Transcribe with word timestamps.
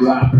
got 0.00 0.32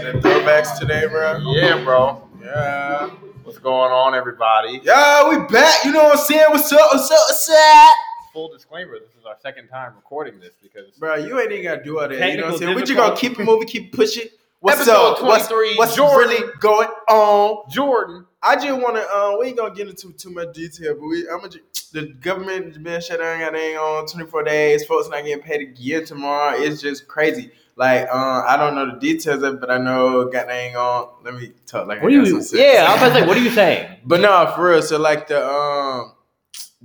the 0.00 0.20
throwbacks 0.22 0.78
today, 0.78 1.06
bro. 1.06 1.52
Yeah, 1.52 1.84
bro. 1.84 2.26
Yeah. 2.42 3.10
What's 3.42 3.58
going 3.58 3.92
on, 3.92 4.14
everybody? 4.14 4.80
Yeah, 4.82 5.28
we 5.28 5.36
back. 5.46 5.84
You 5.84 5.92
know 5.92 6.04
what 6.04 6.18
I'm 6.18 6.24
saying? 6.24 6.46
What's 6.48 6.72
up? 6.72 6.80
What's 6.92 7.10
up? 7.10 7.18
What's 7.18 7.50
up? 7.50 7.94
Full 8.32 8.52
disclaimer: 8.52 8.98
This 8.98 9.10
is 9.10 9.26
our 9.26 9.36
second 9.42 9.68
time 9.68 9.94
recording 9.94 10.40
this 10.40 10.54
because 10.62 10.90
Bro, 10.98 11.16
you 11.16 11.38
ain't 11.38 11.52
even 11.52 11.64
gotta 11.64 11.84
do 11.84 12.00
all 12.00 12.08
that. 12.08 12.30
You 12.30 12.38
know 12.38 12.44
what 12.44 12.52
I'm 12.54 12.58
saying? 12.58 12.74
We 12.74 12.80
just 12.82 12.94
gonna 12.94 13.14
keep 13.16 13.38
it 13.38 13.44
moving, 13.44 13.68
keep 13.68 13.92
pushing. 13.92 14.28
What's 14.60 14.78
Episode 14.78 15.16
up? 15.18 15.22
What's, 15.22 15.48
23, 15.48 15.76
what's 15.76 15.94
Jordan. 15.94 16.30
really 16.30 16.52
going 16.60 16.88
on? 17.10 17.70
Jordan. 17.70 18.24
I 18.44 18.56
just 18.56 18.80
wanna 18.80 19.00
uh 19.00 19.36
we 19.40 19.46
ain't 19.48 19.56
gonna 19.56 19.74
get 19.74 19.88
into 19.88 20.12
too 20.12 20.30
much 20.30 20.52
detail, 20.54 20.94
but 20.94 21.06
we 21.06 21.28
I'm 21.28 21.40
gonna 21.40 21.54
the 21.92 22.08
government 22.20 22.66
has 22.66 22.78
been 22.78 23.00
shut 23.00 23.20
down, 23.20 23.40
got 23.40 23.52
thing 23.52 23.76
on 23.76 24.06
24 24.06 24.42
days, 24.42 24.84
folks 24.84 25.08
not 25.08 25.24
getting 25.24 25.42
paid 25.42 25.62
again 25.62 26.04
tomorrow. 26.04 26.56
It's 26.56 26.82
just 26.82 27.08
crazy. 27.08 27.50
Like 27.76 28.06
uh, 28.12 28.44
I 28.46 28.56
don't 28.56 28.74
know 28.74 28.94
the 28.94 29.00
details 29.00 29.42
of 29.42 29.54
it, 29.54 29.60
but 29.60 29.70
I 29.70 29.78
know 29.78 30.26
got 30.26 30.46
thing 30.46 30.76
on. 30.76 31.08
Let 31.24 31.34
me 31.34 31.52
talk 31.66 31.88
like 31.88 32.00
I 32.00 32.02
What 32.02 32.12
are 32.12 32.16
got 32.16 32.26
you? 32.26 32.36
Yeah, 32.52 32.86
I 32.86 32.92
was 32.92 33.02
about 33.02 33.08
to 33.08 33.14
say, 33.14 33.26
what 33.26 33.36
are 33.36 33.40
you 33.40 33.50
saying? 33.50 33.98
But 34.04 34.20
no, 34.20 34.52
for 34.54 34.70
real. 34.70 34.82
So 34.82 34.98
like 34.98 35.28
the 35.28 35.44
um 35.44 36.12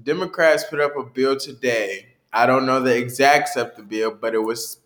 Democrats 0.01 0.63
put 0.63 0.79
up 0.79 0.95
a 0.95 1.03
bill 1.03 1.35
today. 1.37 2.07
I 2.31 2.45
don't 2.45 2.65
know 2.65 2.79
the 2.79 2.95
exacts 2.95 3.55
of 3.57 3.75
the 3.75 3.83
bill, 3.83 4.11
but 4.11 4.33
it 4.33 4.39
was 4.39 4.77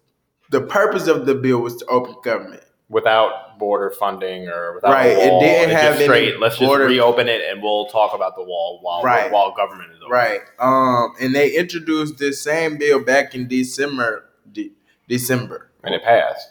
the 0.50 0.62
purpose 0.62 1.08
of 1.08 1.26
the 1.26 1.36
bill 1.36 1.59
was 1.59 1.78
to 1.78 1.86
open 1.86 2.16
government. 2.23 2.64
Without 2.93 3.57
border 3.59 3.89
funding 3.91 4.47
or 4.47 4.75
without 4.75 4.91
Right, 4.93 5.07
a 5.07 5.20
it 5.20 5.39
didn't 5.39 5.70
have 5.71 5.81
just 5.83 5.95
any 5.97 6.03
straight. 6.05 6.39
Let's 6.39 6.57
border- 6.59 6.85
just 6.85 6.91
reopen 6.91 7.27
it 7.27 7.41
and 7.49 7.61
we'll 7.61 7.88
talk 7.88 8.13
about 8.13 8.35
the 8.35 8.43
wall 8.43 8.79
while 8.81 9.02
Right. 9.03 9.31
while 9.31 9.52
government 9.53 9.91
is 9.91 9.97
open. 9.97 10.11
Right. 10.11 10.41
Um 10.59 11.13
and 11.19 11.33
they 11.35 11.52
introduced 11.52 12.17
this 12.17 12.41
same 12.41 12.77
bill 12.77 12.99
back 13.03 13.35
in 13.35 13.47
December 13.47 14.25
de- 14.52 14.71
December. 15.09 15.71
And 15.83 15.93
it 15.95 16.03
passed. 16.03 16.50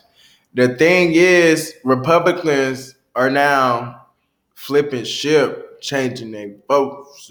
The 0.54 0.68
thing 0.76 1.12
is 1.14 1.74
Republicans 1.84 2.94
are 3.14 3.30
now 3.30 4.06
flipping 4.54 5.04
ship, 5.04 5.80
changing 5.80 6.32
their 6.32 6.50
votes. 6.68 7.30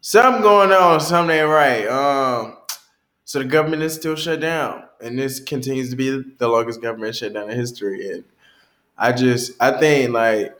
Something 0.00 0.42
going 0.42 0.72
on, 0.72 1.00
something 1.00 1.36
ain't 1.36 1.48
right. 1.48 1.86
Um 1.86 2.56
so 3.24 3.38
the 3.38 3.44
government 3.46 3.82
is 3.82 3.94
still 3.94 4.16
shut 4.16 4.40
down. 4.40 4.84
And 5.02 5.18
this 5.18 5.40
continues 5.40 5.90
to 5.90 5.96
be 5.96 6.22
the 6.38 6.48
longest 6.48 6.80
government 6.82 7.16
shutdown 7.16 7.50
in 7.50 7.56
history. 7.56 8.10
And 8.10 8.24
I 8.96 9.12
just 9.12 9.52
I 9.60 9.78
think 9.78 10.10
like 10.10 10.56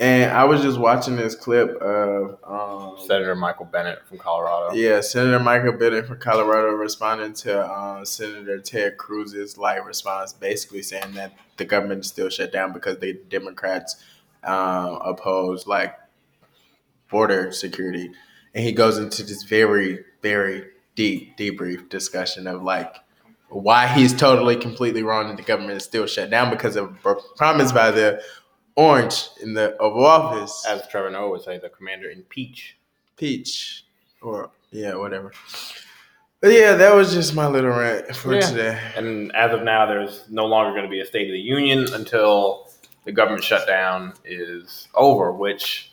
and 0.00 0.30
I 0.30 0.44
was 0.44 0.62
just 0.62 0.78
watching 0.78 1.16
this 1.16 1.34
clip 1.34 1.70
of 1.80 2.38
um 2.44 2.96
Senator 3.04 3.34
Michael 3.34 3.64
Bennet 3.64 4.06
from 4.06 4.18
Colorado. 4.18 4.74
yeah, 4.74 5.00
Senator 5.00 5.40
Michael 5.40 5.72
Bennet 5.72 6.06
from 6.06 6.18
Colorado 6.18 6.68
responding 6.68 7.32
to 7.32 7.60
uh, 7.60 8.04
Senator 8.04 8.58
Ted 8.60 8.96
Cruz's 8.96 9.56
like 9.58 9.84
response, 9.84 10.32
basically 10.32 10.82
saying 10.82 11.14
that 11.14 11.32
the 11.56 11.64
government 11.64 12.04
is 12.04 12.10
still 12.10 12.28
shut 12.28 12.52
down 12.52 12.72
because 12.72 12.98
the 12.98 13.18
Democrats 13.28 13.96
um, 14.44 14.98
oppose 15.04 15.66
like 15.66 15.96
border 17.10 17.50
security, 17.52 18.10
and 18.54 18.64
he 18.64 18.72
goes 18.72 18.98
into 18.98 19.22
this 19.22 19.42
very, 19.42 20.04
very 20.22 20.66
deep 20.94 21.36
debrief 21.36 21.88
discussion 21.88 22.46
of 22.46 22.62
like 22.62 22.94
why 23.48 23.86
he's 23.86 24.14
totally 24.14 24.56
completely 24.56 25.02
wrong 25.02 25.28
that 25.28 25.36
the 25.36 25.42
government 25.42 25.76
is 25.76 25.84
still 25.84 26.06
shut 26.06 26.30
down 26.30 26.50
because 26.50 26.76
of 26.76 26.96
a 27.04 27.14
promise 27.36 27.72
by 27.72 27.90
the 27.90 28.22
Orange 28.76 29.28
in 29.42 29.54
the 29.54 29.76
Oval 29.78 30.06
Office. 30.06 30.64
As 30.68 30.86
Trevor 30.88 31.10
Noah 31.10 31.30
would 31.30 31.42
say, 31.42 31.58
the 31.58 31.68
commander 31.68 32.10
in 32.10 32.22
peach. 32.22 32.76
Peach 33.16 33.84
or 34.22 34.50
yeah, 34.70 34.94
whatever. 34.94 35.32
But 36.40 36.52
yeah, 36.52 36.74
that 36.74 36.94
was 36.94 37.12
just 37.12 37.34
my 37.34 37.48
little 37.48 37.70
rant 37.70 38.14
for 38.14 38.34
Yeah. 38.34 38.40
today. 38.42 38.80
And 38.96 39.34
as 39.34 39.52
of 39.52 39.64
now, 39.64 39.86
there's 39.86 40.28
no 40.30 40.46
longer 40.46 40.70
going 40.72 40.84
to 40.84 40.90
be 40.90 41.00
a 41.00 41.06
State 41.06 41.26
of 41.26 41.32
the 41.32 41.40
Union 41.40 41.92
until 41.94 42.70
the 43.04 43.10
government 43.10 43.42
shutdown 43.42 44.12
is 44.24 44.86
over, 44.94 45.32
which 45.32 45.90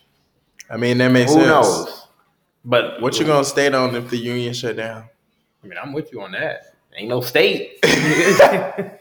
I 0.69 0.78
mean, 0.78 0.97
that 1.00 1.12
makes 1.12 1.31
who 1.31 1.38
sense. 1.40 1.47
knows? 1.47 2.08
But 2.63 3.02
What 3.02 3.18
you 3.19 3.25
gonna 3.25 3.46
state 3.46 3.74
on 3.75 3.96
if 3.96 4.09
the 4.09 4.18
union 4.18 4.53
shut 4.53 4.75
down? 4.75 5.06
I 5.63 5.68
mean, 5.68 5.78
I'm 5.81 5.94
with 5.94 6.12
you 6.12 6.22
on 6.22 6.31
that. 6.34 6.75
Ain't 6.96 7.09
no 7.09 7.22
state. 7.22 7.79
uh, 7.84 8.97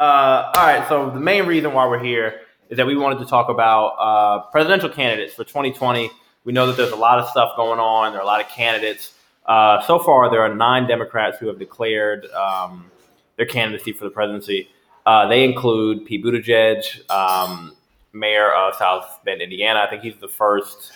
all 0.00 0.52
right. 0.56 0.84
So 0.88 1.10
the 1.10 1.20
main 1.20 1.46
reason 1.46 1.72
why 1.72 1.86
we're 1.86 2.02
here 2.02 2.40
is 2.68 2.76
that 2.76 2.86
we 2.86 2.96
wanted 2.96 3.18
to 3.20 3.26
talk 3.26 3.48
about 3.48 3.88
uh, 3.98 4.50
presidential 4.50 4.88
candidates 4.88 5.34
for 5.34 5.44
2020. 5.44 6.10
We 6.44 6.52
know 6.52 6.66
that 6.66 6.76
there's 6.76 6.92
a 6.92 6.96
lot 6.96 7.18
of 7.18 7.28
stuff 7.28 7.56
going 7.56 7.80
on. 7.80 8.12
There 8.12 8.20
are 8.20 8.24
a 8.24 8.26
lot 8.26 8.40
of 8.40 8.48
candidates. 8.48 9.12
Uh, 9.46 9.82
so 9.82 9.98
far, 9.98 10.30
there 10.30 10.40
are 10.40 10.54
nine 10.54 10.86
Democrats 10.86 11.38
who 11.38 11.46
have 11.48 11.58
declared 11.58 12.26
um, 12.30 12.90
their 13.36 13.46
candidacy 13.46 13.92
for 13.92 14.04
the 14.04 14.10
presidency. 14.10 14.68
Uh, 15.06 15.26
they 15.26 15.44
include 15.44 16.04
Pete 16.04 16.24
Buttigieg, 16.24 17.10
um, 17.10 17.74
mayor 18.12 18.52
of 18.52 18.74
South 18.76 19.18
Bend, 19.24 19.40
Indiana. 19.40 19.80
I 19.80 19.88
think 19.88 20.02
he's 20.02 20.16
the 20.16 20.28
first 20.28 20.92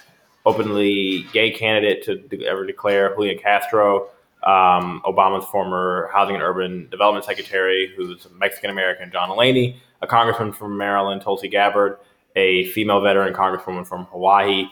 openly 0.47 1.27
gay 1.33 1.51
candidate 1.51 2.05
to 2.05 2.17
de- 2.17 2.47
ever 2.47 2.67
declare. 2.67 3.15
Julian 3.15 3.39
Castro, 3.39 4.09
um, 4.45 5.01
Obama's 5.05 5.47
former 5.47 6.11
housing 6.13 6.35
and 6.35 6.45
urban 6.45 6.89
development 6.91 7.25
secretary, 7.25 7.93
who's 7.97 8.27
Mexican 8.39 8.71
American, 8.71 9.11
John 9.11 9.29
Delaney, 9.29 9.81
a 10.03 10.07
congressman 10.07 10.53
from 10.53 10.77
Maryland, 10.77 11.23
Tulsi 11.23 11.49
Gabbard, 11.49 11.99
a 12.37 12.67
female 12.67 13.01
veteran 13.01 13.33
congresswoman 13.33 13.87
from 13.87 14.05
Hawaii, 14.07 14.67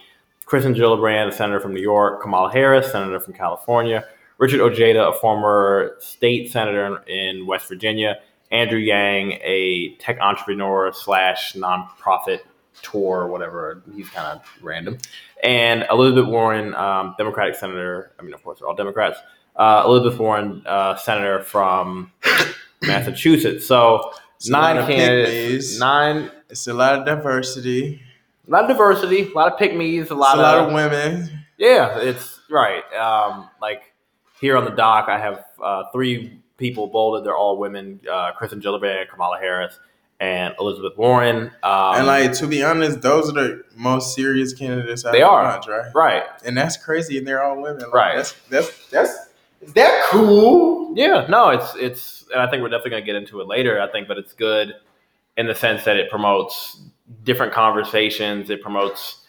Kristen 0.45 0.75
Gillibrand, 0.75 1.29
a 1.29 1.31
senator 1.31 1.59
from 1.59 1.73
New 1.73 1.81
York, 1.81 2.21
Kamala 2.21 2.51
Harris, 2.51 2.91
senator 2.91 3.19
from 3.19 3.33
California, 3.33 4.05
Richard 4.37 4.61
Ojeda, 4.61 5.07
a 5.07 5.13
former 5.13 5.95
state 5.99 6.51
senator 6.51 7.01
in, 7.07 7.13
in 7.15 7.47
West 7.47 7.67
Virginia, 7.67 8.19
Andrew 8.51 8.79
Yang, 8.79 9.39
a 9.41 9.95
tech 9.95 10.19
entrepreneur 10.19 10.91
slash 10.93 11.53
nonprofit 11.53 12.41
tour, 12.83 13.27
whatever. 13.27 13.81
He's 13.95 14.09
kind 14.09 14.27
of 14.27 14.47
random. 14.61 14.97
And 15.43 15.85
Elizabeth 15.89 16.27
Warren, 16.27 16.75
um, 16.75 17.15
Democratic 17.17 17.55
senator. 17.55 18.11
I 18.19 18.23
mean, 18.23 18.33
of 18.33 18.43
course, 18.43 18.59
they're 18.59 18.67
all 18.67 18.75
Democrats. 18.75 19.17
Uh, 19.55 19.83
Elizabeth 19.85 20.19
Warren, 20.19 20.63
uh, 20.65 20.95
senator 20.97 21.43
from 21.43 22.11
Massachusetts. 22.81 23.65
So 23.65 24.11
It's 24.37 24.49
nine 24.49 24.85
candidates, 24.87 25.79
nine. 25.79 26.31
It's 26.49 26.67
a 26.67 26.73
lot 26.73 26.99
of 26.99 27.05
diversity. 27.05 28.01
A 28.47 28.51
lot 28.51 28.63
of 28.63 28.69
diversity, 28.69 29.31
a 29.31 29.33
lot 29.35 29.53
of 29.53 29.57
pick 29.59 29.75
me's, 29.75 30.09
a 30.09 30.15
lot, 30.15 30.37
a 30.37 30.41
lot 30.41 30.57
of, 30.57 30.67
of 30.67 30.73
women. 30.73 31.29
yeah, 31.57 31.99
it's 31.99 32.39
right. 32.49 32.83
Um, 32.93 33.49
like 33.61 33.93
here 34.41 34.57
on 34.57 34.65
the 34.65 34.71
dock, 34.71 35.07
I 35.07 35.17
have 35.17 35.45
uh, 35.63 35.83
three 35.93 36.39
people 36.57 36.87
bolded. 36.87 37.25
They're 37.25 37.37
all 37.37 37.57
women: 37.57 38.01
uh, 38.11 38.33
Kristen 38.33 38.59
Gillibrand, 38.61 39.07
Kamala 39.09 39.37
Harris, 39.39 39.79
and 40.19 40.53
Elizabeth 40.59 40.97
Warren. 40.97 41.51
Um, 41.63 41.95
and 41.95 42.07
like 42.07 42.33
to 42.33 42.47
be 42.47 42.63
honest, 42.63 43.01
those 43.01 43.29
are 43.29 43.33
the 43.33 43.63
most 43.77 44.13
serious 44.13 44.53
candidates 44.53 45.05
out 45.05 45.13
They 45.13 45.21
are. 45.21 45.43
bunch, 45.43 45.67
right? 45.67 45.91
right, 45.95 46.23
And 46.43 46.57
that's 46.57 46.75
crazy, 46.75 47.17
and 47.17 47.25
they're 47.25 47.41
all 47.43 47.61
women. 47.61 47.83
Like, 47.83 47.93
Right. 47.93 48.15
That's 48.17 48.33
that's 48.49 48.89
that's 48.89 49.15
is 49.65 49.73
that 49.73 50.07
cool? 50.11 50.93
yeah, 50.95 51.25
no, 51.29 51.49
it's 51.49 51.75
it's, 51.75 52.25
and 52.31 52.41
I 52.41 52.49
think 52.49 52.61
we're 52.61 52.69
definitely 52.69 52.91
gonna 52.91 53.05
get 53.05 53.15
into 53.15 53.41
it 53.41 53.47
later. 53.47 53.81
I 53.81 53.91
think, 53.91 54.07
but 54.07 54.17
it's 54.17 54.33
good 54.33 54.73
in 55.37 55.47
the 55.47 55.55
sense 55.55 55.83
that 55.85 55.97
it 55.97 56.09
promotes 56.09 56.79
different 57.23 57.53
conversations. 57.53 58.49
It 58.49 58.61
promotes 58.61 59.19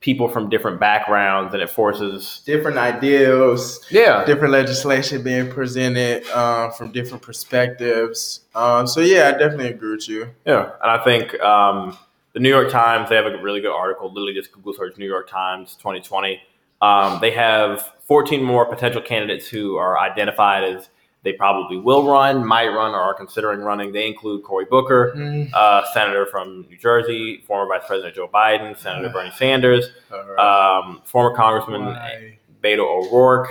people 0.00 0.28
from 0.28 0.48
different 0.48 0.78
backgrounds, 0.78 1.52
and 1.52 1.62
it 1.62 1.68
forces 1.70 2.42
Different 2.46 2.76
ideals. 2.78 3.84
yeah, 3.90 4.24
different 4.24 4.52
legislation 4.52 5.22
being 5.22 5.50
presented 5.50 6.24
uh, 6.28 6.70
from 6.70 6.92
different 6.92 7.22
perspectives. 7.22 8.42
Um, 8.54 8.86
so 8.86 9.00
yeah, 9.00 9.28
I 9.28 9.32
definitely 9.32 9.68
agree 9.68 9.96
with 9.96 10.08
you. 10.08 10.28
Yeah, 10.44 10.70
and 10.82 10.90
I 10.90 11.02
think 11.02 11.38
um, 11.40 11.98
the 12.34 12.40
New 12.40 12.50
York 12.50 12.70
Times 12.70 13.08
they 13.08 13.16
have 13.16 13.26
a 13.26 13.42
really 13.42 13.60
good 13.60 13.74
article. 13.74 14.08
Literally, 14.12 14.34
just 14.34 14.52
Google 14.52 14.74
search 14.74 14.96
New 14.96 15.06
York 15.08 15.28
Times 15.28 15.74
2020. 15.76 16.40
Um, 16.80 17.18
they 17.20 17.30
have 17.32 17.92
14 18.04 18.42
more 18.42 18.66
potential 18.66 19.00
candidates 19.00 19.48
who 19.48 19.76
are 19.76 19.98
identified 19.98 20.64
as 20.64 20.88
they 21.26 21.32
probably 21.32 21.76
will 21.76 22.08
run, 22.08 22.46
might 22.46 22.68
run, 22.68 22.92
or 22.92 23.00
are 23.00 23.14
considering 23.14 23.60
running. 23.60 23.90
They 23.92 24.06
include 24.06 24.44
Cory 24.44 24.64
Booker, 24.64 25.12
uh, 25.52 25.82
senator 25.92 26.24
from 26.26 26.66
New 26.70 26.76
Jersey, 26.76 27.42
former 27.48 27.68
Vice 27.68 27.84
President 27.84 28.14
Joe 28.14 28.28
Biden, 28.28 28.78
Senator 28.78 29.08
Bernie 29.08 29.32
Sanders, 29.34 29.88
right. 30.08 30.78
um, 30.78 31.00
former 31.04 31.34
Congressman 31.34 31.86
Why? 31.86 32.38
Beto 32.62 32.84
O'Rourke, 32.84 33.48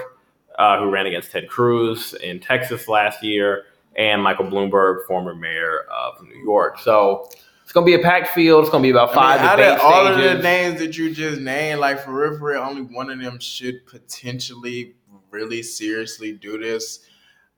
uh, 0.57 0.79
who 0.79 0.89
ran 0.89 1.05
against 1.05 1.31
Ted 1.31 1.49
Cruz 1.49 2.13
in 2.13 2.39
Texas 2.39 2.87
last 2.87 3.21
year, 3.21 3.65
and 3.97 4.23
Michael 4.23 4.45
Bloomberg, 4.45 5.05
former 5.05 5.35
mayor 5.35 5.81
of 5.93 6.23
New 6.23 6.41
York. 6.45 6.79
So 6.79 7.29
it's 7.65 7.73
going 7.73 7.83
to 7.83 7.97
be 7.97 7.99
a 7.99 8.03
packed 8.03 8.27
field. 8.29 8.61
It's 8.61 8.69
going 8.69 8.83
to 8.83 8.85
be 8.85 8.91
about 8.91 9.09
I 9.09 9.15
five 9.15 9.41
mean, 9.41 9.49
out 9.49 9.59
of 9.59 9.81
all 9.81 10.05
of 10.05 10.17
the 10.19 10.35
names 10.35 10.79
that 10.79 10.95
you 10.95 11.11
just 11.11 11.41
named, 11.41 11.79
like 11.79 11.99
for 11.99 12.13
real, 12.13 12.37
for 12.37 12.51
real, 12.51 12.61
only 12.61 12.83
one 12.83 13.09
of 13.09 13.19
them 13.19 13.39
should 13.39 13.87
potentially 13.87 14.93
really 15.31 15.63
seriously 15.63 16.31
do 16.31 16.59
this. 16.59 16.99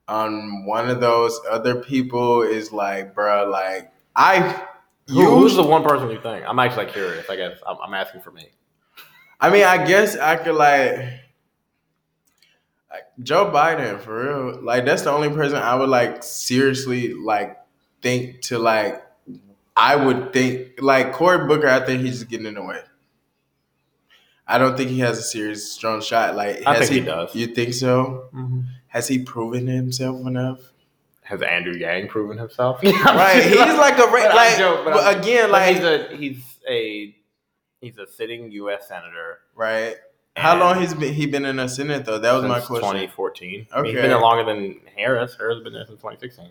Um, 0.08 0.64
one 0.64 0.88
of 0.88 1.00
those 1.00 1.38
other 1.50 1.74
people 1.82 2.40
is 2.40 2.72
like, 2.72 3.14
bruh, 3.14 3.50
like 3.50 3.92
I 4.16 4.64
Who, 5.08 5.38
who's 5.38 5.54
the 5.54 5.62
one 5.62 5.82
person 5.82 6.10
you 6.10 6.20
think? 6.20 6.44
I'm 6.48 6.58
actually 6.58 6.86
curious. 6.86 7.28
I 7.28 7.36
guess 7.36 7.58
I'm, 7.66 7.76
I'm 7.82 7.92
asking 7.92 8.22
for 8.22 8.30
me. 8.30 8.48
I 9.38 9.50
mean, 9.50 9.64
I 9.64 9.86
guess 9.86 10.16
I 10.16 10.36
could 10.36 10.54
like. 10.54 11.20
Joe 13.22 13.50
Biden, 13.50 14.00
for 14.00 14.24
real. 14.24 14.62
Like 14.62 14.86
that's 14.86 15.02
the 15.02 15.10
only 15.10 15.28
person 15.28 15.58
I 15.58 15.74
would 15.74 15.90
like 15.90 16.22
seriously 16.22 17.12
like 17.12 17.58
think 18.00 18.40
to 18.42 18.58
like. 18.58 19.04
I 19.78 19.96
would 19.96 20.32
think 20.32 20.80
like 20.82 21.12
Cory 21.12 21.46
Booker. 21.46 21.68
I 21.68 21.80
think 21.84 22.02
he's 22.02 22.18
just 22.18 22.28
getting 22.28 22.46
in 22.46 22.54
the 22.54 22.62
way. 22.62 22.80
I 24.46 24.58
don't 24.58 24.76
think 24.76 24.90
he 24.90 25.00
has 25.00 25.18
a 25.18 25.22
serious 25.22 25.70
strong 25.70 26.00
shot. 26.00 26.34
Like 26.34 26.66
I 26.66 26.74
has 26.74 26.88
think 26.88 27.00
he 27.02 27.06
does. 27.06 27.34
You 27.34 27.46
think 27.48 27.74
so? 27.74 28.28
Mm-hmm. 28.34 28.60
Has 28.88 29.06
he 29.06 29.18
proven 29.20 29.66
himself 29.66 30.26
enough? 30.26 30.60
Has 31.22 31.42
Andrew 31.42 31.74
Yang 31.74 32.08
proven 32.08 32.38
himself? 32.38 32.82
right. 32.84 33.42
He's 33.42 33.54
like 33.56 33.98
a 33.98 34.06
ra- 34.06 34.34
like. 34.34 34.56
joking, 34.56 34.84
but 34.84 34.94
but 34.94 35.18
again, 35.18 35.50
like 35.52 35.74
he's 35.76 35.84
a 35.84 36.16
he's 36.16 36.58
a 36.68 37.14
he's 37.82 37.98
a 37.98 38.06
sitting 38.06 38.50
U.S. 38.52 38.88
senator. 38.88 39.40
right. 39.54 39.96
How 40.36 40.56
long 40.56 40.80
he's 40.80 40.94
been 40.94 41.12
he 41.12 41.26
been 41.26 41.44
in 41.44 41.56
the 41.56 41.66
Senate 41.68 42.04
though? 42.04 42.18
That 42.18 42.32
was 42.32 42.44
my 42.44 42.60
question. 42.60 42.76
2014. 42.90 43.66
I 43.72 43.82
mean, 43.82 43.84
he's 43.86 43.94
Okay. 43.94 44.02
been 44.02 44.10
there 44.10 44.20
longer 44.20 44.44
than 44.44 44.80
Harris. 44.96 45.36
Harris 45.36 45.56
has 45.56 45.64
been 45.64 45.72
there 45.72 45.84
since 45.84 45.98
2016. 46.00 46.48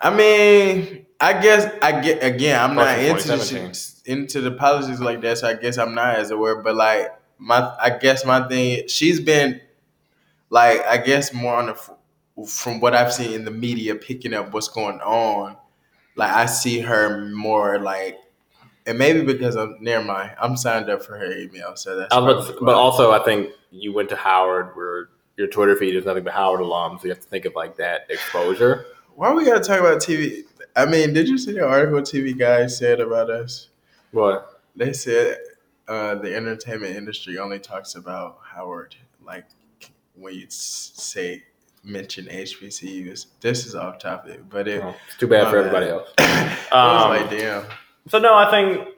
I 0.00 0.14
mean, 0.14 1.06
I 1.20 1.40
guess 1.40 1.72
I 1.82 2.00
get 2.00 2.22
again. 2.22 2.60
I'm 2.60 2.76
not 2.76 2.98
into 2.98 3.28
the 3.28 3.36
2017. 3.38 4.16
into 4.16 4.40
the 4.40 4.52
politics 4.52 5.00
like 5.00 5.20
that, 5.22 5.38
so 5.38 5.48
I 5.48 5.54
guess 5.54 5.76
I'm 5.78 5.94
not 5.94 6.16
as 6.16 6.30
aware. 6.30 6.62
But 6.62 6.76
like 6.76 7.08
my, 7.38 7.74
I 7.80 7.90
guess 7.98 8.24
my 8.24 8.46
thing, 8.48 8.86
she's 8.88 9.20
been 9.20 9.60
like 10.50 10.80
I 10.86 10.98
guess 10.98 11.32
more 11.34 11.54
on 11.56 11.66
the 11.66 12.44
from 12.46 12.78
what 12.80 12.94
I've 12.94 13.12
seen 13.12 13.32
in 13.32 13.44
the 13.44 13.50
media, 13.50 13.94
picking 13.96 14.32
up 14.34 14.52
what's 14.52 14.68
going 14.68 15.00
on. 15.00 15.56
Like 16.14 16.30
I 16.30 16.46
see 16.46 16.80
her 16.80 17.26
more 17.30 17.78
like, 17.80 18.16
and 18.86 18.96
maybe 18.98 19.22
because 19.22 19.56
I'm 19.56 19.76
near 19.80 20.02
my, 20.02 20.32
I'm 20.40 20.56
signed 20.56 20.88
up 20.88 21.02
for 21.04 21.18
her 21.18 21.32
email, 21.36 21.74
so 21.76 21.96
that's. 21.96 22.14
I 22.14 22.18
was 22.18 22.24
about 22.24 22.34
probably 22.44 22.58
to- 22.60 22.64
but 22.66 22.74
also, 22.76 23.10
I 23.10 23.18
think 23.24 23.50
you 23.72 23.92
went 23.92 24.08
to 24.10 24.16
Howard, 24.16 24.76
where 24.76 25.08
your 25.36 25.48
Twitter 25.48 25.74
feed 25.76 25.94
is 25.96 26.04
nothing 26.04 26.22
but 26.24 26.32
Howard 26.34 26.60
alums. 26.60 27.00
So 27.00 27.04
you 27.04 27.10
have 27.10 27.20
to 27.20 27.28
think 27.28 27.44
of 27.44 27.54
like 27.56 27.76
that 27.76 28.06
exposure. 28.08 28.86
Why 29.18 29.32
we 29.34 29.44
gotta 29.44 29.60
talk 29.60 29.80
about 29.80 30.00
TV? 30.00 30.44
I 30.76 30.86
mean, 30.86 31.12
did 31.12 31.28
you 31.28 31.38
see 31.38 31.52
the 31.52 31.66
article 31.66 32.00
TV 32.00 32.38
guys 32.38 32.78
said 32.78 33.00
about 33.00 33.30
us? 33.30 33.68
What? 34.12 34.60
They 34.76 34.92
said 34.92 35.38
uh, 35.88 36.14
the 36.16 36.34
entertainment 36.36 36.94
industry 36.96 37.38
only 37.38 37.58
talks 37.58 37.94
about 37.96 38.38
Howard, 38.54 38.94
like 39.26 39.44
when 40.14 40.34
you 40.34 40.46
say 40.48 41.42
mention 41.82 42.26
HBCUs. 42.26 43.26
This 43.40 43.66
is 43.66 43.74
off 43.74 43.98
topic, 43.98 44.40
but 44.48 44.68
it, 44.68 44.82
Well, 44.82 44.94
it's 45.08 45.16
too 45.16 45.26
bad 45.26 45.44
My 45.44 45.50
for 45.50 45.62
bad. 45.62 45.66
everybody 45.82 45.90
else. 45.90 46.08
Um, 46.72 47.08
like 47.10 47.30
damn. 47.30 47.64
So 48.08 48.18
no, 48.18 48.34
I 48.34 48.50
think 48.50 48.88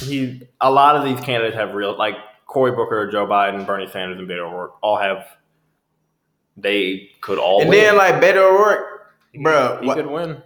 he. 0.00 0.42
A 0.60 0.70
lot 0.70 0.96
of 0.96 1.04
these 1.04 1.20
candidates 1.24 1.56
have 1.56 1.72
real 1.74 1.96
like 1.96 2.14
Cory 2.46 2.72
Booker, 2.72 3.08
Joe 3.10 3.26
Biden, 3.26 3.64
Bernie 3.64 3.86
Sanders, 3.86 4.18
and 4.18 4.28
Beto 4.28 4.50
O'Rourke 4.50 4.74
all 4.82 4.98
have. 4.98 5.24
They 6.56 7.10
could 7.20 7.38
all 7.38 7.60
And 7.60 7.70
win. 7.70 7.78
then 7.80 7.96
like 7.96 8.14
Beto 8.14 8.38
O'Rourke, 8.38 8.95
bro, 9.42 9.78
he 9.80 9.86
what 9.86 9.96
could 9.96 10.06
win. 10.06 10.42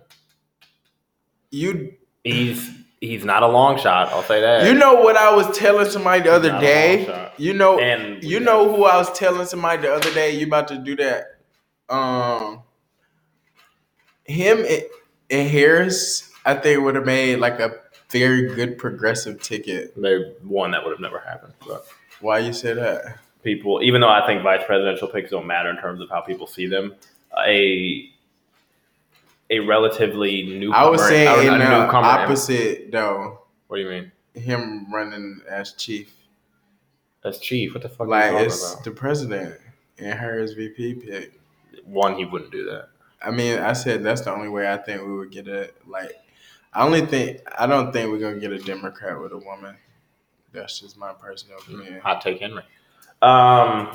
you 1.50 1.94
He's 2.24 2.70
he's 3.00 3.24
not 3.24 3.42
a 3.42 3.48
long 3.48 3.78
shot. 3.78 4.08
I'll 4.08 4.22
say 4.22 4.40
that. 4.42 4.66
you 4.66 4.74
know 4.74 4.94
what 4.96 5.16
I 5.16 5.34
was 5.34 5.56
telling 5.56 5.88
somebody 5.90 6.22
the 6.22 6.32
other 6.32 6.48
Not 6.52 6.62
a 6.62 6.66
long 6.66 6.72
day. 6.72 7.04
shot. 7.06 7.40
You 7.40 7.54
know, 7.54 7.78
and 7.80 8.22
you 8.22 8.40
know 8.40 8.74
who 8.74 8.84
I 8.84 8.98
was 8.98 9.10
telling 9.18 9.46
somebody 9.46 9.82
the 9.82 9.92
other 9.92 10.12
day. 10.12 10.32
You 10.38 10.46
about 10.46 10.68
to 10.68 10.76
do 10.78 10.96
that? 10.96 11.38
Um, 11.88 12.62
him 14.24 14.58
and, 14.58 14.82
and 15.30 15.48
Harris, 15.48 16.30
I 16.44 16.54
think 16.54 16.82
would 16.84 16.94
have 16.94 17.06
made 17.06 17.36
like 17.36 17.58
a 17.58 17.72
very 18.10 18.54
good 18.54 18.76
progressive 18.76 19.40
ticket. 19.40 19.94
they 20.00 20.18
one 20.42 20.72
that 20.72 20.84
would 20.84 20.90
have 20.90 21.00
never 21.00 21.20
happened. 21.20 21.54
But 21.66 21.86
Why 22.20 22.40
you 22.40 22.52
say 22.52 22.74
that? 22.74 23.18
people, 23.42 23.80
even 23.82 24.02
though 24.02 24.10
I 24.10 24.26
think 24.26 24.42
vice 24.42 24.62
presidential 24.66 25.08
picks 25.08 25.30
don't 25.30 25.46
matter 25.46 25.70
in 25.70 25.78
terms 25.78 26.02
of 26.02 26.10
how 26.10 26.20
people 26.20 26.46
see 26.46 26.66
them, 26.66 26.94
a 27.38 28.10
a 29.50 29.58
relatively 29.60 30.42
new. 30.42 30.72
I 30.72 30.88
would 30.88 31.00
say 31.00 31.26
a, 31.26 31.40
in 31.40 31.54
a 31.54 31.58
the 31.58 31.64
opposite 31.92 32.90
though. 32.92 33.40
What 33.66 33.76
do 33.76 33.82
you 33.82 33.88
mean? 33.88 34.12
Him 34.34 34.92
running 34.92 35.40
as 35.48 35.72
chief, 35.72 36.12
As 37.24 37.38
chief, 37.38 37.74
what 37.74 37.82
the 37.82 37.88
fuck? 37.88 38.06
like 38.08 38.32
it's 38.32 38.72
about? 38.72 38.84
the 38.84 38.90
president 38.92 39.56
and 39.98 40.18
her 40.18 40.38
as 40.40 40.52
VP 40.52 40.94
pick. 40.94 41.40
One, 41.84 42.14
he 42.16 42.24
wouldn't 42.24 42.52
do 42.52 42.64
that. 42.66 42.88
I 43.22 43.30
mean, 43.30 43.58
I 43.58 43.72
said 43.72 44.02
that's 44.02 44.22
the 44.22 44.32
only 44.32 44.48
way 44.48 44.70
I 44.72 44.76
think 44.76 45.02
we 45.02 45.12
would 45.12 45.30
get 45.30 45.46
it. 45.48 45.74
Like, 45.86 46.12
I 46.72 46.84
only 46.84 47.04
think 47.04 47.40
I 47.58 47.66
don't 47.66 47.92
think 47.92 48.10
we're 48.10 48.18
gonna 48.18 48.38
get 48.40 48.52
a 48.52 48.58
Democrat 48.58 49.20
with 49.20 49.32
a 49.32 49.38
woman. 49.38 49.76
That's 50.52 50.80
just 50.80 50.96
my 50.96 51.12
personal 51.12 51.58
opinion. 51.58 52.00
Hot 52.00 52.20
take, 52.20 52.40
Henry. 52.40 52.62
Um, 53.22 53.92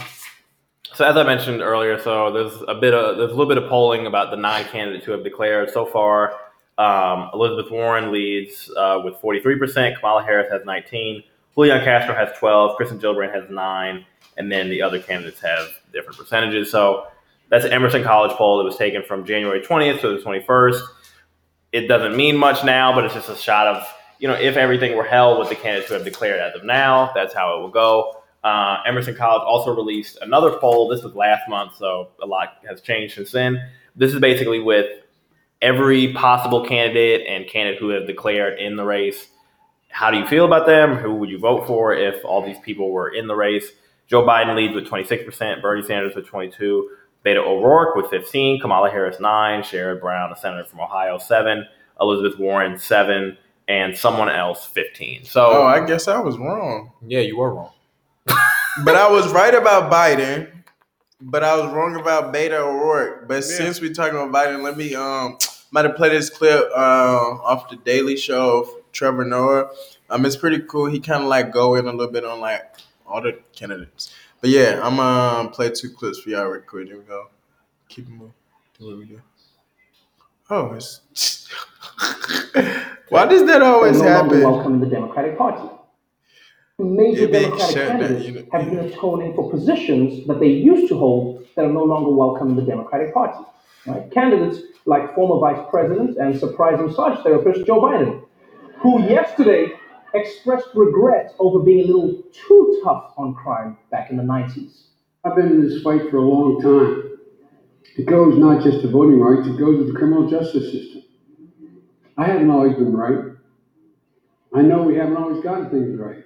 so 0.95 1.05
as 1.05 1.17
I 1.17 1.23
mentioned 1.23 1.61
earlier, 1.61 1.99
so 1.99 2.31
there's 2.31 2.63
a 2.67 2.75
bit 2.75 2.93
of 2.93 3.17
there's 3.17 3.31
a 3.31 3.35
little 3.35 3.47
bit 3.53 3.57
of 3.57 3.69
polling 3.69 4.07
about 4.07 4.31
the 4.31 4.37
nine 4.37 4.65
candidates 4.65 5.05
who 5.05 5.11
have 5.11 5.23
declared 5.23 5.69
so 5.69 5.85
far. 5.85 6.39
Um, 6.77 7.29
Elizabeth 7.33 7.71
Warren 7.71 8.11
leads 8.11 8.71
uh, 8.75 9.01
with 9.03 9.15
43%. 9.15 9.95
Kamala 9.95 10.23
Harris 10.23 10.51
has 10.51 10.65
19. 10.65 11.23
Julian 11.53 11.83
Castro 11.83 12.13
has 12.13 12.37
12. 12.37 12.75
Kristen 12.75 12.99
Gillibrand 12.99 13.33
has 13.33 13.49
nine, 13.49 14.05
and 14.37 14.51
then 14.51 14.69
the 14.69 14.81
other 14.81 14.99
candidates 14.99 15.39
have 15.41 15.67
different 15.93 16.17
percentages. 16.17 16.71
So 16.71 17.07
that's 17.49 17.65
an 17.65 17.71
Emerson 17.71 18.03
College 18.03 18.31
poll 18.31 18.57
that 18.57 18.63
was 18.63 18.77
taken 18.77 19.03
from 19.03 19.25
January 19.25 19.61
20th 19.61 20.01
to 20.01 20.17
the 20.17 20.23
21st. 20.23 20.81
It 21.71 21.87
doesn't 21.87 22.15
mean 22.15 22.37
much 22.37 22.63
now, 22.63 22.93
but 22.93 23.05
it's 23.05 23.13
just 23.13 23.29
a 23.29 23.35
shot 23.35 23.67
of 23.67 23.87
you 24.19 24.29
know 24.29 24.35
if 24.35 24.55
everything 24.55 24.95
were 24.95 25.03
held 25.03 25.39
with 25.39 25.49
the 25.49 25.55
candidates 25.55 25.89
who 25.89 25.95
have 25.95 26.05
declared 26.05 26.39
as 26.39 26.55
of 26.55 26.63
now, 26.63 27.11
that's 27.13 27.33
how 27.33 27.57
it 27.57 27.61
will 27.61 27.69
go. 27.69 28.21
Uh, 28.45 28.77
Emerson 28.85 29.15
College 29.15 29.41
also 29.43 29.75
released 29.75 30.19
another 30.21 30.51
poll. 30.59 30.87
This 30.87 31.03
was 31.03 31.15
last 31.15 31.49
month, 31.49 31.75
so 31.77 32.09
a 32.21 32.25
lot 32.27 32.57
has 32.69 32.79
changed 32.79 33.15
since 33.15 33.31
then. 33.31 33.57
This 33.95 34.13
is 34.13 34.19
basically 34.19 34.59
with 34.59 34.85
every 35.63 36.13
possible 36.13 36.63
candidate 36.63 37.25
and 37.27 37.47
candidate 37.47 37.79
who 37.79 37.89
have 37.89 38.05
declared 38.05 38.59
in 38.59 38.75
the 38.75 38.85
race. 38.85 39.27
How 39.89 40.11
do 40.11 40.17
you 40.17 40.27
feel 40.27 40.45
about 40.45 40.67
them? 40.67 40.95
Who 40.95 41.15
would 41.15 41.29
you 41.29 41.39
vote 41.39 41.65
for 41.65 41.95
if 41.95 42.23
all 42.23 42.45
these 42.45 42.59
people 42.59 42.91
were 42.91 43.09
in 43.09 43.27
the 43.27 43.35
race? 43.35 43.71
Joe 44.07 44.21
Biden 44.23 44.55
leads 44.55 44.75
with 44.75 44.85
26%, 44.85 45.61
Bernie 45.63 45.81
Sanders 45.81 46.13
with 46.15 46.27
22, 46.27 46.87
Beto 47.25 47.37
O'Rourke 47.47 47.95
with 47.95 48.11
15, 48.11 48.61
Kamala 48.61 48.91
Harris 48.91 49.19
9, 49.19 49.63
Sherrod 49.63 49.99
Brown, 50.01 50.31
a 50.31 50.35
senator 50.35 50.65
from 50.65 50.81
Ohio 50.81 51.17
7, 51.17 51.65
Elizabeth 51.99 52.37
Warren 52.37 52.77
7, 52.77 53.35
and 53.67 53.97
someone 53.97 54.29
else 54.29 54.65
15. 54.67 55.23
So 55.23 55.47
Oh, 55.47 55.63
I 55.65 55.83
guess 55.87 56.07
I 56.07 56.19
was 56.19 56.37
wrong, 56.37 56.91
yeah, 57.07 57.21
you 57.21 57.37
were 57.37 57.51
wrong. 57.51 57.71
But 58.83 58.95
I 58.95 59.09
was 59.09 59.31
right 59.31 59.53
about 59.53 59.91
Biden. 59.91 60.51
But 61.21 61.43
I 61.43 61.55
was 61.55 61.71
wrong 61.73 61.95
about 61.95 62.33
Beto 62.33 62.59
O'Rourke. 62.59 63.27
But 63.27 63.43
since 63.43 63.79
we're 63.79 63.93
talking 63.93 64.19
about 64.19 64.31
Biden, 64.31 64.61
let 64.63 64.75
me 64.77 64.93
um, 64.95 65.37
I'm 65.73 65.85
about 65.85 65.97
to 65.97 66.09
this 66.09 66.29
clip 66.29 66.69
uh, 66.75 67.37
off 67.43 67.69
the 67.69 67.77
Daily 67.77 68.17
Show 68.17 68.59
of 68.63 68.69
Trevor 68.91 69.23
Noah. 69.23 69.69
Um, 70.09 70.25
it's 70.25 70.35
pretty 70.35 70.59
cool. 70.59 70.87
He 70.87 70.99
kind 70.99 71.23
of 71.23 71.29
like 71.29 71.51
go 71.51 71.75
in 71.75 71.87
a 71.87 71.91
little 71.91 72.11
bit 72.11 72.25
on 72.25 72.41
like 72.41 72.63
all 73.07 73.21
the 73.21 73.39
candidates. 73.53 74.13
But 74.41 74.49
yeah, 74.49 74.79
I'm 74.83 74.99
um 74.99 75.49
play 75.49 75.69
two 75.71 75.89
clips 75.89 76.19
for 76.19 76.29
y'all 76.29 76.45
real 76.45 76.61
quick. 76.61 76.87
Here 76.87 76.97
we 76.97 77.03
go. 77.03 77.29
Keep 77.87 78.07
it 78.07 78.11
moving. 78.11 78.33
Do 78.77 78.87
what 78.87 78.97
we 78.97 79.05
do. 79.05 79.21
Oh, 80.49 80.73
it's 80.73 81.01
why 83.09 83.25
does 83.25 83.45
that 83.47 83.61
always 83.61 84.01
no 84.01 84.07
happen? 84.07 84.43
welcome 84.43 84.79
to 84.79 84.85
the 84.85 84.91
Democratic 84.91 85.37
Party. 85.37 85.67
Major 86.77 87.27
Democratic 87.27 87.59
shut 87.59 87.87
down, 87.87 87.99
candidates 87.99 88.27
you 88.27 88.33
know- 88.33 88.45
have 88.51 88.69
been 88.69 88.79
atoning 88.79 89.33
for 89.33 89.49
positions 89.49 90.27
that 90.27 90.41
they 90.41 90.49
used 90.49 90.89
to 90.89 90.97
hold 90.97 91.45
that 91.55 91.63
are 91.63 91.71
no 91.71 91.85
longer 91.85 92.11
welcome 92.11 92.49
in 92.49 92.55
the 92.57 92.61
Democratic 92.63 93.13
Party. 93.13 93.45
Right? 93.87 94.11
Candidates 94.11 94.59
like 94.85 95.15
former 95.15 95.39
Vice 95.39 95.65
President 95.69 96.17
and 96.17 96.37
surprise 96.37 96.77
massage 96.77 97.23
therapist 97.23 97.65
Joe 97.65 97.79
Biden, 97.81 98.23
who 98.79 99.01
yesterday 99.03 99.71
expressed 100.13 100.67
regret 100.75 101.33
over 101.39 101.59
being 101.59 101.85
a 101.85 101.87
little 101.87 102.21
too 102.33 102.81
tough 102.83 103.13
on 103.17 103.33
crime 103.35 103.77
back 103.89 104.11
in 104.11 104.17
the 104.17 104.23
90s. 104.23 104.87
I've 105.23 105.35
been 105.35 105.47
in 105.51 105.61
this 105.61 105.81
fight 105.81 106.09
for 106.09 106.17
a 106.17 106.21
long 106.21 106.61
time. 106.61 107.17
It 107.97 108.05
goes 108.05 108.37
not 108.37 108.61
just 108.61 108.81
to 108.81 108.89
voting 108.89 109.21
rights, 109.21 109.47
it 109.47 109.57
goes 109.57 109.77
to 109.77 109.85
the 109.85 109.97
criminal 109.97 110.29
justice 110.29 110.71
system. 110.73 111.03
I 112.17 112.25
haven't 112.25 112.49
always 112.49 112.75
been 112.75 112.93
right. 112.93 113.33
I 114.53 114.61
know 114.61 114.83
we 114.83 114.95
haven't 114.95 115.15
always 115.15 115.41
gotten 115.41 115.69
things 115.69 115.97
right. 115.97 116.23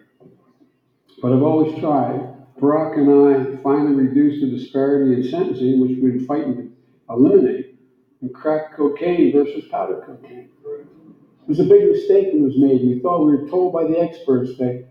But 1.21 1.33
I've 1.33 1.43
always 1.43 1.77
tried. 1.79 2.35
Barack 2.59 2.97
and 2.97 3.57
I 3.57 3.61
finally 3.61 3.93
reduced 3.93 4.41
the 4.41 4.49
disparity 4.49 5.13
in 5.13 5.29
sentencing, 5.29 5.79
which 5.79 5.91
we've 5.91 6.13
been 6.13 6.25
fighting 6.25 6.55
to 6.55 6.71
eliminate, 7.09 7.75
in 8.21 8.29
crack 8.29 8.75
cocaine 8.75 9.31
versus 9.31 9.65
powder 9.71 10.03
cocaine. 10.05 10.49
It 10.65 11.47
was 11.47 11.59
a 11.59 11.63
big 11.63 11.89
mistake 11.89 12.31
that 12.31 12.39
was 12.39 12.57
made. 12.57 12.81
We 12.81 12.99
thought 12.99 13.25
we 13.25 13.37
were 13.37 13.49
told 13.49 13.73
by 13.73 13.85
the 13.85 13.99
experts 13.99 14.57
that 14.57 14.85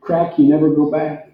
crack, 0.00 0.38
you 0.38 0.46
never 0.46 0.70
go 0.70 0.90
back. 0.90 1.32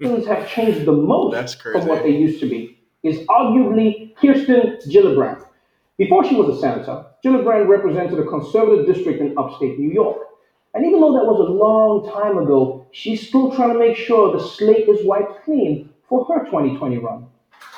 things 0.00 0.26
have 0.26 0.48
changed 0.48 0.86
the 0.86 0.92
most 0.92 1.32
That's 1.32 1.54
from 1.54 1.86
what 1.86 2.02
they 2.02 2.10
used 2.10 2.40
to 2.40 2.48
be 2.48 2.78
is 3.02 3.18
arguably 3.26 4.14
Kirsten 4.16 4.78
Gillibrand. 4.88 5.44
Before 5.98 6.24
she 6.24 6.34
was 6.34 6.56
a 6.56 6.60
senator, 6.60 7.04
Gillibrand 7.24 7.68
represented 7.68 8.18
a 8.18 8.24
conservative 8.24 8.86
district 8.86 9.20
in 9.20 9.36
upstate 9.38 9.78
New 9.78 9.92
York. 9.92 10.18
And 10.74 10.84
even 10.84 11.00
though 11.00 11.12
that 11.12 11.24
was 11.24 11.40
a 11.40 11.52
long 11.52 12.12
time 12.12 12.36
ago, 12.36 12.86
she's 12.90 13.26
still 13.26 13.54
trying 13.54 13.72
to 13.72 13.78
make 13.78 13.96
sure 13.96 14.32
the 14.32 14.42
slate 14.42 14.88
is 14.88 15.06
wiped 15.06 15.44
clean 15.44 15.88
for 16.08 16.24
her 16.26 16.44
2020 16.44 16.98
run. 16.98 17.26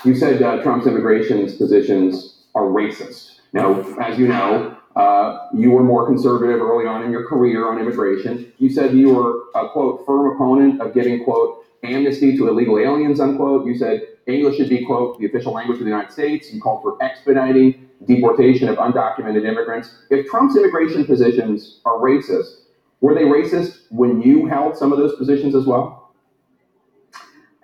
You 0.04 0.14
said 0.14 0.42
uh, 0.42 0.62
Trump's 0.62 0.86
immigration 0.86 1.44
positions 1.56 2.44
are 2.54 2.62
racist. 2.62 3.40
Now, 3.52 3.80
as 4.00 4.18
you 4.18 4.28
know, 4.28 4.76
uh, 4.96 5.48
you 5.54 5.70
were 5.70 5.82
more 5.82 6.06
conservative 6.06 6.60
early 6.60 6.86
on 6.86 7.04
in 7.04 7.10
your 7.10 7.26
career 7.26 7.70
on 7.70 7.78
immigration. 7.78 8.50
You 8.56 8.70
said 8.70 8.94
you 8.94 9.14
were 9.14 9.44
a 9.54 9.68
quote 9.68 10.06
firm 10.06 10.34
opponent 10.34 10.80
of 10.80 10.94
giving 10.94 11.22
quote 11.22 11.64
amnesty 11.82 12.36
to 12.38 12.48
illegal 12.48 12.78
aliens 12.78 13.20
unquote. 13.20 13.66
You 13.66 13.76
said 13.76 14.00
English 14.26 14.56
should 14.56 14.70
be 14.70 14.84
quote 14.86 15.18
the 15.20 15.26
official 15.26 15.52
language 15.52 15.78
of 15.78 15.84
the 15.84 15.90
United 15.90 16.12
States. 16.12 16.52
You 16.52 16.62
called 16.62 16.82
for 16.82 17.02
expediting 17.02 17.88
deportation 18.06 18.68
of 18.68 18.76
undocumented 18.76 19.46
immigrants. 19.46 19.90
If 20.10 20.26
Trump's 20.28 20.56
immigration 20.56 21.04
positions 21.04 21.80
are 21.84 21.98
racist, 21.98 22.65
were 23.00 23.14
they 23.14 23.22
racist 23.22 23.80
when 23.90 24.22
you 24.22 24.46
held 24.46 24.76
some 24.76 24.92
of 24.92 24.98
those 24.98 25.16
positions 25.16 25.54
as 25.54 25.66
well? 25.66 26.14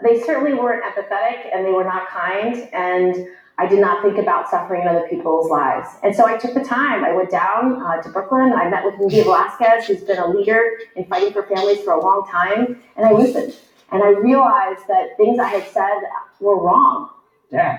They 0.03 0.21
certainly 0.21 0.55
weren't 0.55 0.83
empathetic 0.85 1.55
and 1.55 1.65
they 1.65 1.71
were 1.71 1.85
not 1.85 2.09
kind. 2.09 2.69
And 2.73 3.29
I 3.59 3.67
did 3.67 3.81
not 3.81 4.03
think 4.03 4.19
about 4.19 4.51
suffering 4.51 4.83
in 4.83 4.89
other 4.89 5.07
people's 5.09 5.51
lives. 5.51 5.89
And 6.03 6.15
so 6.15 6.27
I 6.27 6.37
took 6.37 6.55
the 6.55 6.65
time. 6.65 7.05
I 7.05 7.13
went 7.13 7.31
down 7.31 7.81
uh, 7.83 8.03
to 8.03 8.09
Brooklyn. 8.09 8.53
I 8.53 8.69
met 8.69 8.85
with 8.85 8.95
Nydia 8.99 9.25
Velázquez, 9.25 9.85
who's 9.85 10.03
been 10.03 10.19
a 10.19 10.29
leader 10.29 10.61
in 10.97 11.05
fighting 11.07 11.33
for 11.33 11.45
families 11.45 11.81
for 11.83 11.93
a 11.93 12.01
long 12.01 12.27
time. 12.31 12.83
And 12.97 13.07
I 13.07 13.13
listened. 13.13 13.55
And 13.93 14.03
I 14.03 14.09
realized 14.09 14.87
that 14.89 15.17
things 15.17 15.39
I 15.39 15.49
had 15.49 15.69
said 15.69 16.01
were 16.41 16.61
wrong. 16.61 17.11
Damn. 17.51 17.79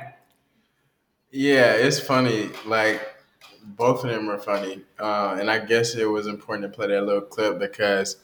Yeah, 1.31 1.73
it's 1.73 1.99
funny. 1.99 2.51
Like 2.65 3.01
both 3.63 4.03
of 4.03 4.09
them 4.09 4.29
are 4.29 4.37
funny, 4.37 4.81
uh, 4.99 5.37
and 5.39 5.49
I 5.49 5.59
guess 5.59 5.95
it 5.95 6.05
was 6.05 6.27
important 6.27 6.71
to 6.71 6.75
play 6.75 6.87
that 6.87 7.03
little 7.03 7.21
clip 7.21 7.59
because 7.59 8.17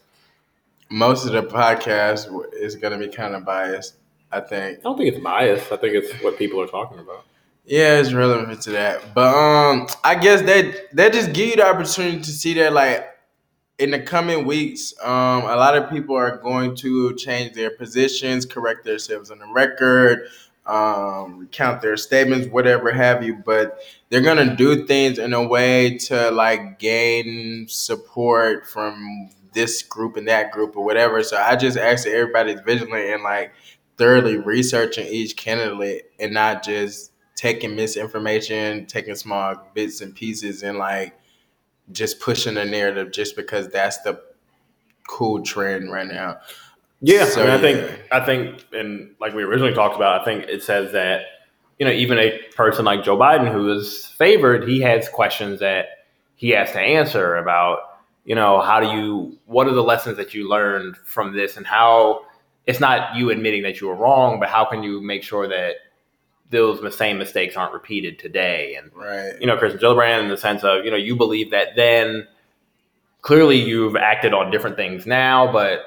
most 0.90 1.26
of 1.26 1.34
the 1.34 1.44
podcast 1.44 2.28
is 2.54 2.76
going 2.76 3.00
to 3.00 3.06
be 3.06 3.12
kind 3.12 3.36
of 3.36 3.46
biased. 3.46 3.96
I 4.32 4.42
think. 4.42 4.80
I 4.80 4.82
don't 4.82 4.98
think 4.98 5.14
it's 5.14 5.24
biased. 5.24 5.72
I 5.72 5.78
think 5.78 5.96
it's 5.96 6.24
what 6.24 6.38
people 6.38 6.62
are 6.62 6.68
talking 6.68 7.00
about. 7.00 7.26
Yeah, 7.66 8.00
it's 8.00 8.14
relevant 8.14 8.62
to 8.64 8.72
that, 8.72 9.14
but 9.14 9.34
um, 9.34 9.88
I 10.04 10.16
guess 10.16 10.42
that 10.44 10.88
that 10.94 11.14
just 11.14 11.34
give 11.34 11.50
you 11.50 11.56
the 11.58 11.68
opportunity 11.68 12.20
to 12.20 12.32
see 12.32 12.54
that 12.56 12.74
like 12.74 13.08
in 13.80 13.92
the 13.92 14.00
coming 14.00 14.46
weeks, 14.46 14.94
um, 15.02 15.44
a 15.44 15.56
lot 15.56 15.78
of 15.78 15.90
people 15.90 16.16
are 16.16 16.38
going 16.38 16.76
to 16.76 17.16
change 17.16 17.54
their 17.54 17.72
positions, 17.72 18.46
correct 18.46 18.84
themselves 18.84 19.32
on 19.32 19.40
the 19.40 19.48
record, 19.48 20.28
um, 20.70 21.40
recount 21.40 21.82
their 21.82 21.98
statements, 21.98 22.48
whatever 22.48 22.92
have 22.92 23.24
you. 23.24 23.36
But 23.36 23.80
they're 24.10 24.22
gonna 24.22 24.56
do 24.56 24.86
things 24.86 25.18
in 25.18 25.34
a 25.34 25.46
way 25.46 25.98
to 25.98 26.32
like 26.32 26.80
gain 26.80 27.68
support 27.68 28.68
from 28.68 29.32
this 29.54 29.82
group 29.82 30.16
and 30.16 30.28
that 30.28 30.52
group 30.52 30.78
or 30.78 30.86
whatever. 30.86 31.24
So 31.24 31.38
I 31.38 31.56
just 31.56 31.78
ask 31.78 32.06
that 32.06 32.14
everybody's 32.14 32.60
vigilant 32.62 33.10
and 33.10 33.24
like 33.24 33.52
thoroughly 33.98 34.38
researching 34.38 35.08
each 35.08 35.36
candidate 35.36 36.12
and 36.20 36.34
not 36.34 36.64
just 36.64 37.12
taking 37.36 37.76
misinformation, 37.76 38.86
taking 38.86 39.16
small 39.16 39.56
bits 39.74 40.02
and 40.02 40.14
pieces 40.14 40.62
and 40.62 40.78
like 40.78 41.18
just 41.92 42.20
pushing 42.20 42.58
a 42.58 42.66
narrative 42.66 43.12
just 43.12 43.36
because 43.36 43.70
that's 43.70 43.98
the 44.02 44.22
cool 45.08 45.42
trend 45.42 45.92
right 45.92 46.08
now. 46.08 46.38
Yeah, 47.02 47.26
So, 47.26 47.42
I, 47.42 47.46
mean, 47.46 47.54
I 47.54 47.62
think 47.62 48.02
I 48.12 48.20
think, 48.26 48.66
and 48.74 49.16
like 49.22 49.34
we 49.34 49.44
originally 49.44 49.74
talked 49.74 49.96
about, 49.96 50.22
I 50.22 50.26
think 50.26 50.46
it 50.46 50.64
says 50.64 50.92
that 50.92 51.22
you 51.78 51.86
know 51.86 51.92
even 51.92 52.20
a 52.20 52.38
person 52.56 52.84
like 52.86 53.04
Joe 53.04 53.18
Biden 53.18 53.52
who 53.52 53.72
is 53.72 54.06
favored, 54.06 54.68
he 54.68 54.82
has 54.82 55.08
questions 55.08 55.60
that 55.62 55.86
he 56.36 56.50
has 56.50 56.72
to 56.72 56.80
answer 56.80 57.36
about. 57.38 57.80
You 58.26 58.36
know, 58.36 58.60
how 58.62 58.80
do 58.80 58.88
you? 58.88 59.38
What 59.46 59.68
are 59.68 59.74
the 59.74 59.84
lessons 59.84 60.18
that 60.18 60.34
you 60.34 60.48
learned 60.48 60.98
from 60.98 61.36
this, 61.36 61.58
and 61.58 61.66
how? 61.66 62.26
It's 62.66 62.80
not 62.80 63.16
you 63.16 63.32
admitting 63.32 63.64
that 63.64 63.82
you 63.82 63.88
were 63.88 63.96
wrong, 63.96 64.40
but 64.40 64.50
how 64.50 64.64
can 64.66 64.84
you 64.84 65.02
make 65.02 65.24
sure 65.24 65.48
that 65.48 65.76
those 66.52 66.96
same 66.96 67.18
mistakes 67.18 67.56
aren't 67.56 67.74
repeated 67.74 68.20
today? 68.20 68.76
And 68.76 68.92
Right. 68.94 69.34
you 69.40 69.48
know, 69.48 69.58
Kristen 69.58 69.80
Gillibrand 69.80 70.24
in 70.24 70.30
the 70.30 70.38
sense 70.38 70.64
of, 70.64 70.86
you 70.86 70.92
know, 70.92 70.98
you 70.98 71.16
believe 71.16 71.50
that 71.50 71.70
then 71.76 72.28
clearly 73.22 73.58
you've 73.58 73.96
acted 73.96 74.36
on 74.36 74.52
different 74.52 74.76
things 74.76 75.08
now, 75.08 75.52
but 75.52 75.84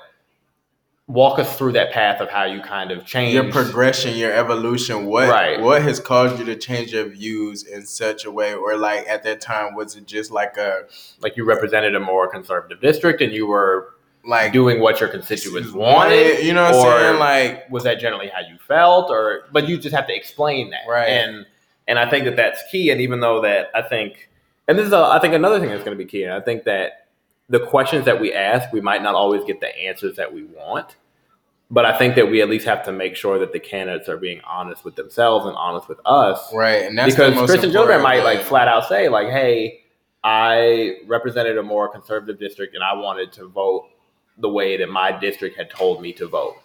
walk 1.08 1.38
us 1.38 1.56
through 1.58 1.72
that 1.72 1.92
path 1.92 2.20
of 2.20 2.30
how 2.30 2.44
you 2.44 2.60
kind 2.60 2.90
of 2.90 3.04
change 3.04 3.34
Your 3.34 3.50
progression, 3.50 4.16
your 4.16 4.32
evolution, 4.32 5.06
what 5.06 5.28
Right. 5.28 5.60
what 5.60 5.82
has 5.82 5.98
caused 5.98 6.38
you 6.38 6.44
to 6.46 6.56
change 6.56 6.92
your 6.92 7.04
views 7.06 7.64
in 7.64 7.84
such 7.84 8.24
a 8.24 8.30
way, 8.30 8.54
or 8.54 8.76
like 8.76 9.06
at 9.08 9.24
that 9.24 9.40
time, 9.40 9.74
was 9.74 9.96
it 9.96 10.06
just 10.06 10.30
like 10.30 10.56
a 10.56 10.84
like 11.20 11.36
you 11.36 11.44
represented 11.44 11.94
a 11.94 12.00
more 12.00 12.28
conservative 12.30 12.80
district 12.80 13.20
and 13.20 13.32
you 13.32 13.46
were 13.46 13.94
like 14.24 14.52
doing 14.52 14.80
what 14.80 15.00
your 15.00 15.08
constituents 15.08 15.72
wanted. 15.72 16.44
You 16.44 16.54
know 16.54 16.70
what 16.70 16.86
I'm 16.88 17.02
saying? 17.02 17.18
Like 17.18 17.70
was 17.70 17.82
that 17.82 17.98
generally 17.98 18.28
how 18.28 18.40
you 18.40 18.56
felt 18.68 19.10
or 19.10 19.44
but 19.52 19.68
you 19.68 19.78
just 19.78 19.94
have 19.94 20.06
to 20.06 20.14
explain 20.14 20.70
that. 20.70 20.88
Right. 20.88 21.08
And 21.08 21.44
and 21.88 21.98
I 21.98 22.08
think 22.08 22.24
that 22.26 22.36
that's 22.36 22.62
key 22.70 22.90
and 22.90 23.00
even 23.00 23.18
though 23.18 23.40
that 23.42 23.70
I 23.74 23.82
think 23.82 24.28
and 24.68 24.78
this 24.78 24.86
is 24.86 24.92
a, 24.92 24.98
I 24.98 25.18
think 25.18 25.34
another 25.34 25.58
thing 25.58 25.70
that's 25.70 25.82
going 25.82 25.98
to 25.98 26.02
be 26.02 26.08
key 26.08 26.22
and 26.22 26.32
I 26.32 26.40
think 26.40 26.62
that 26.64 27.01
the 27.48 27.60
questions 27.60 28.04
that 28.06 28.20
we 28.20 28.32
ask 28.32 28.72
we 28.72 28.80
might 28.80 29.02
not 29.02 29.14
always 29.14 29.44
get 29.44 29.60
the 29.60 29.76
answers 29.78 30.16
that 30.16 30.32
we 30.32 30.44
want. 30.44 30.96
But 31.70 31.86
I 31.86 31.96
think 31.96 32.16
that 32.16 32.30
we 32.30 32.42
at 32.42 32.50
least 32.50 32.66
have 32.66 32.84
to 32.84 32.92
make 32.92 33.16
sure 33.16 33.38
that 33.38 33.54
the 33.54 33.58
candidates 33.58 34.06
are 34.06 34.18
being 34.18 34.42
honest 34.42 34.84
with 34.84 34.94
themselves 34.94 35.46
and 35.46 35.56
honest 35.56 35.88
with 35.88 36.00
us 36.04 36.52
right, 36.52 36.82
and 36.82 36.98
that's 36.98 37.14
because 37.14 37.34
Christian 37.48 37.70
Gillibrand 37.70 38.02
might 38.02 38.24
like 38.24 38.42
flat 38.42 38.68
out 38.68 38.88
say 38.88 39.08
like, 39.08 39.28
"Hey, 39.28 39.80
I 40.22 40.96
represented 41.06 41.56
a 41.56 41.62
more 41.62 41.88
conservative 41.88 42.38
district 42.38 42.74
and 42.74 42.84
I 42.84 42.94
wanted 42.94 43.32
to 43.32 43.48
vote 43.48 43.88
the 44.38 44.50
way 44.50 44.76
that 44.76 44.90
my 44.90 45.12
district 45.12 45.56
had 45.56 45.70
told 45.70 46.02
me 46.02 46.12
to 46.14 46.26
vote," 46.26 46.56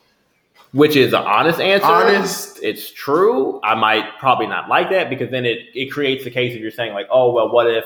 which 0.74 0.98
is 0.98 1.14
an 1.14 1.24
honest 1.24 1.62
answer. 1.62 1.86
honest. 1.86 2.60
It's 2.62 2.92
true. 2.92 3.62
I 3.64 3.76
might 3.76 4.20
probably 4.20 4.48
not 4.48 4.68
like 4.68 4.90
that 4.90 5.10
because 5.10 5.32
then 5.32 5.46
it 5.46 5.60
it 5.74 5.86
creates 5.86 6.26
the 6.26 6.32
case 6.32 6.54
of 6.54 6.60
you're 6.60 6.70
saying 6.70 6.94
like, 6.94 7.08
"Oh 7.10 7.32
well, 7.32 7.50
what 7.50 7.68
if 7.72 7.86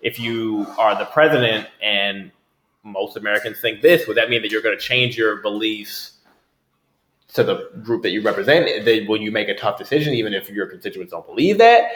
if 0.00 0.18
you 0.18 0.66
are 0.78 0.98
the 0.98 1.06
president 1.06 1.68
and 1.82 2.30
most 2.82 3.16
Americans 3.16 3.60
think 3.60 3.82
this? 3.82 4.06
Would 4.06 4.16
that 4.16 4.30
mean 4.30 4.42
that 4.42 4.50
you're 4.50 4.62
going 4.62 4.76
to 4.76 4.82
change 4.82 5.16
your 5.16 5.36
beliefs?" 5.36 6.12
To 7.34 7.44
the 7.44 7.70
group 7.84 8.02
that 8.02 8.10
you 8.10 8.22
represent, 8.22 8.84
then 8.84 9.06
will 9.06 9.20
you 9.20 9.30
make 9.30 9.48
a 9.48 9.54
tough 9.54 9.78
decision 9.78 10.14
even 10.14 10.34
if 10.34 10.50
your 10.50 10.66
constituents 10.66 11.12
don't 11.12 11.24
believe 11.24 11.58
that? 11.58 11.92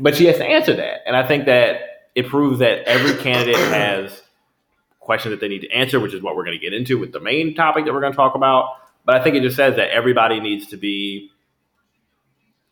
but 0.00 0.16
she 0.16 0.26
has 0.26 0.36
to 0.38 0.44
answer 0.44 0.74
that. 0.74 1.06
And 1.06 1.16
I 1.16 1.26
think 1.26 1.44
that 1.46 2.08
it 2.14 2.28
proves 2.28 2.58
that 2.58 2.82
every 2.84 3.20
candidate 3.22 3.56
has 3.56 4.22
questions 4.98 5.32
that 5.32 5.40
they 5.40 5.48
need 5.48 5.60
to 5.60 5.70
answer, 5.70 6.00
which 6.00 6.14
is 6.14 6.22
what 6.22 6.36
we're 6.36 6.44
going 6.44 6.58
to 6.58 6.62
get 6.62 6.72
into 6.72 6.98
with 6.98 7.12
the 7.12 7.20
main 7.20 7.54
topic 7.54 7.84
that 7.84 7.92
we're 7.92 8.00
going 8.00 8.12
to 8.12 8.16
talk 8.16 8.34
about. 8.34 8.76
But 9.04 9.16
I 9.16 9.24
think 9.24 9.36
it 9.36 9.42
just 9.42 9.56
says 9.56 9.76
that 9.76 9.90
everybody 9.90 10.40
needs 10.40 10.66
to 10.68 10.76
be 10.76 11.30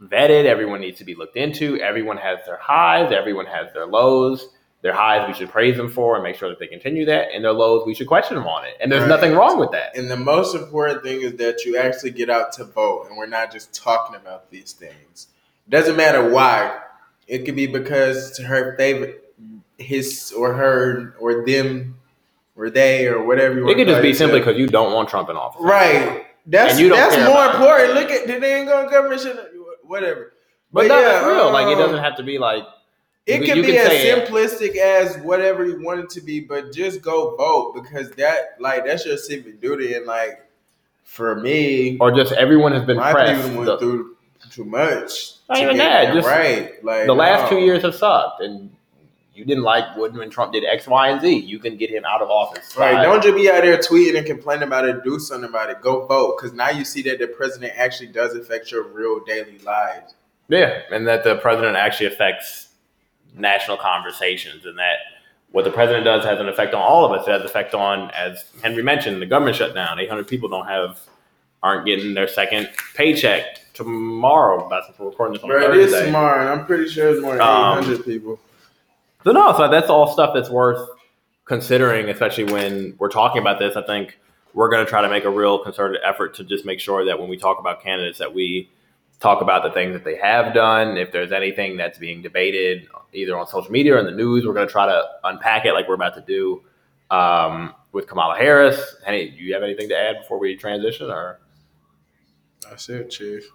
vetted, 0.02 0.45
everyone 0.45 0.81
needs 0.81 0.99
to 0.99 1.05
be 1.05 1.14
looked 1.14 1.37
into, 1.37 1.76
everyone 1.81 2.17
has 2.19 2.38
their 2.47 2.59
highs, 2.59 3.12
everyone 3.12 3.47
has 3.47 3.73
their 3.73 3.87
lows. 3.87 4.49
Their 4.81 4.93
highs 4.93 5.26
we 5.26 5.35
should 5.35 5.50
praise 5.50 5.76
them 5.76 5.90
for 5.90 6.14
and 6.14 6.23
make 6.23 6.37
sure 6.37 6.49
that 6.49 6.61
they 6.61 6.69
continue 6.69 7.05
that, 7.07 7.31
and 7.35 7.43
their 7.45 7.52
lows 7.52 7.85
we 7.85 7.95
should 7.95 8.07
question 8.07 8.37
them 8.37 8.47
on 8.47 8.64
it. 8.64 8.76
And 8.81 8.93
there's 8.93 9.00
Right. 9.02 9.09
nothing 9.09 9.35
wrong 9.35 9.59
with 9.59 9.73
that. 9.73 9.97
And 9.97 10.09
the 10.09 10.17
most 10.17 10.55
important 10.55 11.02
thing 11.02 11.21
is 11.21 11.35
that 11.35 11.64
you 11.64 11.76
actually 11.76 12.12
get 12.12 12.31
out 12.31 12.52
to 12.52 12.64
vote, 12.64 13.07
and 13.09 13.19
we're 13.19 13.26
not 13.26 13.50
just 13.52 13.75
talking 13.75 14.14
about 14.14 14.52
these 14.52 14.73
things. 14.73 15.26
It 15.67 15.71
Doesn't 15.73 15.97
matter 15.97 16.28
why. 16.31 16.71
It 17.26 17.45
could 17.45 17.57
be 17.57 17.67
because 17.67 18.38
her 18.38 18.76
favorite, 18.76 19.35
his 19.78 20.31
or 20.31 20.52
her 20.55 21.12
or 21.19 21.45
them 21.45 21.97
or 22.57 22.71
they 22.71 23.09
or 23.09 23.25
whatever 23.25 23.57
you 23.57 23.64
want. 23.64 23.73
It 23.73 23.78
could 23.83 23.88
just 23.88 24.02
be 24.02 24.14
simply 24.14 24.38
because 24.38 24.57
you 24.59 24.69
don't 24.69 24.93
want 24.93 25.09
Trump 25.09 25.28
in 25.28 25.35
office. 25.37 25.61
right. 25.61 26.25
That's 26.47 26.75
And 26.75 26.81
you 26.81 26.88
don't 26.88 26.99
that's 26.99 27.17
more 27.28 27.45
important. 27.47 27.95
Look 27.95 28.11
at 28.11 28.26
the 28.28 28.38
dang 28.40 28.67
government. 28.67 29.21
Whatever. 29.88 30.33
But, 30.73 30.87
no, 30.87 31.00
that's 31.00 31.25
yeah, 31.25 31.33
real. 31.33 31.50
Like 31.50 31.66
it 31.66 31.73
um, 31.75 31.78
doesn't 31.78 32.04
have 32.04 32.16
to 32.16 32.23
be 32.23 32.38
like 32.38 32.62
It 33.26 33.45
can 33.45 33.62
be 33.62 33.68
can 33.68 33.76
as 33.76 33.87
say 33.88 34.11
it. 34.11 34.28
simplistic 34.28 34.76
as 34.76 35.16
whatever 35.18 35.66
you 35.66 35.83
want 35.83 36.00
it 36.00 36.11
to 36.11 36.21
be, 36.21 36.40
but 36.40 36.73
just 36.73 37.02
go 37.02 37.35
vote 37.37 37.75
because 37.75 38.11
that 38.12 38.57
like 38.61 38.85
that's 38.85 39.07
your 39.07 39.16
civic 39.16 39.61
duty. 39.61 39.95
And 39.95 40.07
like 40.07 40.47
for 41.04 41.37
me, 41.37 41.97
or 41.99 42.12
just 42.14 42.33
everyone 42.35 42.73
has 42.73 42.85
been 42.85 42.99
my 42.99 43.12
pressed. 43.12 43.49
people 43.49 43.64
The- 43.64 43.78
through 43.78 44.16
too 44.50 44.64
much. 44.64 45.35
Not 45.49 45.57
to 45.57 45.62
even 45.62 45.76
that, 45.78 46.14
just 46.14 46.28
right. 46.28 46.85
Like 46.85 47.07
the 47.07 47.14
last 47.14 47.50
no. 47.50 47.59
two 47.59 47.64
years 47.64 47.83
have 47.83 47.95
sucked, 47.95 48.42
and 48.42 48.71
you 49.38 49.45
didn't 49.45 49.62
like 49.62 49.97
when, 49.97 50.14
when 50.16 50.30
Trump 50.30 50.52
did 50.52 50.64
X, 50.64 50.88
Y, 50.88 51.09
and 51.09 51.21
Z. 51.21 51.33
You 51.33 51.61
can 51.61 51.76
get 51.76 51.90
him 51.90 52.04
out 52.04 52.21
of 52.21 52.28
office. 52.28 52.76
Right, 52.76 53.00
don't 53.00 53.23
just 53.23 53.37
be 53.37 53.49
out 53.49 53.62
there 53.62 53.78
tweeting 53.78 54.18
and 54.18 54.26
complaining 54.26 54.64
about 54.64 54.88
it. 54.88 55.04
Do 55.04 55.21
something 55.21 55.49
about 55.49 55.71
it. 55.71 55.80
Go 55.80 56.07
vote, 56.07 56.37
because 56.37 56.52
now 56.52 56.71
you 56.71 56.85
see 56.85 57.02
that 57.02 57.21
the 57.21 57.28
president 57.28 57.73
actually 57.76 58.09
does 58.09 58.35
affect 58.35 58.73
your 58.73 58.83
real 58.83 59.21
daily 59.25 59.59
lives. 59.59 60.14
Yeah, 60.49 60.80
and 60.90 61.07
that 61.07 61.23
the 61.23 61.37
president 61.37 61.76
actually 61.76 62.07
affects 62.07 62.68
national 63.37 63.76
conversations, 63.76 64.66
and 64.66 64.76
that 64.78 64.97
what 65.52 65.64
the 65.64 65.71
president 65.71 66.04
does 66.04 66.25
has 66.25 66.40
an 66.40 66.49
effect 66.49 66.75
on 66.75 66.83
all 66.83 67.04
of 67.04 67.12
us. 67.12 67.28
It 67.28 67.30
has 67.30 67.42
an 67.42 67.47
effect 67.47 67.75
on, 67.75 68.11
as 68.11 68.45
Henry 68.61 68.83
mentioned, 68.83 69.23
the 69.23 69.26
government 69.26 69.57
shutdown. 69.57 70.00
Eight 70.00 70.09
hundred 70.09 70.26
people 70.26 70.49
don't 70.49 70.66
have, 70.66 70.99
aren't 71.62 71.87
getting 71.87 72.14
their 72.14 72.26
second 72.26 72.71
paycheck 72.95 73.73
tomorrow. 73.73 74.68
That's 74.68 74.99
we're 74.99 75.11
recording 75.11 75.35
this 75.35 75.42
on 75.45 75.50
Bro, 75.50 75.73
it 75.73 75.76
is 75.78 75.92
tomorrow, 75.92 76.40
and 76.40 76.49
I'm 76.61 76.66
pretty 76.66 76.88
sure 76.88 77.11
it's 77.11 77.23
more 77.23 77.37
than 77.37 77.42
Um, 77.42 77.78
800 77.78 78.04
people. 78.04 78.40
So 79.28 79.32
no, 79.32 79.54
so 79.54 79.68
that's 79.68 79.90
all 79.90 80.11
stuff 80.11 80.30
that's 80.32 80.49
worth 80.49 80.88
considering, 81.44 82.08
especially 82.08 82.44
when 82.44 82.94
we're 82.99 83.11
talking 83.11 83.42
about 83.42 83.58
this, 83.58 83.76
I 83.76 83.82
think 83.82 84.18
we're 84.54 84.70
going 84.70 84.82
to 84.82 84.88
try 84.88 85.02
to 85.02 85.08
make 85.11 85.25
a 85.25 85.30
real 85.30 85.62
concerted 85.62 86.00
effort 86.02 86.32
to 86.37 86.44
just 86.44 86.64
make 86.64 86.80
sure 86.80 87.04
that 87.04 87.20
when 87.20 87.28
we 87.28 87.37
talk 87.37 87.58
about 87.58 87.82
candidates, 87.82 88.20
that 88.20 88.32
we 88.32 88.70
talk 89.20 89.42
about 89.42 89.64
the 89.64 89.70
things 89.70 89.92
that 89.92 90.02
they 90.02 90.16
have 90.16 90.54
done. 90.54 90.97
If 90.97 91.12
there's 91.12 91.30
anything 91.30 91.76
that's 91.76 91.99
being 91.99 92.23
debated 92.23 92.88
either 93.12 93.37
on 93.37 93.47
social 93.47 93.70
media 93.70 93.97
or 93.97 93.99
in 93.99 94.06
the 94.06 94.12
news, 94.12 94.47
we're 94.47 94.54
going 94.54 94.66
to 94.66 94.73
try 94.73 94.87
to 94.87 95.06
unpack 95.25 95.66
it 95.66 95.75
like 95.75 95.88
we're 95.88 95.94
about 95.94 96.14
to 96.14 96.23
do 96.23 96.62
um, 97.11 97.75
with 97.92 98.06
Kamala 98.06 98.35
Harris. 98.35 98.97
Hey, 99.04 99.28
do 99.28 99.37
you 99.37 99.52
have 99.52 99.62
anything 99.62 99.90
to 99.90 99.94
add 99.94 100.20
before 100.23 100.38
we 100.38 100.56
transition, 100.56 101.11
or? 101.11 101.38
That's 102.62 102.88
it, 102.88 103.11
Chief. 103.11 103.47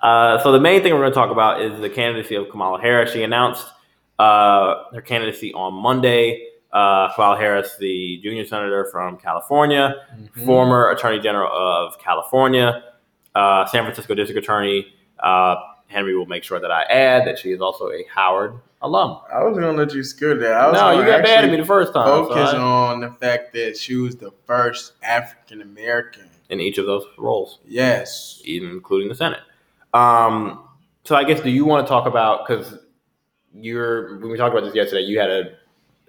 Uh, 0.00 0.38
so 0.42 0.52
the 0.52 0.60
main 0.60 0.82
thing 0.82 0.92
we're 0.92 1.00
going 1.00 1.10
to 1.10 1.14
talk 1.14 1.30
about 1.30 1.60
is 1.62 1.80
the 1.80 1.90
candidacy 1.90 2.34
of 2.34 2.48
Kamala 2.50 2.80
Harris. 2.80 3.12
She 3.12 3.22
announced 3.22 3.66
uh, 4.18 4.84
her 4.94 5.00
candidacy 5.00 5.52
on 5.54 5.74
Monday. 5.74 6.46
Uh, 6.72 7.12
Kamala 7.14 7.36
Harris, 7.36 7.76
the 7.78 8.20
junior 8.22 8.44
senator 8.46 8.88
from 8.92 9.16
California, 9.16 9.94
Mm-hmm. 10.14 10.44
former 10.46 10.90
attorney 10.90 11.18
general 11.18 11.50
of 11.52 11.98
California, 11.98 12.84
uh, 13.34 13.66
San 13.66 13.82
Francisco 13.84 14.14
district 14.14 14.44
attorney. 14.44 14.86
Uh, 15.18 15.56
Henry 15.88 16.16
will 16.16 16.26
make 16.26 16.44
sure 16.44 16.60
that 16.60 16.70
I 16.70 16.82
add 16.84 17.26
that 17.26 17.38
she 17.38 17.50
is 17.50 17.60
also 17.60 17.90
a 17.90 18.04
Howard 18.14 18.54
alum. 18.82 19.18
I 19.34 19.42
was 19.42 19.58
gonna 19.58 19.72
let 19.72 19.92
you 19.92 20.04
skip 20.04 20.38
that. 20.38 20.52
I 20.52 20.66
was 20.70 20.74
No, 20.80 20.90
you 20.92 21.04
got 21.04 21.22
mad 21.22 21.44
at 21.44 21.50
me 21.50 21.56
the 21.56 21.64
first 21.64 21.92
time. 21.92 22.06
so 22.06 22.26
Focus 22.28 22.54
I- 22.54 22.58
on 22.58 23.00
the 23.00 23.10
fact 23.10 23.52
that 23.54 23.76
she 23.76 23.96
was 23.96 24.14
the 24.16 24.30
first 24.46 24.92
African 25.02 25.62
American. 25.62 26.28
in 26.50 26.60
each 26.60 26.78
of 26.78 26.86
those 26.86 27.04
roles. 27.18 27.58
Yes. 27.66 28.40
even 28.44 28.70
including 28.70 29.08
the 29.08 29.14
Senate. 29.14 29.40
Um, 29.92 30.64
so 31.04 31.16
I 31.16 31.24
guess 31.24 31.40
do 31.40 31.50
you 31.50 31.64
want 31.64 31.86
to 31.86 31.88
talk 31.88 32.06
about 32.06 32.46
because 32.46 32.78
you're 33.52 34.18
when 34.18 34.30
we 34.30 34.36
talked 34.36 34.56
about 34.56 34.64
this 34.64 34.74
yesterday, 34.74 35.02
you 35.02 35.18
had 35.18 35.30
a 35.30 35.44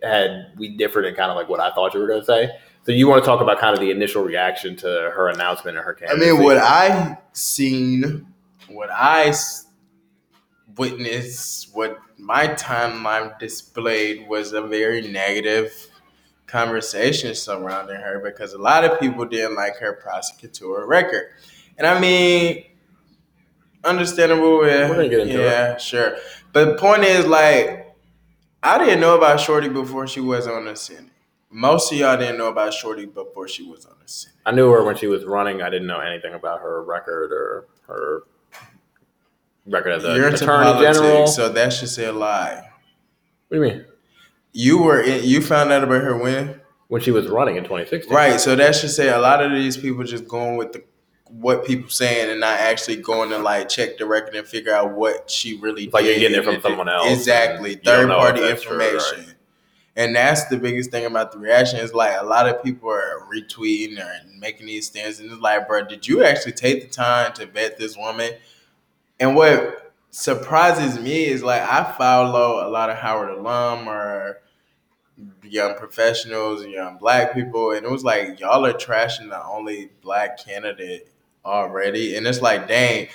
had 0.03 0.51
we 0.57 0.69
differed 0.69 1.05
in 1.05 1.15
kind 1.15 1.29
of 1.29 1.37
like 1.37 1.49
what 1.49 1.59
I 1.59 1.71
thought 1.73 1.93
you 1.93 1.99
were 1.99 2.07
going 2.07 2.21
to 2.21 2.25
say. 2.25 2.51
So 2.83 2.91
you 2.91 3.07
want 3.07 3.23
to 3.23 3.25
talk 3.25 3.41
about 3.41 3.59
kind 3.59 3.73
of 3.73 3.79
the 3.79 3.91
initial 3.91 4.23
reaction 4.23 4.75
to 4.77 4.87
her 4.87 5.29
announcement 5.29 5.77
and 5.77 5.85
her 5.85 5.93
case 5.93 6.09
I 6.11 6.15
mean, 6.15 6.41
what 6.41 6.57
I 6.57 7.17
seen, 7.31 8.25
what 8.67 8.89
I 8.91 9.33
witnessed, 10.77 11.75
what 11.75 11.99
my 12.17 12.47
timeline 12.47 13.37
displayed 13.37 14.27
was 14.27 14.53
a 14.53 14.61
very 14.61 15.07
negative 15.07 15.73
conversation 16.47 17.35
surrounding 17.35 17.97
her 17.97 18.19
because 18.19 18.53
a 18.53 18.57
lot 18.57 18.83
of 18.83 18.99
people 18.99 19.25
didn't 19.25 19.55
like 19.55 19.77
her 19.77 20.01
prosecutorial 20.03 20.87
record, 20.87 21.29
and 21.77 21.85
I 21.85 21.99
mean, 21.99 22.65
understandable. 23.83 24.57
We're 24.59 24.87
gonna 24.87 25.09
get 25.09 25.19
into 25.21 25.33
yeah, 25.33 25.77
sure. 25.77 26.17
But 26.53 26.65
the 26.65 26.75
point 26.75 27.03
is, 27.03 27.25
like, 27.25 27.93
I 28.63 28.77
didn't 28.77 28.99
know 28.99 29.15
about 29.17 29.39
Shorty 29.39 29.69
before 29.69 30.07
she 30.07 30.19
was 30.19 30.47
on 30.47 30.65
the 30.65 30.75
Senate. 30.75 31.11
Most 31.49 31.91
of 31.91 31.97
y'all 31.97 32.17
didn't 32.17 32.37
know 32.37 32.47
about 32.49 32.73
Shorty 32.73 33.05
before 33.05 33.47
she 33.47 33.63
was 33.63 33.85
on 33.85 33.95
the 34.01 34.07
Senate. 34.07 34.37
I 34.45 34.51
knew 34.51 34.69
her 34.71 34.83
when 34.83 34.95
she 34.95 35.07
was 35.07 35.25
running. 35.25 35.61
I 35.61 35.69
didn't 35.69 35.87
know 35.87 35.99
anything 35.99 36.33
about 36.33 36.61
her 36.61 36.83
record 36.83 37.31
or 37.31 37.67
her 37.87 38.23
record 39.65 39.91
as 39.91 40.03
You're 40.03 40.27
into 40.29 40.43
attorney 40.43 40.65
politics, 40.65 40.97
general. 40.97 41.27
so 41.27 41.49
that 41.49 41.73
should 41.73 41.89
say 41.89 42.05
a 42.05 42.13
lie. 42.13 42.69
what 43.47 43.57
do 43.57 43.63
you 43.63 43.69
mean? 43.69 43.85
You 44.53 44.79
were 44.81 45.01
in, 45.01 45.23
you 45.23 45.41
found 45.41 45.71
out 45.71 45.83
about 45.83 46.01
her 46.01 46.17
when? 46.17 46.59
When 46.87 47.01
she 47.01 47.11
was 47.11 47.27
running 47.27 47.55
in 47.55 47.63
2016, 47.63 48.13
Right. 48.13 48.39
So 48.39 48.53
that 48.55 48.75
should 48.75 48.89
say 48.89 49.09
a 49.09 49.19
lot 49.19 49.41
of 49.41 49.51
these 49.51 49.77
people 49.77 50.03
just 50.03 50.27
going 50.27 50.57
with 50.57 50.73
the 50.73 50.83
what 51.39 51.65
people 51.65 51.89
saying 51.89 52.29
and 52.29 52.39
not 52.39 52.59
actually 52.59 52.97
going 52.97 53.29
to 53.29 53.37
like 53.37 53.69
check 53.69 53.97
the 53.97 54.05
record 54.05 54.35
and 54.35 54.45
figure 54.47 54.73
out 54.73 54.91
what 54.91 55.29
she 55.31 55.57
really 55.59 55.89
like 55.89 56.03
you're 56.05 56.15
getting 56.19 56.37
it 56.39 56.43
from 56.43 56.61
someone 56.61 56.89
else, 56.89 57.09
Exactly. 57.11 57.73
and 57.73 57.79
you 57.85 57.91
don't 57.91 58.09
Third 58.09 58.17
party 58.17 58.39
true, 58.39 58.49
information. 58.49 59.19
right. 59.25 59.35
And 59.95 60.15
that's 60.15 60.45
the 60.45 60.57
biggest 60.57 60.89
thing 60.91 61.05
about 61.05 61.31
the 61.33 61.37
reaction 61.39 61.79
is 61.79 61.93
like 61.93 62.15
a 62.19 62.25
lot 62.25 62.47
of 62.47 62.63
people 62.63 62.89
are 62.89 63.27
retweeting 63.33 63.99
or 63.99 64.09
making 64.39 64.67
these 64.67 64.87
stands 64.87 65.19
and 65.19 65.31
it's 65.31 65.41
like, 65.41 65.67
bro, 65.67 65.83
did 65.85 66.07
you 66.07 66.23
actually 66.23 66.53
take 66.53 66.81
the 66.81 66.87
time 66.89 67.33
to 67.33 67.45
vet 67.45 67.77
this 67.77 67.97
woman? 67.97 68.31
And 69.19 69.35
what 69.35 69.93
surprises 70.09 70.99
me 70.99 71.25
is 71.25 71.43
like 71.43 71.61
I 71.61 71.91
follow 71.97 72.65
a 72.65 72.69
lot 72.69 72.89
of 72.89 72.97
Howard 72.97 73.29
alum 73.37 73.87
or 73.87 74.39
young 75.43 75.75
professionals 75.75 76.61
and 76.61 76.71
young 76.71 76.97
black 76.97 77.33
people, 77.33 77.71
and 77.71 77.85
it 77.85 77.91
was 77.91 78.03
like 78.03 78.39
y'all 78.39 78.65
are 78.65 78.73
trashing 78.73 79.29
the 79.29 79.43
only 79.45 79.89
black 80.01 80.43
candidate 80.43 81.09
already, 81.45 82.15
and 82.15 82.27
it's 82.27 82.41
like, 82.41 82.67
dang, 82.67 83.07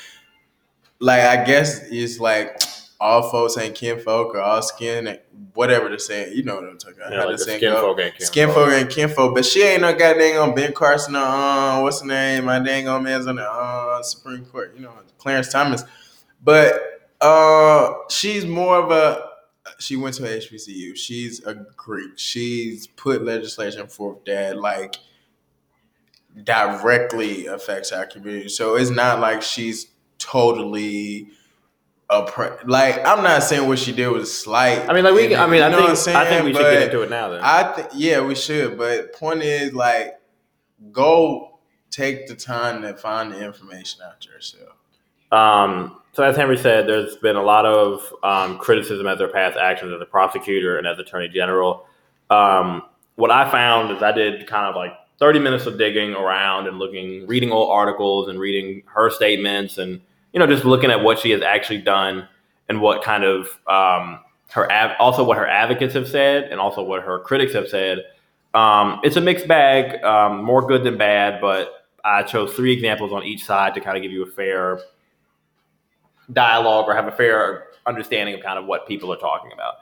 like 1.00 1.20
I 1.20 1.44
guess 1.44 1.80
it's 1.90 2.18
like 2.20 2.60
all 3.00 3.30
folks 3.30 3.58
ain't 3.58 3.74
kinfolk 3.74 4.34
or 4.34 4.40
all 4.40 4.62
skin, 4.62 5.18
whatever 5.54 5.88
the 5.88 5.98
saying, 5.98 6.36
you 6.36 6.42
know 6.42 6.56
what 6.56 6.64
I'm 6.64 6.78
talking 6.78 6.98
about. 6.98 7.12
Yeah, 7.12 7.24
like 7.24 7.36
the 7.36 7.44
skin 7.44 7.74
folk 7.74 8.00
ain't 8.00 8.14
kin 8.16 8.26
Skin 8.26 8.48
folk. 8.48 8.68
folk 8.68 8.72
ain't 8.72 8.90
kinfolk, 8.90 9.34
but 9.34 9.44
she 9.44 9.62
ain't 9.62 9.82
no 9.82 9.94
goddamn 9.94 10.40
on 10.40 10.54
Ben 10.54 10.72
Carson 10.72 11.14
or 11.16 11.20
uh, 11.20 11.82
what's 11.82 12.00
the 12.00 12.06
name? 12.06 12.44
My 12.46 12.58
dang 12.58 12.88
old 12.88 13.02
man's 13.02 13.26
on 13.26 13.36
the 13.36 13.48
uh, 13.48 14.02
Supreme 14.02 14.44
Court, 14.46 14.72
you 14.74 14.82
know, 14.82 14.92
Clarence 15.18 15.52
Thomas. 15.52 15.84
But 16.42 17.08
uh, 17.20 17.92
she's 18.08 18.44
more 18.46 18.76
of 18.78 18.90
a. 18.90 19.26
She 19.78 19.96
went 19.96 20.14
to 20.16 20.22
HBCU. 20.22 20.96
She's 20.96 21.44
a 21.44 21.54
Greek. 21.54 22.18
She's 22.18 22.86
put 22.86 23.24
legislation 23.24 23.88
forth 23.88 24.24
that 24.24 24.56
like 24.56 24.96
directly 26.42 27.46
affects 27.46 27.92
our 27.92 28.06
community. 28.06 28.48
So 28.48 28.76
it's 28.76 28.90
not 28.90 29.20
like 29.20 29.42
she's 29.42 29.86
totally 30.18 31.28
oppre- 32.10 32.66
like 32.66 32.98
I'm 33.06 33.22
not 33.22 33.42
saying 33.42 33.66
what 33.68 33.78
she 33.78 33.92
did 33.92 34.08
was 34.08 34.36
slight. 34.36 34.88
I 34.88 34.92
mean, 34.92 35.04
like 35.04 35.14
we. 35.14 35.34
I 35.34 35.46
mean, 35.46 35.62
I 35.62 35.70
think 35.70 35.82
I'm 35.82 36.16
I 36.16 36.28
think 36.28 36.44
we 36.44 36.52
saying? 36.52 36.54
should 36.54 36.72
get 36.72 36.82
into 36.82 37.02
it 37.02 37.10
now. 37.10 37.28
Then 37.28 37.40
I 37.42 37.72
think 37.72 37.88
yeah, 37.94 38.20
we 38.20 38.34
should. 38.34 38.78
But 38.78 39.12
point 39.14 39.42
is, 39.42 39.72
like, 39.72 40.20
go 40.92 41.58
take 41.90 42.26
the 42.26 42.36
time 42.36 42.82
to 42.82 42.94
find 42.94 43.32
the 43.32 43.44
information 43.44 44.02
out 44.06 44.24
yourself. 44.26 44.76
Um, 45.32 46.00
so 46.12 46.22
as 46.22 46.36
Henry 46.36 46.56
said, 46.56 46.86
there's 46.86 47.16
been 47.16 47.36
a 47.36 47.42
lot 47.42 47.66
of 47.66 48.00
um, 48.22 48.58
criticism 48.58 49.06
as 49.06 49.18
their 49.18 49.28
past 49.28 49.56
actions 49.56 49.92
as 49.92 50.00
a 50.00 50.06
prosecutor 50.06 50.78
and 50.78 50.86
as 50.86 50.98
attorney 50.98 51.28
general. 51.28 51.86
Um, 52.30 52.82
what 53.16 53.30
I 53.30 53.50
found 53.50 53.96
is 53.96 54.02
I 54.02 54.12
did 54.12 54.46
kind 54.46 54.66
of 54.66 54.76
like 54.76 54.92
30 55.18 55.38
minutes 55.38 55.66
of 55.66 55.78
digging 55.78 56.14
around 56.14 56.66
and 56.66 56.78
looking, 56.78 57.26
reading 57.26 57.50
old 57.50 57.70
articles 57.70 58.28
and 58.28 58.38
reading 58.38 58.82
her 58.86 59.10
statements 59.10 59.78
and 59.78 60.00
you 60.32 60.38
know 60.38 60.46
just 60.46 60.64
looking 60.64 60.90
at 60.90 61.02
what 61.02 61.18
she 61.18 61.30
has 61.30 61.42
actually 61.42 61.80
done 61.80 62.28
and 62.68 62.80
what 62.80 63.02
kind 63.02 63.24
of 63.24 63.48
um, 63.66 64.20
her 64.50 64.70
av- 64.70 64.96
also 64.98 65.24
what 65.24 65.38
her 65.38 65.46
advocates 65.46 65.94
have 65.94 66.08
said 66.08 66.44
and 66.44 66.60
also 66.60 66.82
what 66.82 67.02
her 67.02 67.18
critics 67.20 67.52
have 67.54 67.68
said. 67.68 68.04
Um, 68.54 69.00
it's 69.02 69.16
a 69.16 69.20
mixed 69.20 69.48
bag, 69.48 70.02
um, 70.02 70.42
more 70.44 70.66
good 70.66 70.84
than 70.84 70.96
bad, 70.96 71.40
but 71.40 71.86
I 72.04 72.22
chose 72.22 72.54
three 72.54 72.72
examples 72.72 73.12
on 73.12 73.24
each 73.24 73.44
side 73.44 73.74
to 73.74 73.80
kind 73.80 73.96
of 73.96 74.02
give 74.02 74.12
you 74.12 74.22
a 74.22 74.30
fair 74.30 74.80
dialogue 76.32 76.86
or 76.88 76.94
have 76.94 77.06
a 77.06 77.12
fair 77.12 77.64
understanding 77.84 78.34
of 78.34 78.42
kind 78.42 78.58
of 78.58 78.66
what 78.66 78.86
people 78.86 79.12
are 79.12 79.18
talking 79.18 79.52
about. 79.52 79.74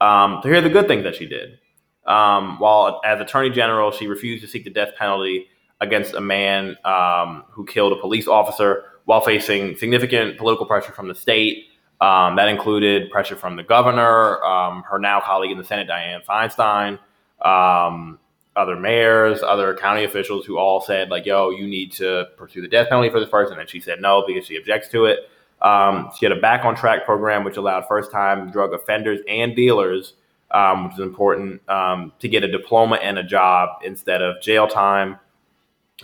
Um, 0.00 0.40
to 0.42 0.48
hear 0.48 0.60
the 0.60 0.70
good 0.70 0.88
things 0.88 1.04
that 1.04 1.14
she 1.14 1.26
did. 1.26 1.58
Um, 2.06 2.58
while 2.58 3.00
as 3.04 3.20
Attorney 3.20 3.50
General, 3.50 3.92
she 3.92 4.06
refused 4.06 4.42
to 4.42 4.48
seek 4.48 4.64
the 4.64 4.70
death 4.70 4.94
penalty 4.98 5.46
against 5.80 6.14
a 6.14 6.20
man 6.20 6.76
um, 6.84 7.44
who 7.50 7.64
killed 7.64 7.92
a 7.92 7.96
police 7.96 8.26
officer 8.28 8.84
while 9.04 9.20
facing 9.20 9.76
significant 9.76 10.38
political 10.38 10.66
pressure 10.66 10.92
from 10.92 11.08
the 11.08 11.14
state. 11.14 11.66
Um, 12.00 12.34
that 12.36 12.48
included 12.48 13.10
pressure 13.10 13.36
from 13.36 13.54
the 13.54 13.62
governor, 13.62 14.42
um, 14.44 14.82
her 14.90 14.98
now 14.98 15.20
colleague 15.20 15.52
in 15.52 15.58
the 15.58 15.64
Senate, 15.64 15.88
Dianne 15.88 16.24
Feinstein, 16.24 16.98
um, 17.46 18.18
other 18.56 18.74
mayors, 18.76 19.42
other 19.42 19.76
county 19.76 20.04
officials 20.04 20.44
who 20.44 20.58
all 20.58 20.80
said, 20.80 21.10
like, 21.10 21.26
yo, 21.26 21.50
you 21.50 21.66
need 21.66 21.92
to 21.92 22.26
pursue 22.36 22.60
the 22.60 22.68
death 22.68 22.88
penalty 22.88 23.08
for 23.08 23.20
this 23.20 23.28
person. 23.28 23.58
And 23.58 23.68
she 23.68 23.80
said 23.80 24.00
no 24.00 24.24
because 24.26 24.46
she 24.46 24.56
objects 24.56 24.88
to 24.88 25.04
it. 25.04 25.20
Um, 25.62 26.10
she 26.18 26.26
had 26.26 26.36
a 26.36 26.40
back 26.40 26.64
on 26.64 26.74
track 26.74 27.04
program 27.04 27.44
which 27.44 27.56
allowed 27.56 27.86
first 27.86 28.10
time 28.10 28.50
drug 28.50 28.74
offenders 28.74 29.20
and 29.28 29.54
dealers, 29.54 30.14
um, 30.52 30.84
which 30.84 30.94
is 30.94 31.00
important, 31.00 31.66
um, 31.68 32.12
to 32.20 32.28
get 32.28 32.44
a 32.44 32.50
diploma 32.50 32.96
and 32.96 33.18
a 33.18 33.22
job 33.22 33.80
instead 33.84 34.22
of 34.22 34.40
jail 34.40 34.66
time. 34.66 35.18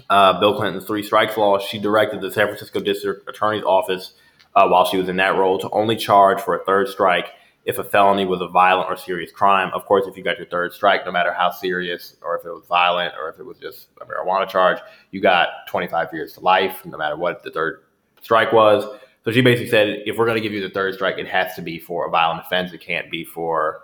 Uh, 0.08 0.38
Bill 0.40 0.56
Clinton's 0.56 0.86
three 0.86 1.02
strikes 1.02 1.36
law, 1.36 1.58
she 1.58 1.78
directed 1.78 2.20
the 2.20 2.30
San 2.30 2.46
Francisco 2.46 2.80
District 2.80 3.28
Attorney's 3.28 3.64
Office 3.64 4.14
uh, 4.54 4.68
while 4.68 4.86
she 4.86 4.96
was 4.96 5.08
in 5.08 5.16
that 5.16 5.36
role 5.36 5.58
to 5.58 5.68
only 5.70 5.96
charge 5.96 6.40
for 6.40 6.54
a 6.54 6.64
third 6.64 6.88
strike 6.88 7.26
if 7.64 7.78
a 7.78 7.84
felony 7.84 8.24
was 8.24 8.40
a 8.40 8.48
violent 8.48 8.88
or 8.88 8.96
serious 8.96 9.30
crime. 9.30 9.70
Of 9.74 9.84
course, 9.84 10.06
if 10.06 10.16
you 10.16 10.24
got 10.24 10.38
your 10.38 10.46
third 10.46 10.72
strike, 10.72 11.04
no 11.04 11.12
matter 11.12 11.32
how 11.32 11.50
serious 11.50 12.16
or 12.22 12.38
if 12.38 12.46
it 12.46 12.50
was 12.50 12.64
violent 12.66 13.14
or 13.20 13.28
if 13.28 13.38
it 13.38 13.44
was 13.44 13.58
just 13.58 13.88
a 14.00 14.06
marijuana 14.06 14.48
charge, 14.48 14.78
you 15.10 15.20
got 15.20 15.48
25 15.68 16.08
years 16.14 16.32
to 16.34 16.40
life, 16.40 16.84
no 16.86 16.96
matter 16.96 17.16
what 17.16 17.42
the 17.42 17.50
third 17.50 17.82
strike 18.22 18.52
was. 18.52 18.84
So 19.24 19.32
she 19.32 19.42
basically 19.42 19.68
said, 19.68 20.02
if 20.06 20.16
we're 20.16 20.24
going 20.24 20.38
to 20.38 20.42
give 20.42 20.54
you 20.54 20.62
the 20.62 20.72
third 20.72 20.94
strike, 20.94 21.18
it 21.18 21.28
has 21.28 21.54
to 21.56 21.62
be 21.62 21.78
for 21.78 22.06
a 22.06 22.10
violent 22.10 22.40
offense. 22.40 22.72
It 22.72 22.80
can't 22.80 23.10
be 23.10 23.24
for 23.24 23.82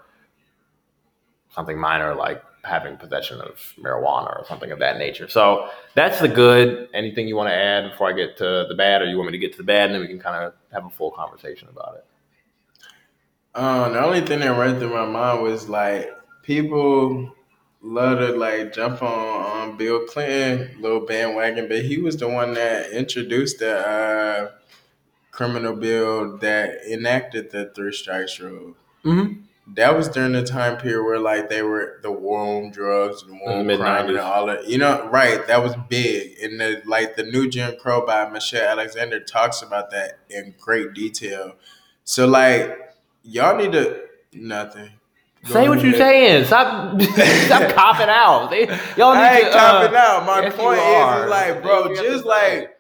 something 1.55 1.79
minor 1.79 2.15
like 2.15 2.43
having 2.65 2.97
possession 2.97 3.41
of 3.41 3.75
marijuana 3.79 4.39
or 4.39 4.45
something 4.49 4.71
of 4.73 4.79
that 4.79 4.97
nature. 4.99 5.29
So 5.29 5.69
that's 5.95 6.21
the 6.21 6.29
good. 6.29 6.89
Anything 6.95 7.29
you 7.29 7.37
want 7.37 7.51
to 7.51 7.55
add 7.55 7.91
before 7.91 8.09
I 8.09 8.13
get 8.13 8.37
to 8.39 8.67
the 8.69 8.75
bad, 8.75 9.03
or 9.03 9.07
you 9.07 9.17
want 9.17 9.31
me 9.31 9.33
to 9.33 9.39
get 9.39 9.53
to 9.53 9.59
the 9.59 9.65
bad, 9.65 9.87
and 9.87 9.95
then 9.95 10.01
we 10.01 10.09
can 10.09 10.19
kind 10.19 10.43
of 10.45 10.55
have 10.73 10.87
a 10.87 10.91
full 10.91 11.11
conversation 11.11 11.69
about 11.69 11.97
it. 11.97 12.05
Um, 13.55 13.93
the 13.93 14.05
only 14.05 14.21
thing 14.21 14.41
that 14.41 14.59
ran 14.59 14.79
through 14.79 14.93
my 14.93 15.07
mind 15.07 15.43
was 15.43 15.69
like 15.69 16.11
people 16.43 17.33
love 17.83 18.19
to 18.19 18.33
like 18.37 18.73
jump 18.73 19.03
on 19.03 19.45
on 19.45 19.77
Bill 19.77 20.07
Clinton 20.07 20.81
little 20.81 21.01
bandwagon, 21.01 21.69
but 21.69 21.85
he 21.85 21.99
was 21.99 22.17
the 22.17 22.29
one 22.29 22.55
that 22.55 22.91
introduced 22.91 23.59
the 23.61 23.77
uh, 23.79 24.51
criminal 25.31 25.75
bill 25.77 26.39
that 26.39 26.85
enacted 26.91 27.51
the 27.51 27.71
three 27.75 27.93
strikes 27.93 28.41
rule. 28.41 28.75
Mhm. 29.05 29.43
That 29.67 29.97
was 29.97 30.09
during 30.09 30.33
the 30.33 30.45
time 30.45 30.77
period 30.77 31.05
where 31.05 31.19
like 31.19 31.49
they 31.49 31.63
were 31.63 31.99
the 32.03 32.13
war 32.13 32.41
on 32.41 32.71
drugs 32.71 33.23
and 33.23 33.41
war 33.41 33.53
on 33.53 33.67
crime 33.79 34.09
and 34.09 34.19
all 34.19 34.47
that. 34.47 34.69
You 34.69 34.79
know, 34.79 35.09
right? 35.09 35.47
That 35.47 35.63
was 35.63 35.75
big. 35.89 36.39
And 36.43 36.61
the 36.61 36.83
like 36.85 37.17
the 37.17 37.23
new 37.23 37.49
Jim 37.49 37.77
Crow 37.79 38.05
by 38.05 38.29
Michelle 38.29 38.69
Alexander 38.69 39.21
talks 39.21 39.63
about 39.63 39.91
that 39.93 40.19
in 40.29 40.55
great 40.61 40.93
detail. 40.93 41.55
So 42.05 42.27
like 42.27 42.79
y'all 43.23 43.57
need 43.57 43.73
to 43.73 44.03
nothing. 44.33 44.91
Say 45.45 45.69
what 45.69 45.83
you're 45.83 45.95
saying. 45.95 46.47
Stop, 46.47 47.01
stop 47.03 47.73
copping 47.75 48.09
out. 48.09 48.49
They, 48.49 48.67
y'all 48.97 49.15
need 49.15 49.21
I 49.21 49.37
ain't 49.37 49.53
to, 49.53 49.59
uh, 49.59 49.81
copping 49.83 49.97
out. 49.97 50.27
My 50.27 50.41
yes, 50.43 50.55
point 50.55 50.79
is, 50.79 51.25
is 51.25 51.31
like, 51.31 51.63
bro, 51.63 51.83
what 51.83 51.91
you 51.91 51.97
have 51.97 52.07
just 52.07 52.25
like 52.25 52.75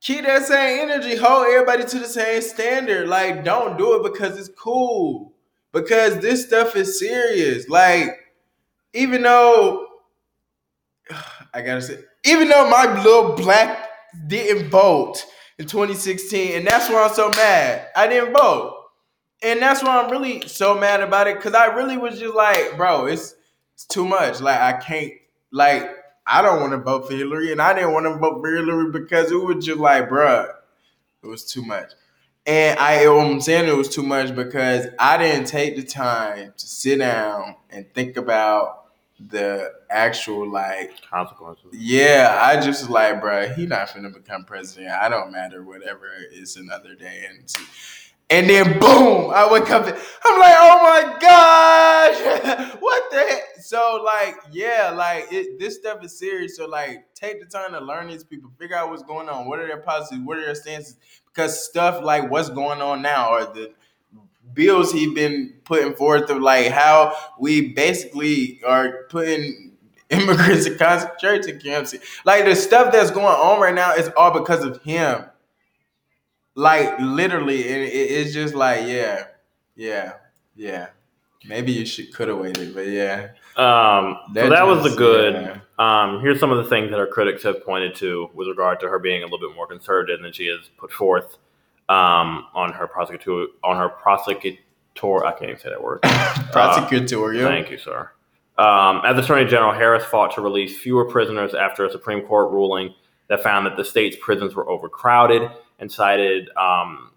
keep 0.00 0.24
that 0.24 0.46
same 0.46 0.88
energy, 0.90 1.16
hold 1.16 1.46
everybody 1.46 1.84
to 1.84 1.98
the 1.98 2.06
same 2.06 2.42
standard. 2.42 3.08
Like, 3.08 3.44
don't 3.44 3.78
do 3.78 3.96
it 3.96 4.12
because 4.12 4.38
it's 4.38 4.48
cool. 4.48 5.32
Because 5.72 6.18
this 6.18 6.46
stuff 6.46 6.76
is 6.76 6.98
serious. 6.98 7.68
Like, 7.68 8.10
even 8.92 9.22
though 9.22 9.86
I 11.54 11.62
gotta 11.62 11.82
say, 11.82 11.98
even 12.24 12.48
though 12.48 12.68
my 12.70 13.02
little 13.02 13.34
black 13.34 13.88
didn't 14.26 14.70
vote 14.70 15.24
in 15.58 15.66
2016, 15.66 16.56
and 16.56 16.66
that's 16.66 16.88
why 16.88 17.04
I'm 17.04 17.14
so 17.14 17.30
mad. 17.30 17.88
I 17.96 18.06
didn't 18.06 18.32
vote. 18.32 18.76
And 19.42 19.60
that's 19.60 19.82
why 19.82 20.00
I'm 20.00 20.10
really 20.10 20.46
so 20.48 20.78
mad 20.78 21.00
about 21.00 21.26
it. 21.26 21.40
Cause 21.40 21.54
I 21.54 21.66
really 21.66 21.96
was 21.96 22.18
just 22.18 22.34
like, 22.34 22.76
bro, 22.76 23.06
it's 23.06 23.34
it's 23.74 23.86
too 23.86 24.04
much. 24.04 24.40
Like 24.40 24.60
I 24.60 24.74
can't 24.74 25.12
like 25.50 25.90
I 26.26 26.42
don't 26.42 26.60
want 26.60 26.72
to 26.72 26.78
vote 26.78 27.08
for 27.08 27.14
Hillary, 27.14 27.50
and 27.50 27.60
I 27.60 27.72
didn't 27.72 27.92
want 27.92 28.06
to 28.06 28.16
vote 28.16 28.40
for 28.40 28.54
Hillary 28.54 28.92
because 28.92 29.32
it 29.32 29.42
was 29.42 29.64
just 29.64 29.78
like, 29.80 30.08
bruh, 30.08 30.48
it 31.22 31.26
was 31.26 31.44
too 31.50 31.64
much. 31.64 31.92
And 32.46 32.78
I 32.78 33.04
I'm 33.06 33.40
saying 33.40 33.68
it 33.68 33.76
was 33.76 33.88
too 33.88 34.02
much 34.02 34.34
because 34.34 34.86
I 34.98 35.18
didn't 35.18 35.46
take 35.46 35.76
the 35.76 35.82
time 35.82 36.54
to 36.56 36.66
sit 36.66 36.98
down 36.98 37.56
and 37.70 37.92
think 37.94 38.16
about 38.16 38.80
the 39.28 39.70
actual 39.90 40.50
like 40.50 40.92
consequences. 41.02 41.66
yeah, 41.72 42.38
I 42.40 42.56
just 42.56 42.82
was 42.82 42.90
like, 42.90 43.20
bro, 43.20 43.48
he 43.50 43.66
not 43.66 43.88
finna 43.88 44.12
become 44.12 44.44
president. 44.44 44.90
I 44.90 45.08
don't 45.08 45.30
matter, 45.30 45.62
whatever. 45.62 46.08
It's 46.32 46.56
another 46.56 46.94
day. 46.94 47.24
And 47.28 47.48
see. 47.48 47.64
And 48.30 48.48
then 48.48 48.78
boom, 48.78 49.30
I 49.34 49.48
wake 49.50 49.68
up. 49.70 49.84
I'm 49.86 50.40
like, 50.40 50.56
oh 50.58 50.80
my 50.82 51.18
gosh, 51.20 52.76
what 52.80 53.10
the 53.10 53.18
heck? 53.18 53.42
So 53.60 54.02
like, 54.04 54.36
yeah, 54.52 54.92
like 54.94 55.26
it, 55.32 55.58
this 55.58 55.76
stuff 55.76 56.04
is 56.04 56.18
serious. 56.18 56.56
So 56.56 56.66
like, 56.66 57.12
take 57.14 57.40
the 57.40 57.46
time 57.46 57.72
to 57.72 57.80
learn 57.80 58.08
these 58.08 58.24
people, 58.24 58.50
figure 58.58 58.76
out 58.76 58.90
what's 58.90 59.02
going 59.02 59.28
on. 59.28 59.48
What 59.48 59.58
are 59.58 59.66
their 59.66 59.82
policies? 59.82 60.20
What 60.20 60.38
are 60.38 60.44
their 60.44 60.54
stances? 60.54 60.96
Because 61.26 61.64
stuff 61.68 62.02
like 62.02 62.30
what's 62.30 62.50
going 62.50 62.80
on 62.80 63.02
now, 63.02 63.32
or 63.32 63.44
the 63.46 63.72
bills 64.54 64.92
he's 64.92 65.12
been 65.12 65.54
putting 65.64 65.94
forth 65.94 66.30
of 66.30 66.40
like 66.40 66.68
how 66.68 67.14
we 67.38 67.72
basically 67.72 68.60
are 68.66 69.04
putting 69.08 69.76
immigrants 70.10 70.66
in 70.66 70.76
concentration 70.78 71.60
camps. 71.60 71.94
Like 72.24 72.44
the 72.44 72.54
stuff 72.56 72.92
that's 72.92 73.10
going 73.10 73.26
on 73.26 73.60
right 73.60 73.74
now 73.74 73.94
is 73.94 74.10
all 74.16 74.32
because 74.32 74.64
of 74.64 74.82
him. 74.82 75.24
Like 76.54 76.98
literally, 77.00 77.62
and 77.68 77.82
it, 77.82 77.92
it's 77.92 78.32
just 78.34 78.54
like 78.54 78.86
yeah, 78.86 79.24
yeah, 79.76 80.14
yeah. 80.56 80.88
Maybe 81.48 81.72
you 81.72 81.86
should 81.86 82.12
could 82.12 82.28
have 82.28 82.38
waited, 82.38 82.74
but 82.74 82.86
yeah. 82.88 83.28
Um, 83.56 84.18
so 84.28 84.32
That 84.34 84.50
that 84.50 84.66
was 84.66 84.82
just- 84.82 84.90
the 84.90 84.98
good. 84.98 85.34
yeah. 85.34 85.56
Um, 85.78 86.20
here's 86.20 86.38
some 86.38 86.50
of 86.50 86.58
the 86.58 86.64
things 86.68 86.90
that 86.90 86.98
our 87.00 87.06
critics 87.06 87.42
have 87.44 87.64
pointed 87.64 87.94
to 87.96 88.28
with 88.34 88.48
regard 88.48 88.80
to 88.80 88.88
her 88.88 88.98
being 88.98 89.22
a 89.22 89.24
little 89.24 89.38
bit 89.48 89.56
more 89.56 89.66
conservative 89.66 90.20
than 90.20 90.30
she 90.32 90.46
has 90.48 90.68
put 90.76 90.92
forth 90.92 91.38
um, 91.88 92.44
on 92.54 92.72
her 92.74 92.86
prosecutor 92.86 93.46
on 93.64 93.76
her 93.78 93.88
prosecutor. 93.88 94.58
I 95.02 95.32
can't 95.32 95.44
even 95.44 95.58
say 95.58 95.70
that 95.70 95.82
word. 95.82 96.02
Prosecutor, 96.02 97.06
Prosecutorial. 97.16 97.44
Thank 97.44 97.70
you, 97.70 97.78
sir. 97.78 98.10
Um, 98.58 99.00
as 99.06 99.16
Attorney 99.16 99.48
General, 99.48 99.72
Harris 99.72 100.04
fought 100.04 100.34
to 100.34 100.42
release 100.42 100.78
fewer 100.78 101.06
prisoners 101.06 101.54
after 101.54 101.86
a 101.86 101.90
Supreme 101.90 102.26
Court 102.26 102.50
ruling 102.52 102.94
that 103.28 103.42
found 103.42 103.64
that 103.64 103.78
the 103.78 103.84
state's 103.84 104.16
prisons 104.20 104.54
were 104.54 104.68
overcrowded 104.68 105.50
and 105.80 105.90
cited 105.90 106.50
um, 106.56 107.10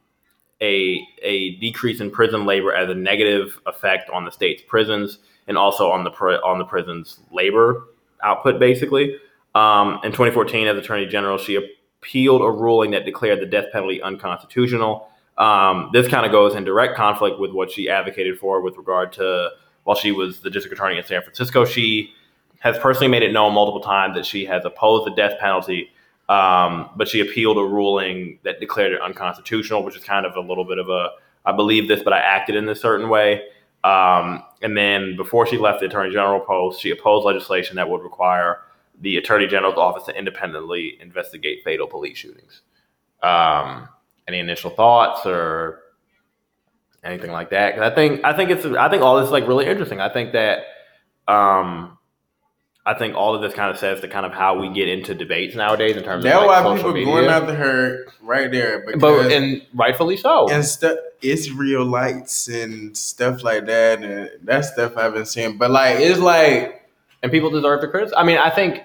a, 0.62 1.06
a 1.21 1.56
decrease 1.58 1.99
in 1.99 2.10
prison 2.10 2.45
labor 2.45 2.73
as 2.73 2.89
a 2.89 2.95
negative 2.95 3.60
effect 3.65 4.10
on 4.10 4.26
the 4.26 4.32
state's 4.32 4.63
prisons 4.65 5.19
and 5.47 5.58
also 5.58 5.91
on 5.91 6.04
the 6.04 6.12
on 6.12 6.58
the 6.58 6.65
prison's 6.65 7.19
labor 7.32 7.86
output, 8.23 8.60
basically. 8.60 9.17
Um, 9.56 9.99
in 10.04 10.12
2014, 10.12 10.67
as 10.67 10.78
Attorney 10.78 11.06
General, 11.06 11.38
she 11.38 11.56
appealed 12.02 12.41
a 12.41 12.49
ruling 12.49 12.91
that 12.91 13.06
declared 13.06 13.39
the 13.39 13.45
death 13.45 13.65
penalty 13.71 14.02
unconstitutional. 14.02 15.08
Um, 15.38 15.89
this 15.93 16.08
kind 16.08 16.26
of 16.26 16.32
goes 16.32 16.56
in 16.56 16.63
direct 16.63 16.95
conflict 16.95 17.39
with 17.39 17.52
what 17.52 17.71
she 17.71 17.89
advocated 17.89 18.39
for 18.39 18.62
with 18.62 18.78
regard 18.78 19.13
to 19.13 19.52
while 19.84 19.97
she 19.97 20.12
was 20.12 20.39
the 20.39 20.49
district 20.49 20.78
attorney 20.78 20.97
in 20.97 21.04
San 21.04 21.21
Francisco. 21.21 21.65
She 21.65 22.13
has 22.60 22.78
personally 22.78 23.10
made 23.10 23.23
it 23.23 23.34
known 23.34 23.54
multiple 23.54 23.82
times 23.82 24.15
that 24.15 24.26
she 24.26 24.45
has 24.45 24.63
opposed 24.63 25.06
the 25.06 25.15
death 25.15 25.39
penalty, 25.39 25.91
um, 26.29 26.89
but 26.95 27.07
she 27.07 27.19
appealed 27.19 27.57
a 27.57 27.63
ruling 27.63 28.39
that 28.43 28.59
declared 28.59 28.93
it 28.93 29.01
unconstitutional, 29.01 29.83
which 29.83 29.95
is 29.97 30.03
kind 30.03 30.25
of 30.25 30.36
a 30.36 30.39
little 30.39 30.65
bit 30.65 30.77
of 30.77 30.89
a 30.89 31.09
I 31.45 31.51
believe 31.51 31.88
this, 31.89 32.01
but 32.01 32.13
I 32.13 32.19
acted 32.19 32.55
in 32.55 32.65
this 32.65 32.79
certain 32.81 33.09
way. 33.09 33.43
Um, 33.83 34.43
and 34.62 34.77
then 34.77 35.17
before 35.17 35.45
she 35.45 35.57
left 35.57 35.81
the 35.81 35.88
attorney 35.88 36.13
general 36.13 36.39
post, 36.39 36.79
she 36.81 36.89
opposed 36.91 37.25
legislation 37.25 37.75
that 37.75 37.89
would 37.89 38.01
require 38.01 38.62
the 39.01 39.17
attorney 39.17 39.45
general's 39.47 39.75
office 39.77 40.03
to 40.05 40.17
independently 40.17 40.97
investigate 41.01 41.62
fatal 41.65 41.86
police 41.88 42.17
shootings. 42.17 42.62
Um, 43.21 43.89
any 44.25 44.39
initial 44.39 44.69
thoughts 44.69 45.25
or 45.25 45.81
anything 47.03 47.31
like 47.31 47.49
that? 47.49 47.73
'Cause 47.75 47.81
I 47.91 47.93
think 47.93 48.23
I 48.23 48.31
think 48.31 48.49
it's 48.51 48.65
I 48.65 48.88
think 48.88 49.03
all 49.03 49.17
this 49.17 49.25
is 49.25 49.31
like 49.31 49.45
really 49.45 49.65
interesting. 49.65 49.99
I 49.99 50.07
think 50.07 50.31
that 50.31 50.65
um, 51.27 51.97
I 52.86 52.93
think 52.93 53.15
all 53.15 53.34
of 53.34 53.41
this 53.41 53.54
kind 53.54 53.72
of 53.72 53.78
says 53.78 54.02
to 54.02 54.10
kind 54.10 54.26
of 54.26 54.34
how 54.34 54.60
we 54.60 54.67
get 54.69 54.89
into 54.89 55.15
debates 55.15 55.56
nowadays 55.56 55.96
in 55.96 56.04
terms 56.04 56.24
That's 56.26 56.36
of 56.38 56.48
like, 56.48 56.65
why 56.65 56.76
people 56.76 56.91
media. 56.91 57.06
going 57.06 57.26
after 57.28 57.56
her 57.56 58.06
right 58.22 58.52
there. 58.52 58.84
But 58.98 59.32
and 59.32 59.62
rightfully 59.74 60.17
so. 60.17 60.50
and 60.50 60.65
stuff 60.65 60.98
Israel 61.22 61.86
lights 61.86 62.50
and 62.50 62.96
stuff 62.98 63.41
like 63.41 63.65
that 63.67 64.04
and 64.04 64.30
that 64.43 64.65
stuff 64.65 64.98
I've 64.98 65.13
been 65.13 65.26
seeing. 65.26 65.58
But 65.58 65.72
like 65.72 66.00
it's 66.00 66.19
like 66.19 66.86
and 67.22 67.32
people 67.32 67.50
deserve 67.50 67.80
to 67.82 67.88
criticize. 67.88 68.13
I 68.17 68.24
mean, 68.24 68.38
I 68.38 68.50
think. 68.50 68.82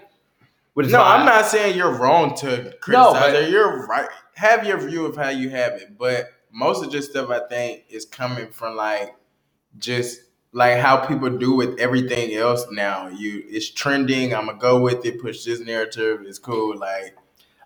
No. 0.76 1.02
I'm 1.02 1.26
not 1.26 1.46
saying 1.46 1.76
you're 1.76 1.90
wrong 1.98 2.36
to 2.36 2.46
No, 2.46 2.70
criticize 2.80 3.32
but- 3.32 3.42
her. 3.42 3.48
You're 3.48 3.84
right. 3.88 4.08
Have 4.34 4.64
your 4.64 4.78
view 4.78 5.06
of 5.06 5.16
how 5.16 5.30
you 5.30 5.50
have 5.50 5.72
it, 5.72 5.98
but 5.98 6.28
most 6.52 6.84
of 6.84 6.92
this 6.92 7.06
stuff 7.10 7.30
I 7.30 7.40
think 7.48 7.82
is 7.90 8.04
coming 8.04 8.48
from 8.52 8.76
like 8.76 9.16
just 9.80 10.20
like 10.52 10.78
how 10.78 10.96
people 10.96 11.30
do 11.30 11.54
with 11.54 11.78
everything 11.78 12.34
else 12.34 12.66
now. 12.70 13.08
You 13.08 13.44
it's 13.48 13.70
trending. 13.70 14.34
I'm 14.34 14.46
gonna 14.46 14.58
go 14.58 14.80
with 14.80 15.04
it. 15.04 15.20
Push 15.20 15.44
this 15.44 15.60
narrative. 15.60 16.22
It's 16.24 16.38
cool. 16.38 16.76
Like 16.76 17.16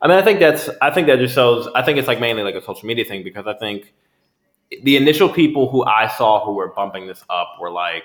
I 0.03 0.09
mean, 0.09 0.19
I 0.19 0.23
think 0.23 0.41
that's. 0.41 0.69
I 0.81 0.91
think 0.91 1.07
that 1.07 1.21
just 1.21 1.35
shows. 1.35 1.69
I 1.77 1.83
think 1.83 1.97
it's 1.97 2.09
like 2.09 2.21
mainly 2.21 2.43
like 2.43 2.57
a 2.57 2.63
social 2.63 2.87
media 2.87 3.05
thing 3.05 3.23
because 3.23 3.47
I 3.47 3.55
think 3.55 3.95
the 4.83 4.97
initial 4.97 5.29
people 5.29 5.71
who 5.71 5.85
I 5.85 6.09
saw 6.09 6.45
who 6.45 6.55
were 6.55 6.73
bumping 6.75 7.07
this 7.07 7.23
up 7.31 7.57
were 7.61 7.71
like 7.71 8.05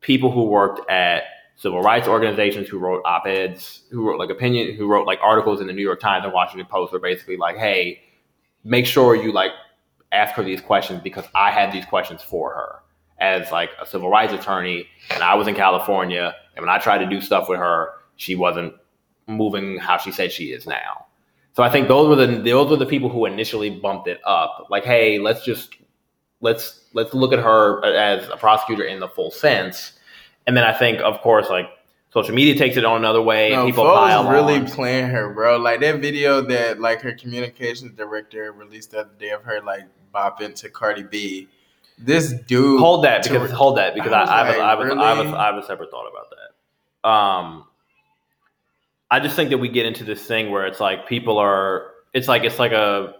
people 0.00 0.32
who 0.32 0.44
worked 0.44 0.90
at 0.90 1.22
civil 1.54 1.80
rights 1.80 2.08
organizations, 2.08 2.68
who 2.68 2.80
wrote 2.80 3.02
op 3.04 3.24
eds, 3.26 3.82
who 3.92 4.04
wrote 4.04 4.18
like 4.18 4.30
opinion, 4.30 4.74
who 4.74 4.88
wrote 4.88 5.06
like 5.06 5.20
articles 5.22 5.60
in 5.60 5.68
the 5.68 5.72
New 5.72 5.82
York 5.82 6.00
Times 6.00 6.24
and 6.24 6.32
Washington 6.32 6.66
Post, 6.68 6.92
were 6.92 6.98
basically 6.98 7.36
like, 7.36 7.56
"Hey, 7.56 8.02
make 8.64 8.84
sure 8.84 9.14
you 9.14 9.30
like 9.30 9.52
ask 10.10 10.34
her 10.34 10.42
these 10.42 10.60
questions 10.60 11.00
because 11.04 11.24
I 11.36 11.52
had 11.52 11.70
these 11.72 11.84
questions 11.84 12.20
for 12.20 12.52
her." 12.52 12.82
As 13.22 13.52
like 13.52 13.70
a 13.80 13.86
civil 13.86 14.10
rights 14.10 14.32
attorney, 14.32 14.88
and 15.10 15.22
I 15.22 15.34
was 15.36 15.46
in 15.46 15.54
California, 15.54 16.34
and 16.56 16.66
when 16.66 16.74
I 16.74 16.78
tried 16.78 16.98
to 16.98 17.06
do 17.06 17.20
stuff 17.20 17.48
with 17.48 17.60
her, 17.60 17.90
she 18.16 18.34
wasn't 18.34 18.74
moving 19.28 19.78
how 19.78 19.96
she 19.96 20.10
said 20.10 20.32
she 20.32 20.46
is 20.46 20.66
now. 20.66 21.06
So 21.54 21.62
I 21.62 21.70
think 21.70 21.86
those 21.86 22.08
were 22.08 22.16
the 22.16 22.42
those 22.42 22.68
were 22.70 22.76
the 22.76 22.86
people 22.86 23.08
who 23.08 23.26
initially 23.26 23.70
bumped 23.70 24.08
it 24.08 24.20
up. 24.26 24.66
Like, 24.70 24.84
hey, 24.84 25.18
let's 25.18 25.44
just 25.44 25.76
let's 26.40 26.80
let's 26.94 27.14
look 27.14 27.32
at 27.32 27.38
her 27.38 27.84
as 27.84 28.28
a 28.28 28.36
prosecutor 28.36 28.84
in 28.84 29.00
the 29.00 29.08
full 29.08 29.30
sense. 29.30 29.92
And 30.46 30.56
then 30.56 30.64
I 30.64 30.72
think, 30.72 31.00
of 31.00 31.20
course, 31.20 31.48
like 31.48 31.66
social 32.12 32.34
media 32.34 32.56
takes 32.56 32.76
it 32.76 32.84
on 32.84 32.96
another 32.96 33.22
way, 33.22 33.50
no, 33.50 33.60
and 33.60 33.68
people 33.68 33.84
pile 33.84 34.28
really 34.28 34.56
on. 34.56 34.66
playing 34.66 35.10
her, 35.10 35.32
bro. 35.32 35.58
Like 35.58 35.80
that 35.80 36.00
video 36.00 36.40
that 36.42 36.80
like 36.80 37.00
her 37.02 37.12
communications 37.12 37.92
director 37.96 38.52
released 38.52 38.90
the 38.90 39.00
other 39.00 39.14
day 39.18 39.30
of 39.30 39.44
her 39.44 39.60
like 39.60 39.84
bopping 40.14 40.54
to 40.56 40.68
Cardi 40.68 41.04
B. 41.04 41.48
This 41.98 42.32
dude 42.32 42.80
hold 42.80 43.04
that 43.04 43.22
to- 43.24 43.32
because 43.32 43.50
hold 43.50 43.76
that 43.78 43.94
because 43.94 44.12
I 44.12 44.22
I, 44.24 44.38
have 44.38 44.46
a, 44.46 44.58
like, 44.58 44.60
I, 44.60 44.70
have 44.70 44.78
a, 44.78 44.82
I, 44.82 45.08
have 45.08 45.18
a, 45.18 45.24
really? 45.24 45.36
I 45.36 45.46
have 45.46 45.56
a 45.56 45.66
separate 45.66 45.90
thought 45.90 46.06
about 46.10 46.26
that. 46.30 47.08
Um, 47.08 47.64
I 49.10 49.20
just 49.20 49.36
think 49.36 49.50
that 49.50 49.58
we 49.58 49.68
get 49.68 49.86
into 49.86 50.04
this 50.04 50.24
thing 50.24 50.50
where 50.50 50.66
it's 50.66 50.80
like 50.80 51.06
people 51.06 51.38
are. 51.38 51.90
It's 52.14 52.28
like 52.28 52.44
it's 52.44 52.58
like 52.58 52.72
a 52.72 53.14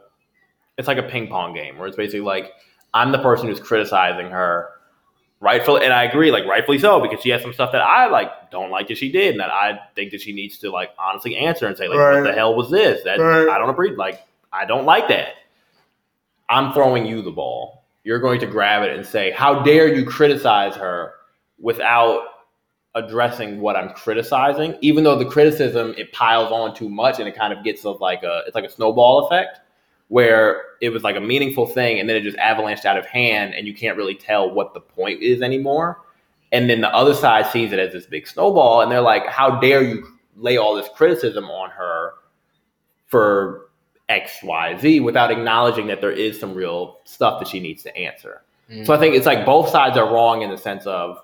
it's 0.79 0.89
like 0.89 0.99
a 0.99 1.03
ping 1.03 1.29
pong 1.29 1.55
game 1.55 1.79
where 1.79 1.87
it's 1.87 1.97
basically 1.97 2.21
like 2.21 2.51
I'm 2.95 3.13
the 3.13 3.19
person 3.19 3.49
who's 3.49 3.61
criticizing 3.61 4.31
her 4.31 4.69
rightfully, 5.41 5.85
and 5.85 5.93
I 5.93 6.05
agree, 6.05 6.31
like 6.31 6.45
rightfully 6.47 6.79
so, 6.79 7.01
because 7.01 7.21
she 7.23 7.31
has 7.31 7.43
some 7.43 7.53
stuff 7.53 7.73
that 7.73 7.83
I 7.83 8.07
like 8.09 8.51
don't 8.51 8.71
like 8.71 8.89
that 8.89 8.97
she 8.99 9.11
did, 9.13 9.33
and 9.33 9.41
that 9.41 9.51
I 9.51 9.79
think 9.95 10.13
that 10.13 10.21
she 10.21 10.33
needs 10.33 10.59
to 10.59 10.71
like 10.71 10.91
honestly 10.99 11.37
answer 11.37 11.67
and 11.67 11.77
say 11.77 11.89
like, 11.89 11.99
Right. 11.99 12.17
what 12.17 12.25
the 12.25 12.33
hell 12.33 12.55
was 12.55 12.71
this? 12.71 13.05
That 13.05 13.19
Right. 13.19 13.49
I 13.49 13.59
don't 13.59 13.71
agree. 13.71 13.95
Like, 13.95 14.21
I 14.53 14.65
don't 14.65 14.85
like 14.87 15.09
that. 15.09 15.35
I'm 16.49 16.73
throwing 16.73 17.07
you 17.07 17.23
the 17.23 17.31
ball. 17.31 17.82
You're 18.05 18.19
going 18.19 18.41
to 18.41 18.47
grab 18.47 18.83
it 18.83 18.95
and 18.95 19.07
say, 19.07 19.31
how 19.31 19.63
dare 19.63 19.93
you 19.93 20.05
criticize 20.05 20.75
her 20.77 21.15
without 21.59 22.23
addressing 22.95 23.61
what 23.61 23.77
I'm 23.77 23.91
criticizing, 23.91 24.77
even 24.81 25.05
though 25.05 25.19
the 25.19 25.25
criticism 25.25 25.95
it 25.97 26.13
piles 26.13 26.53
on 26.53 26.75
too 26.75 26.89
much 26.89 27.19
and 27.19 27.29
it 27.29 27.37
kind 27.37 27.53
of 27.53 27.65
gets 27.65 27.85
of 27.85 28.01
like 28.01 28.23
a 28.23 28.43
it's 28.47 28.55
like 28.55 28.65
a 28.65 28.71
snowball 28.71 29.27
effect 29.27 29.61
where 30.09 30.63
it 30.83 30.91
was 30.91 31.03
like 31.03 31.17
a 31.17 31.21
meaningful 31.21 31.67
thing 31.67 31.99
and 31.99 32.09
then 32.09 32.17
it 32.17 32.23
just 32.23 32.37
avalanched 32.37 32.85
out 32.85 32.99
of 32.99 33.07
hand 33.07 33.55
and 33.55 33.67
you 33.67 33.73
can't 33.73 33.97
really 33.97 34.15
tell 34.15 34.51
what 34.51 34.75
the 34.75 34.81
point 34.81 35.23
is 35.23 35.41
anymore. 35.41 36.01
And 36.51 36.69
then 36.69 36.83
the 36.83 36.95
other 36.95 37.15
side 37.15 37.47
sees 37.47 37.73
it 37.73 37.79
as 37.79 37.95
this 37.95 38.05
big 38.05 38.27
snowball 38.27 38.83
and 38.83 38.93
they're 38.93 39.01
like, 39.01 39.27
How 39.27 39.59
dare 39.59 39.83
you 39.83 40.07
lay 40.37 40.59
all 40.59 40.75
this 40.75 40.89
criticism 40.95 41.45
on 41.47 41.71
her 41.71 42.15
for 43.07 43.62
X, 44.13 44.43
Y, 44.43 44.79
Z 44.79 45.01
without 45.01 45.31
acknowledging 45.31 45.87
that 45.87 46.01
there 46.01 46.13
is 46.13 46.39
some 46.39 46.55
real 46.55 47.01
stuff 47.05 47.41
that 47.41 47.49
she 47.49 47.61
needs 47.61 47.83
to 47.85 47.97
answer. 47.97 48.43
So 48.69 48.75
I 48.75 48.81
mm-hmm. 48.81 49.01
think 49.01 49.15
it's 49.17 49.27
like 49.27 49.45
both 49.45 49.69
sides 49.69 49.97
are 49.97 50.13
wrong 50.13 50.43
in 50.43 50.51
the 50.51 50.57
sense 50.57 50.87
of 50.87 51.19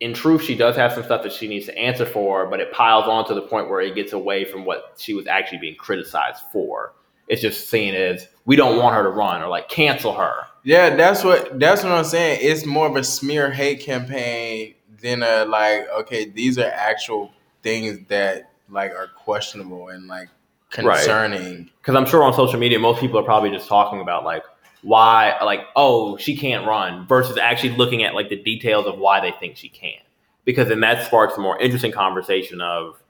in 0.00 0.14
truth, 0.14 0.42
she 0.42 0.54
does 0.54 0.76
have 0.76 0.92
some 0.92 1.02
stuff 1.02 1.22
that 1.24 1.32
she 1.32 1.48
needs 1.48 1.66
to 1.66 1.76
answer 1.76 2.06
for, 2.06 2.46
but 2.46 2.60
it 2.60 2.72
piles 2.72 3.06
on 3.06 3.26
to 3.26 3.34
the 3.34 3.42
point 3.42 3.68
where 3.68 3.80
it 3.80 3.94
gets 3.94 4.12
away 4.12 4.44
from 4.44 4.64
what 4.64 4.94
she 4.96 5.14
was 5.14 5.26
actually 5.26 5.58
being 5.58 5.74
criticized 5.74 6.42
for. 6.52 6.94
It's 7.26 7.42
just 7.42 7.68
seen 7.68 7.94
as 7.94 8.28
we 8.44 8.56
don't 8.56 8.78
want 8.78 8.94
her 8.94 9.02
to 9.02 9.10
run 9.10 9.42
or 9.42 9.48
like 9.48 9.68
cancel 9.68 10.14
her. 10.14 10.44
Yeah, 10.62 10.94
that's 10.94 11.24
what 11.24 11.58
that's 11.58 11.82
what 11.82 11.92
I'm 11.92 12.04
saying. 12.04 12.40
It's 12.42 12.64
more 12.64 12.86
of 12.86 12.96
a 12.96 13.04
smear 13.04 13.50
hate 13.50 13.80
campaign 13.80 14.74
than 15.00 15.22
a 15.22 15.44
like, 15.44 15.88
okay, 16.00 16.26
these 16.26 16.58
are 16.58 16.70
actual 16.70 17.32
things 17.62 17.98
that 18.08 18.52
like 18.68 18.92
are 18.92 19.08
questionable 19.08 19.88
and 19.88 20.06
like. 20.06 20.28
Concerning. 20.70 21.70
Because 21.80 21.94
I'm 21.94 22.06
sure 22.06 22.22
on 22.22 22.34
social 22.34 22.58
media, 22.58 22.78
most 22.78 23.00
people 23.00 23.18
are 23.18 23.24
probably 23.24 23.50
just 23.50 23.68
talking 23.68 24.00
about 24.00 24.24
like 24.24 24.42
why, 24.82 25.36
like, 25.42 25.60
oh, 25.76 26.16
she 26.16 26.36
can't 26.36 26.66
run 26.66 27.06
versus 27.06 27.36
actually 27.36 27.76
looking 27.76 28.04
at 28.04 28.14
like 28.14 28.28
the 28.28 28.42
details 28.42 28.86
of 28.86 28.98
why 28.98 29.20
they 29.20 29.32
think 29.32 29.56
she 29.56 29.68
can. 29.68 30.00
Because 30.44 30.68
then 30.68 30.80
that 30.80 31.06
sparks 31.06 31.36
a 31.36 31.40
more 31.40 31.58
interesting 31.60 31.92
conversation 31.92 32.60
of, 32.60 33.02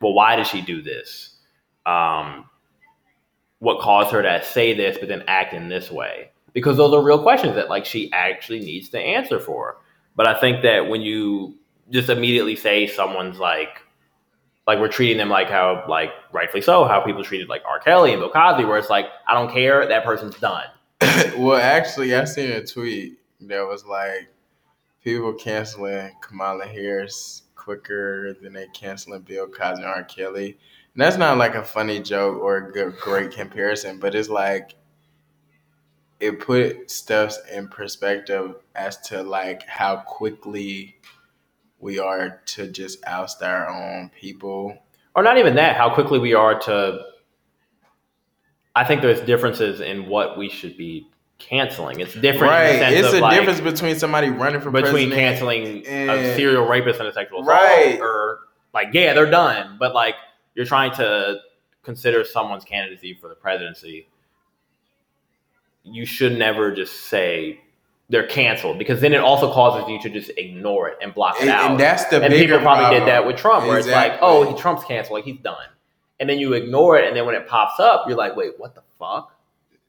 well, 0.00 0.14
why 0.14 0.36
did 0.36 0.46
she 0.46 0.60
do 0.60 0.82
this? 0.82 1.34
Um, 1.84 2.48
what 3.58 3.80
caused 3.80 4.10
her 4.10 4.22
to 4.22 4.44
say 4.44 4.74
this 4.74 4.98
but 4.98 5.08
then 5.08 5.24
act 5.28 5.54
in 5.54 5.68
this 5.68 5.90
way? 5.90 6.30
Because 6.52 6.76
those 6.76 6.92
are 6.92 7.02
real 7.02 7.22
questions 7.22 7.54
that 7.54 7.68
like 7.68 7.84
she 7.84 8.10
actually 8.12 8.60
needs 8.60 8.88
to 8.90 8.98
answer 8.98 9.38
for. 9.38 9.76
But 10.16 10.26
I 10.26 10.38
think 10.40 10.62
that 10.62 10.88
when 10.88 11.02
you 11.02 11.54
just 11.90 12.08
immediately 12.08 12.56
say 12.56 12.86
someone's 12.86 13.38
like 13.38 13.82
like 14.66 14.78
we're 14.78 14.88
treating 14.88 15.16
them 15.16 15.28
like 15.28 15.48
how 15.48 15.84
like 15.88 16.10
rightfully 16.32 16.62
so 16.62 16.84
how 16.84 17.00
people 17.00 17.22
treated 17.22 17.48
like 17.48 17.62
R. 17.64 17.78
Kelly 17.78 18.12
and 18.12 18.20
Bill 18.20 18.30
Cosby, 18.30 18.64
where 18.64 18.78
it's 18.78 18.90
like 18.90 19.06
I 19.26 19.34
don't 19.34 19.52
care, 19.52 19.86
that 19.86 20.04
person's 20.04 20.38
done. 20.38 20.66
well, 21.36 21.56
actually, 21.56 22.14
I 22.14 22.24
seen 22.24 22.50
a 22.50 22.64
tweet 22.64 23.18
that 23.42 23.66
was 23.66 23.84
like 23.84 24.28
people 25.02 25.32
canceling 25.34 26.10
Kamala 26.20 26.66
Harris 26.66 27.42
quicker 27.54 28.34
than 28.40 28.52
they 28.52 28.66
canceling 28.68 29.22
Bill 29.22 29.46
Cosby 29.46 29.82
and 29.82 29.84
R. 29.84 30.04
Kelly. 30.04 30.58
And 30.94 31.02
that's 31.02 31.16
not 31.16 31.36
like 31.36 31.54
a 31.54 31.64
funny 31.64 32.00
joke 32.00 32.40
or 32.40 32.56
a 32.56 32.72
good, 32.72 32.96
great 32.96 33.30
comparison, 33.30 33.98
but 33.98 34.14
it's 34.14 34.28
like 34.28 34.74
it 36.20 36.40
put 36.40 36.90
stuff 36.90 37.36
in 37.52 37.68
perspective 37.68 38.54
as 38.74 38.98
to 39.02 39.22
like 39.22 39.62
how 39.64 39.96
quickly 39.96 40.95
we 41.78 41.98
are 41.98 42.40
to 42.46 42.70
just 42.70 43.04
oust 43.06 43.42
our 43.42 43.68
own 43.68 44.10
people. 44.20 44.76
Or 45.14 45.22
not 45.22 45.38
even 45.38 45.54
that, 45.56 45.76
how 45.76 45.94
quickly 45.94 46.18
we 46.18 46.34
are 46.34 46.58
to. 46.60 47.04
I 48.74 48.84
think 48.84 49.00
there's 49.00 49.20
differences 49.22 49.80
in 49.80 50.06
what 50.08 50.36
we 50.36 50.50
should 50.50 50.76
be 50.76 51.08
canceling. 51.38 52.00
It's 52.00 52.12
different, 52.14 52.52
in 52.52 52.78
the 52.78 52.84
right. 52.84 52.92
It's 52.92 53.12
a 53.14 53.20
like, 53.20 53.38
difference 53.38 53.60
between 53.60 53.98
somebody 53.98 54.28
running 54.28 54.60
for 54.60 54.70
between 54.70 55.10
canceling 55.10 55.86
a 55.86 56.34
serial 56.36 56.66
rapist 56.66 56.98
and 57.00 57.08
a 57.08 57.12
sexual 57.12 57.40
assault, 57.40 57.58
Right. 57.58 57.98
or 58.00 58.40
like 58.74 58.88
yeah, 58.92 59.14
they're 59.14 59.30
done, 59.30 59.76
but 59.78 59.94
like 59.94 60.14
you're 60.54 60.66
trying 60.66 60.92
to 60.94 61.38
consider 61.82 62.24
someone's 62.24 62.64
candidacy 62.64 63.14
for 63.14 63.28
the 63.28 63.34
presidency. 63.34 64.08
You 65.82 66.04
should 66.04 66.36
never 66.36 66.74
just 66.74 67.04
say 67.04 67.60
they're 68.08 68.26
canceled 68.26 68.78
because 68.78 69.00
then 69.00 69.12
it 69.12 69.20
also 69.20 69.52
causes 69.52 69.88
you 69.88 70.00
to 70.00 70.08
just 70.10 70.30
ignore 70.36 70.88
it 70.88 70.98
and 71.02 71.12
block 71.14 71.36
it 71.36 71.42
And, 71.42 71.50
out. 71.50 71.70
and 71.72 71.80
that's 71.80 72.04
the 72.06 72.22
and 72.22 72.32
people 72.32 72.58
probably 72.60 72.84
problem. 72.84 73.00
did 73.00 73.08
that 73.08 73.26
with 73.26 73.36
Trump, 73.36 73.66
where 73.66 73.78
it's 73.78 73.88
like, 73.88 74.18
oh, 74.20 74.48
he, 74.52 74.60
Trump's 74.60 74.84
canceled, 74.84 75.16
like 75.18 75.24
he's 75.24 75.40
done, 75.40 75.66
and 76.20 76.28
then 76.28 76.38
you 76.38 76.52
ignore 76.54 76.96
it, 76.98 77.08
and 77.08 77.16
then 77.16 77.26
when 77.26 77.34
it 77.34 77.48
pops 77.48 77.80
up, 77.80 78.04
you're 78.06 78.16
like, 78.16 78.36
wait, 78.36 78.52
what 78.58 78.74
the 78.74 78.82
fuck? 78.98 79.32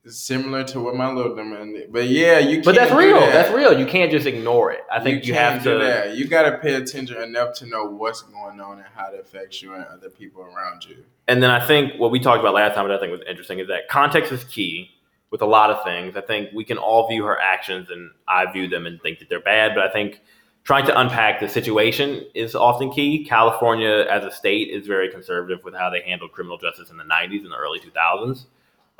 similar 0.09 0.63
to 0.63 0.79
what 0.79 0.95
my 0.95 1.11
little 1.11 1.35
man 1.35 1.73
did. 1.73 1.91
But 1.91 2.07
yeah, 2.07 2.39
you. 2.39 2.63
But 2.63 2.75
that's 2.75 2.93
real. 2.93 3.19
that. 3.19 3.33
That's 3.33 3.51
real. 3.53 3.77
You 3.77 3.85
can't 3.85 4.09
just 4.11 4.25
ignore 4.25 4.71
it. 4.71 4.79
I 4.91 5.01
think 5.03 5.25
you, 5.25 5.33
can't 5.33 5.55
have 5.55 5.63
do 5.63 5.77
to. 5.79 5.83
that. 5.85 6.15
You 6.15 6.27
got 6.27 6.43
to 6.49 6.57
pay 6.59 6.75
attention 6.75 7.21
enough 7.21 7.55
to 7.55 7.65
know 7.65 7.85
what's 7.85 8.21
going 8.21 8.59
on 8.61 8.77
and 8.77 8.87
how 8.95 9.11
it 9.11 9.19
affects 9.19 9.61
you 9.61 9.73
and 9.73 9.83
other 9.85 10.09
people 10.09 10.43
around 10.43 10.85
you. 10.85 11.03
And 11.27 11.43
then 11.43 11.51
I 11.51 11.65
think 11.65 11.99
what 11.99 12.11
we 12.11 12.19
talked 12.19 12.39
about 12.39 12.53
last 12.53 12.75
time, 12.75 12.87
that 12.87 12.95
I 12.97 12.99
think 12.99 13.11
was 13.11 13.21
interesting, 13.27 13.59
is 13.59 13.67
that 13.67 13.89
context 13.89 14.31
is 14.31 14.43
key 14.45 14.91
with 15.31 15.41
a 15.41 15.45
lot 15.45 15.69
of 15.69 15.83
things. 15.83 16.15
I 16.15 16.21
think 16.21 16.49
we 16.53 16.63
can 16.63 16.77
all 16.77 17.07
view 17.07 17.25
her 17.25 17.39
actions, 17.39 17.89
and 17.89 18.11
I 18.27 18.51
view 18.51 18.67
them 18.67 18.85
and 18.85 19.01
think 19.01 19.19
that 19.19 19.29
they're 19.29 19.41
bad. 19.41 19.73
But 19.75 19.83
I 19.83 19.91
think 19.91 20.21
trying 20.63 20.85
to 20.85 20.99
unpack 20.99 21.39
the 21.39 21.49
situation 21.49 22.25
is 22.33 22.55
often 22.55 22.91
key. 22.91 23.25
California, 23.25 24.05
as 24.09 24.23
a 24.23 24.31
state, 24.31 24.69
is 24.69 24.87
very 24.87 25.09
conservative 25.09 25.63
with 25.63 25.73
how 25.73 25.89
they 25.89 26.01
handled 26.01 26.31
criminal 26.31 26.57
justice 26.57 26.89
in 26.89 26.97
the 26.97 27.03
'90s 27.03 27.43
and 27.43 27.51
the 27.51 27.57
early 27.57 27.79
2000s. 27.79 28.45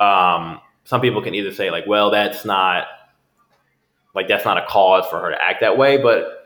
Um, 0.00 0.60
some 0.84 1.00
people 1.00 1.20
can 1.20 1.34
either 1.34 1.52
say 1.52 1.70
like, 1.70 1.86
well, 1.86 2.10
that's 2.10 2.44
not 2.44 2.86
like 4.14 4.28
that's 4.28 4.44
not 4.44 4.58
a 4.58 4.66
cause 4.66 5.06
for 5.08 5.20
her 5.20 5.30
to 5.30 5.42
act 5.42 5.60
that 5.60 5.76
way, 5.76 5.96
but 5.96 6.37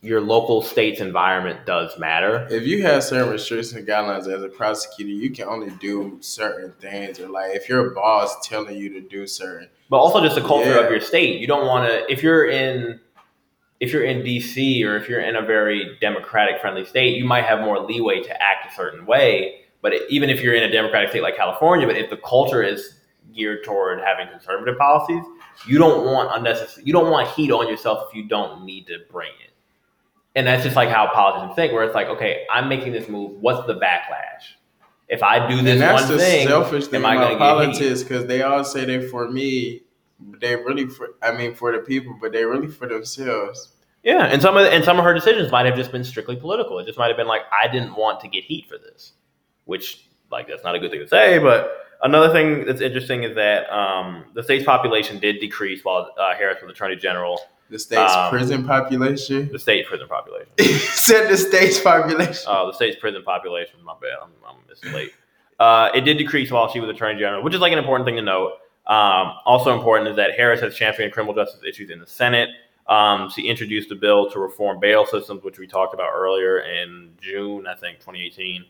your 0.00 0.20
local 0.20 0.62
state's 0.62 1.00
environment 1.00 1.66
does 1.66 1.98
matter. 1.98 2.46
If 2.50 2.64
you 2.64 2.82
have 2.84 3.02
certain 3.02 3.30
restrictions 3.32 3.72
and 3.74 3.86
guidelines 3.86 4.32
as 4.32 4.42
a 4.42 4.48
prosecutor, 4.48 5.10
you 5.10 5.30
can 5.30 5.48
only 5.48 5.70
do 5.80 6.18
certain 6.20 6.72
things. 6.80 7.18
Or 7.18 7.28
like 7.28 7.56
if 7.56 7.68
your 7.68 7.90
boss 7.90 8.46
telling 8.46 8.76
you 8.76 8.90
to 8.90 9.00
do 9.00 9.26
certain, 9.26 9.68
but 9.90 9.98
also 9.98 10.22
just 10.22 10.36
the 10.36 10.40
culture 10.42 10.70
Yeah. 10.70 10.84
of 10.84 10.90
your 10.90 11.00
state. 11.00 11.40
You 11.40 11.48
don't 11.48 11.66
want 11.66 11.88
to 11.88 12.10
if 12.12 12.22
you're 12.22 12.46
in 12.46 13.00
if 13.80 13.92
you're 13.92 14.04
in 14.04 14.22
DC 14.22 14.84
or 14.84 14.96
if 14.96 15.08
you're 15.08 15.20
in 15.20 15.36
a 15.36 15.42
very 15.42 15.96
democratic 16.00 16.60
friendly 16.60 16.84
state, 16.84 17.16
you 17.16 17.24
might 17.24 17.44
have 17.44 17.60
more 17.60 17.78
leeway 17.80 18.20
to 18.22 18.42
act 18.42 18.70
a 18.70 18.74
certain 18.74 19.06
way. 19.06 19.60
But 19.82 19.94
even 20.08 20.30
if 20.30 20.40
you're 20.40 20.54
in 20.54 20.64
a 20.64 20.70
democratic 20.70 21.10
state 21.10 21.22
like 21.22 21.36
California, 21.36 21.86
but 21.86 21.96
if 21.96 22.10
the 22.10 22.16
culture 22.16 22.62
is 22.62 22.94
geared 23.32 23.62
toward 23.64 24.00
having 24.00 24.26
conservative 24.28 24.76
policies, 24.78 25.22
you 25.66 25.78
don't 25.78 26.04
want 26.04 26.28
unnecessary. 26.32 26.84
You 26.86 26.92
don't 26.92 27.10
want 27.10 27.28
heat 27.30 27.52
on 27.52 27.68
yourself 27.68 28.08
if 28.08 28.16
you 28.16 28.24
don't 28.28 28.64
need 28.64 28.88
to 28.88 28.98
bring 29.12 29.30
it. 29.44 29.52
And 30.38 30.46
that's 30.46 30.62
just 30.62 30.76
like 30.76 30.88
how 30.88 31.10
politicians 31.12 31.56
think, 31.56 31.72
where 31.72 31.82
it's 31.82 31.96
like, 31.96 32.06
okay, 32.06 32.46
I'm 32.48 32.68
making 32.68 32.92
this 32.92 33.08
move. 33.08 33.32
What's 33.40 33.66
the 33.66 33.74
backlash? 33.74 34.54
If 35.08 35.20
I 35.20 35.48
do 35.48 35.56
this 35.62 35.72
and 35.72 35.80
that's 35.80 36.02
one 36.02 36.12
the 36.12 36.18
thing, 36.18 36.46
selfish 36.46 36.86
thing 36.86 37.00
am 37.00 37.06
I 37.06 37.14
about 37.16 37.38
gonna 37.38 37.38
get 37.38 37.72
heat? 37.72 37.78
politics 37.78 38.02
because 38.04 38.26
they 38.26 38.42
all 38.42 38.62
say 38.62 38.84
they're 38.84 39.08
for 39.08 39.28
me, 39.28 39.82
but 40.20 40.38
they 40.38 40.54
really 40.54 40.86
for 40.86 41.16
I 41.22 41.32
mean 41.32 41.56
for 41.56 41.72
the 41.72 41.78
people, 41.78 42.16
but 42.20 42.30
they 42.30 42.44
really 42.44 42.68
for 42.68 42.86
themselves. 42.86 43.72
Yeah, 44.04 44.26
and 44.26 44.40
some 44.40 44.56
of 44.56 44.64
and 44.66 44.84
some 44.84 44.96
of 44.96 45.04
her 45.04 45.12
decisions 45.12 45.50
might 45.50 45.66
have 45.66 45.74
just 45.74 45.90
been 45.90 46.04
strictly 46.04 46.36
political. 46.36 46.78
It 46.78 46.86
just 46.86 47.00
might 47.00 47.08
have 47.08 47.16
been 47.16 47.26
like, 47.26 47.42
I 47.50 47.66
didn't 47.66 47.96
want 47.96 48.20
to 48.20 48.28
get 48.28 48.44
heat 48.44 48.66
for 48.68 48.78
this, 48.78 49.14
which 49.64 50.08
like 50.30 50.46
that's 50.46 50.62
not 50.62 50.76
a 50.76 50.78
good 50.78 50.92
thing 50.92 51.00
to 51.00 51.08
say. 51.08 51.40
But 51.40 51.72
another 52.00 52.32
thing 52.32 52.64
that's 52.64 52.80
interesting 52.80 53.24
is 53.24 53.34
that 53.34 53.68
um, 53.72 54.26
the 54.34 54.42
state's 54.44 54.64
population 54.64 55.18
did 55.18 55.40
decrease 55.40 55.84
while 55.84 56.12
uh, 56.16 56.36
Harris 56.36 56.62
was 56.62 56.70
Attorney 56.70 56.94
General. 56.94 57.40
The 57.70 57.78
state's 57.78 58.12
Um, 58.12 58.30
prison 58.30 58.64
population. 58.66 59.50
The 59.52 59.58
state 59.58 59.86
prison 59.86 60.08
population. 60.08 60.48
Said 60.58 61.28
the 61.28 61.36
state's 61.36 61.80
population. 61.80 62.44
Uh, 62.46 62.66
the 62.66 62.72
state's 62.72 62.96
prison 62.96 63.22
population. 63.22 63.82
My 63.84 63.94
bad. 64.00 64.18
I'm, 64.22 64.30
I'm 64.46 64.92
late. 64.92 65.12
Uh, 65.58 65.90
it 65.94 66.02
did 66.02 66.18
decrease 66.18 66.50
while 66.50 66.68
she 66.70 66.80
was 66.80 66.88
Attorney 66.88 67.18
General, 67.18 67.42
which 67.42 67.54
is 67.54 67.60
like 67.60 67.72
an 67.72 67.78
important 67.78 68.06
thing 68.06 68.16
to 68.16 68.22
note. 68.22 68.52
Um, 68.86 69.34
also 69.44 69.74
important 69.74 70.08
is 70.08 70.16
that 70.16 70.32
Harris 70.36 70.60
has 70.60 70.74
championed 70.74 71.12
criminal 71.12 71.34
justice 71.34 71.60
issues 71.66 71.90
in 71.90 71.98
the 71.98 72.06
Senate. 72.06 72.48
Um, 72.86 73.28
she 73.28 73.42
introduced 73.42 73.90
a 73.90 73.94
bill 73.94 74.30
to 74.30 74.38
reform 74.38 74.80
bail 74.80 75.04
systems, 75.04 75.44
which 75.44 75.58
we 75.58 75.66
talked 75.66 75.92
about 75.92 76.10
earlier 76.14 76.60
in 76.60 77.10
June, 77.20 77.66
I 77.66 77.74
think, 77.74 77.98
2018. 77.98 78.64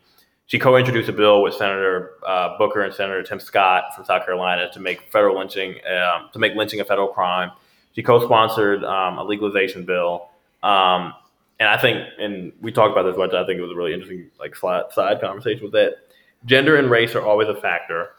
She 0.46 0.58
co-introduced 0.58 1.08
a 1.08 1.12
bill 1.12 1.42
with 1.42 1.54
Senator 1.54 2.14
uh, 2.26 2.56
Booker 2.58 2.82
and 2.82 2.92
Senator 2.92 3.22
Tim 3.22 3.38
Scott 3.38 3.94
from 3.94 4.06
South 4.06 4.24
Carolina 4.24 4.68
to 4.72 4.80
make 4.80 5.02
federal 5.12 5.38
lynching 5.38 5.74
um, 5.86 6.30
to 6.32 6.38
make 6.38 6.54
lynching 6.54 6.80
a 6.80 6.84
federal 6.84 7.08
crime. 7.08 7.52
She 7.94 8.02
co-sponsored 8.02 8.84
um, 8.84 9.18
a 9.18 9.24
legalization 9.24 9.84
bill. 9.84 10.28
Um, 10.62 11.14
and 11.60 11.68
I 11.68 11.76
think, 11.76 12.06
and 12.18 12.52
we 12.60 12.70
talked 12.70 12.92
about 12.92 13.02
this 13.02 13.16
much. 13.16 13.32
I 13.32 13.44
think 13.44 13.58
it 13.58 13.62
was 13.62 13.72
a 13.72 13.74
really 13.74 13.92
interesting, 13.92 14.30
like 14.38 14.54
side, 14.54 15.20
conversation 15.20 15.64
with 15.64 15.72
that. 15.72 15.96
Gender 16.44 16.76
and 16.76 16.90
race 16.90 17.14
are 17.16 17.22
always 17.22 17.48
a 17.48 17.60
factor 17.60 18.10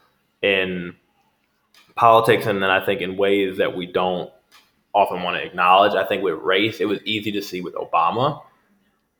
in 0.42 0.94
politics, 1.94 2.46
and 2.46 2.62
then 2.62 2.70
I 2.70 2.84
think 2.84 3.00
in 3.00 3.16
ways 3.16 3.56
that 3.56 3.74
we 3.74 3.86
don't 3.86 4.30
often 4.94 5.22
want 5.22 5.36
to 5.36 5.44
acknowledge. 5.44 5.94
I 5.94 6.04
think 6.04 6.22
with 6.22 6.34
race, 6.34 6.80
it 6.80 6.86
was 6.86 7.00
easy 7.04 7.32
to 7.32 7.40
see 7.42 7.60
with 7.60 7.74
Obama. 7.74 8.42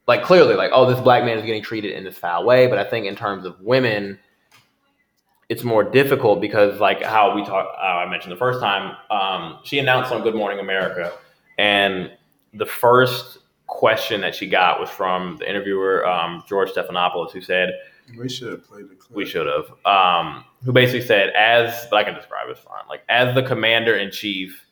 Like 0.07 0.23
clearly, 0.23 0.55
like, 0.55 0.71
oh, 0.75 0.91
this 0.91 1.01
black 1.01 1.25
man 1.25 1.39
is 1.39 1.45
getting 1.45 1.63
treated 1.63 1.93
in 1.93 2.05
this 2.05 2.19
foul 2.19 2.45
way. 2.45 2.67
But 2.67 2.79
I 2.79 2.85
think 2.85 3.07
in 3.07 3.17
terms 3.17 3.47
of 3.47 3.61
women, 3.61 4.19
it's 5.51 5.65
more 5.65 5.83
difficult 5.83 6.41
because 6.41 6.79
like 6.81 7.03
how 7.03 7.35
we 7.35 7.45
talked, 7.45 7.77
uh, 7.77 7.83
I 7.83 8.09
mentioned 8.09 8.33
the 8.33 8.37
first 8.39 8.61
time, 8.61 8.97
um, 9.11 9.59
she 9.65 9.79
announced 9.81 10.13
on 10.13 10.23
Good 10.23 10.37
Morning 10.37 10.61
America, 10.61 11.13
and 11.59 12.13
the 12.55 12.65
first 12.67 13.39
question 13.67 14.21
that 14.23 14.35
she 14.35 14.49
got 14.49 14.81
was 14.81 14.89
from 14.89 15.37
the 15.39 15.49
interviewer 15.51 16.07
um, 16.07 16.43
George 16.49 16.71
Stephanopoulos, 16.71 17.33
who 17.33 17.41
said, 17.41 17.71
We 18.17 18.29
should 18.29 18.53
have 18.53 18.65
played 18.65 18.89
the 18.89 18.95
clip. 18.95 19.11
we 19.17 19.27
should 19.27 19.47
have. 19.47 19.71
Um, 19.85 20.45
who 20.65 20.73
basically 20.73 21.03
said, 21.07 21.31
as 21.31 21.87
but 21.91 21.97
I 21.97 22.05
can 22.05 22.15
describe 22.15 22.49
it 22.49 22.57
fine. 22.59 22.85
Like 22.89 23.03
as 23.09 23.35
the 23.35 23.43
commander 23.43 23.97
in 23.97 24.11
chief, 24.13 24.65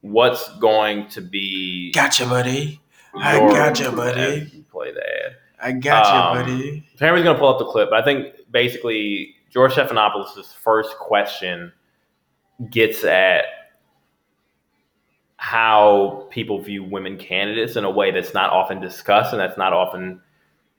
what's 0.00 0.48
going 0.58 1.08
to 1.08 1.20
be? 1.20 1.90
Gotcha, 1.92 2.26
buddy. 2.26 2.80
I 3.16 3.38
gotcha, 3.38 3.90
buddy. 3.92 4.48
You 4.52 4.64
play 4.70 4.92
the 4.92 5.00
ad. 5.00 5.36
I 5.60 5.72
gotcha, 5.72 6.14
Um, 6.14 6.46
buddy. 6.46 6.86
Henry's 7.00 7.24
gonna 7.24 7.38
pull 7.38 7.48
up 7.48 7.58
the 7.58 7.66
clip, 7.66 7.90
but 7.90 8.00
I 8.00 8.04
think 8.04 8.34
basically 8.50 9.33
George 9.54 9.72
Stephanopoulos' 9.72 10.52
first 10.52 10.98
question 10.98 11.72
gets 12.70 13.04
at 13.04 13.44
how 15.36 16.26
people 16.30 16.60
view 16.60 16.82
women 16.82 17.16
candidates 17.16 17.76
in 17.76 17.84
a 17.84 17.90
way 17.90 18.10
that's 18.10 18.34
not 18.34 18.50
often 18.50 18.80
discussed 18.80 19.32
and 19.32 19.40
that's 19.40 19.56
not 19.56 19.72
often 19.72 20.20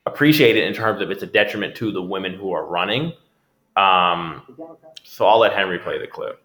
appreciated 0.06 0.66
in 0.66 0.74
terms 0.74 1.02
of 1.02 1.10
it's 1.10 1.24
a 1.24 1.28
detriment 1.28 1.74
to 1.76 1.92
the 1.92 2.02
women 2.02 2.34
who 2.34 2.52
are 2.52 2.66
running. 2.66 3.14
Um, 3.78 4.42
so 5.04 5.26
I'll 5.26 5.40
let 5.40 5.54
Henry 5.54 5.80
play 5.80 5.98
the 5.98 6.08
clip. 6.08 6.42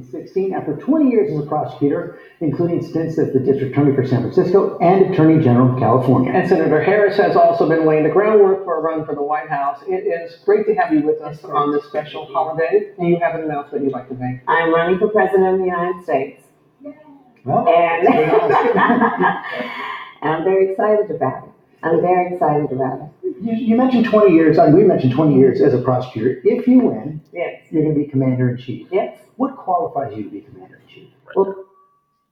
2016 0.00 0.54
after 0.54 0.76
20 0.76 1.10
years 1.10 1.32
as 1.32 1.44
a 1.44 1.46
prosecutor, 1.48 2.18
including 2.40 2.82
stints 2.86 3.18
as 3.18 3.32
the 3.32 3.38
district 3.40 3.72
attorney 3.72 3.94
for 3.94 4.06
San 4.06 4.20
Francisco 4.22 4.78
and 4.78 5.12
attorney 5.12 5.42
general 5.42 5.72
of 5.72 5.78
California. 5.78 6.32
And 6.32 6.48
Senator 6.48 6.82
Harris 6.82 7.16
has 7.16 7.36
also 7.36 7.68
been 7.68 7.86
laying 7.86 8.04
the 8.04 8.10
groundwork 8.10 8.64
for 8.64 8.78
a 8.78 8.80
run 8.80 9.04
for 9.06 9.14
the 9.14 9.22
White 9.22 9.48
House. 9.48 9.82
It 9.86 10.06
is 10.06 10.36
great 10.44 10.66
to 10.66 10.74
have 10.74 10.92
you 10.92 11.00
with 11.02 11.20
us 11.22 11.42
on 11.44 11.72
this 11.72 11.84
special 11.86 12.26
holiday. 12.26 12.92
Do 12.98 13.06
you 13.06 13.18
have 13.20 13.34
an 13.34 13.42
announcement 13.44 13.84
you'd 13.84 13.92
like 13.92 14.08
to 14.08 14.14
make? 14.14 14.40
I'm 14.48 14.72
running 14.74 14.98
for 14.98 15.08
president 15.08 15.54
of 15.54 15.58
the 15.58 15.64
United 15.66 16.02
States. 16.04 16.42
Well, 17.44 17.66
And, 17.68 18.08
and 20.22 20.32
I'm 20.32 20.44
very 20.44 20.70
excited 20.72 21.10
about 21.10 21.44
it. 21.44 21.50
I'm 21.82 22.00
very 22.00 22.32
excited 22.34 22.72
about 22.72 23.00
it. 23.22 23.36
you, 23.40 23.52
you 23.54 23.76
mentioned 23.76 24.06
20 24.06 24.32
years, 24.34 24.58
and 24.58 24.74
we 24.74 24.82
mentioned 24.82 25.12
20 25.12 25.36
years 25.36 25.60
as 25.60 25.72
a 25.72 25.78
prosecutor. 25.80 26.40
If 26.42 26.66
you 26.66 26.80
win, 26.80 27.20
Yes, 27.32 27.60
you're 27.70 27.82
going 27.84 27.94
to 27.94 28.00
be 28.00 28.06
commander 28.08 28.48
in 28.50 28.56
chief. 28.56 28.88
yes. 28.90 29.16
What 29.36 29.56
qualifies 29.56 30.16
you 30.16 30.24
to 30.24 30.30
be 30.30 30.40
commander 30.40 30.80
in 30.82 30.94
chief? 30.94 31.08
Well, 31.34 31.64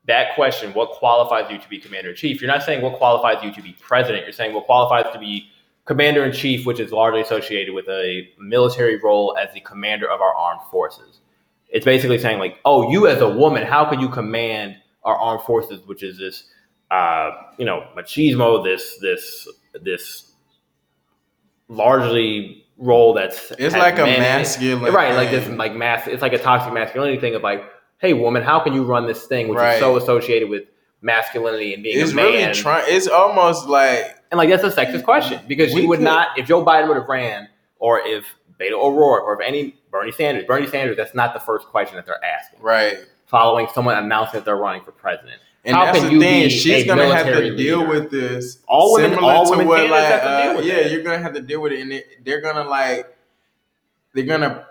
That 0.06 0.34
question, 0.34 0.72
what 0.74 0.90
qualifies 0.92 1.50
you 1.50 1.58
to 1.58 1.68
be 1.68 1.78
commander 1.78 2.10
in 2.10 2.16
chief? 2.16 2.40
You're 2.40 2.50
not 2.50 2.62
saying 2.62 2.82
what 2.82 2.98
qualifies 2.98 3.42
you 3.42 3.52
to 3.52 3.62
be 3.62 3.74
president. 3.80 4.24
You're 4.24 4.32
saying 4.32 4.54
what 4.54 4.66
qualifies 4.66 5.12
to 5.12 5.18
be 5.18 5.48
commander 5.86 6.24
in 6.24 6.32
chief, 6.32 6.66
which 6.66 6.80
is 6.80 6.92
largely 6.92 7.20
associated 7.20 7.74
with 7.74 7.88
a 7.88 8.28
military 8.38 8.96
role 9.00 9.36
as 9.38 9.52
the 9.54 9.60
commander 9.60 10.10
of 10.10 10.20
our 10.20 10.34
armed 10.34 10.62
forces. 10.70 11.20
It's 11.68 11.84
basically 11.84 12.18
saying 12.18 12.38
like, 12.38 12.58
oh, 12.64 12.90
you 12.90 13.06
as 13.06 13.20
a 13.20 13.28
woman, 13.28 13.64
how 13.64 13.84
can 13.88 14.00
you 14.00 14.08
command 14.08 14.76
our 15.02 15.16
armed 15.16 15.42
forces, 15.42 15.80
which 15.86 16.02
is 16.02 16.18
this, 16.18 16.44
uh, 16.90 17.30
you 17.58 17.64
know, 17.66 17.86
machismo, 17.96 18.62
this 18.64 18.98
this 19.00 19.48
this 19.82 20.32
largely 21.68 22.63
role 22.76 23.12
that's 23.14 23.52
It's 23.58 23.74
like 23.74 23.94
a 23.98 24.02
men 24.02 24.08
in 24.08 24.14
it. 24.16 24.18
masculine. 24.20 24.92
right 24.92 25.14
like 25.14 25.30
this 25.30 25.48
like 25.48 25.74
mass 25.74 26.06
it's 26.08 26.22
like 26.22 26.32
a 26.32 26.38
toxic 26.38 26.72
masculinity 26.72 27.20
thing 27.20 27.34
of 27.34 27.42
like 27.42 27.62
hey 27.98 28.12
woman 28.14 28.42
how 28.42 28.58
can 28.60 28.72
you 28.72 28.82
run 28.82 29.06
this 29.06 29.26
thing 29.26 29.48
which 29.48 29.58
Right. 29.58 29.74
is 29.74 29.80
so 29.80 29.96
associated 29.96 30.48
with 30.48 30.64
masculinity 31.00 31.74
and 31.74 31.82
being 31.82 32.00
It's 32.00 32.12
a 32.12 32.14
man 32.14 32.24
really 32.32 32.54
trying. 32.54 32.84
It's 32.88 33.06
almost 33.06 33.68
like 33.68 34.16
and 34.30 34.38
like 34.38 34.48
that's 34.48 34.64
a 34.64 34.70
sexist 34.70 35.04
question 35.04 35.40
because 35.46 35.72
you 35.72 35.86
would 35.88 35.98
could- 35.98 36.04
not 36.04 36.36
if 36.38 36.46
joe 36.46 36.64
biden 36.64 36.88
would 36.88 36.96
have 36.96 37.08
ran 37.08 37.48
or 37.78 38.00
if 38.00 38.24
beto 38.58 38.72
o'rourke 38.82 39.22
or 39.24 39.40
if 39.40 39.46
any 39.46 39.76
bernie 39.90 40.10
sanders 40.12 40.44
bernie 40.46 40.66
sanders 40.66 40.96
that's 40.96 41.14
not 41.14 41.34
the 41.34 41.40
first 41.40 41.66
question 41.68 41.96
that 41.96 42.06
they're 42.06 42.24
asking 42.24 42.60
right. 42.60 42.98
following 43.26 43.68
someone 43.74 43.96
announcing 43.96 44.38
that 44.40 44.44
they're 44.44 44.56
running 44.56 44.82
for 44.82 44.90
president 44.92 45.40
And 45.64 45.74
How 45.76 45.86
that's 45.86 46.00
can 46.00 46.18
the 46.18 46.20
thing. 46.20 46.48
She's 46.50 46.84
gonna 46.84 47.06
have 47.06 47.24
to 47.26 47.30
military 47.32 47.56
deal 47.56 47.78
leader? 47.80 47.90
with 47.90 48.10
this. 48.10 48.58
All 48.66 48.94
women- 48.94 49.12
similar 49.12 49.32
all 49.32 49.44
to 49.46 49.50
women 49.52 49.66
what, 49.66 49.76
candidates 49.78 50.02
like, 50.02 50.12
have 50.12 50.22
to 50.22 50.42
deal 50.42 50.50
uh, 50.50 50.56
with 50.56 50.66
yeah, 50.66 50.82
that. 50.82 50.92
you're 50.92 51.02
gonna 51.02 51.18
have 51.22 51.34
to 51.34 51.40
deal 51.40 51.60
with 51.62 51.72
it, 51.72 51.80
and 51.80 51.92
it, 51.92 52.06
they're 52.24 52.40
gonna 52.42 52.68
like, 52.68 53.16
they're 54.12 54.26
gonna 54.26 54.66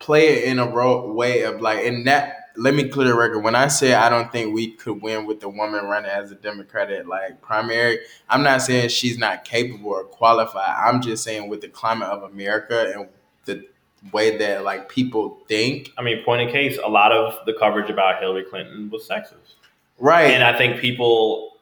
play 0.00 0.28
it 0.28 0.44
in 0.44 0.58
a 0.58 0.66
ro- 0.66 1.12
way 1.12 1.42
of 1.42 1.60
like, 1.60 1.84
and 1.84 2.06
that. 2.06 2.32
Let 2.58 2.72
me 2.72 2.88
clear 2.88 3.06
the 3.08 3.14
record. 3.14 3.40
When 3.40 3.54
I 3.54 3.68
say 3.68 3.92
I 3.92 4.08
don't 4.08 4.32
think 4.32 4.54
we 4.54 4.70
could 4.72 5.02
win 5.02 5.26
with 5.26 5.40
the 5.40 5.48
woman 5.50 5.84
running 5.84 6.10
as 6.10 6.30
a 6.30 6.34
Democratic 6.34 7.06
like 7.06 7.42
primary, 7.42 7.98
I'm 8.30 8.42
not 8.42 8.62
saying 8.62 8.88
she's 8.88 9.18
not 9.18 9.44
capable 9.44 9.90
or 9.90 10.04
qualified. 10.04 10.74
I'm 10.86 11.02
just 11.02 11.22
saying 11.22 11.50
with 11.50 11.60
the 11.60 11.68
climate 11.68 12.08
of 12.08 12.22
America 12.22 12.94
and 12.96 13.08
the 13.44 13.66
way 14.10 14.38
that 14.38 14.64
like 14.64 14.88
people 14.88 15.38
think, 15.48 15.92
i 15.98 16.02
mean 16.02 16.22
point 16.24 16.40
in 16.40 16.48
case 16.48 16.78
a 16.82 16.88
lot 16.88 17.12
of 17.12 17.44
the 17.44 17.52
coverage 17.54 17.90
about 17.90 18.20
hillary 18.20 18.44
clinton 18.44 18.88
was 18.88 19.06
sexist 19.06 19.55
right? 19.98 20.30
and 20.30 20.42
I 20.44 20.56
think 20.56 20.80
people 20.80 21.58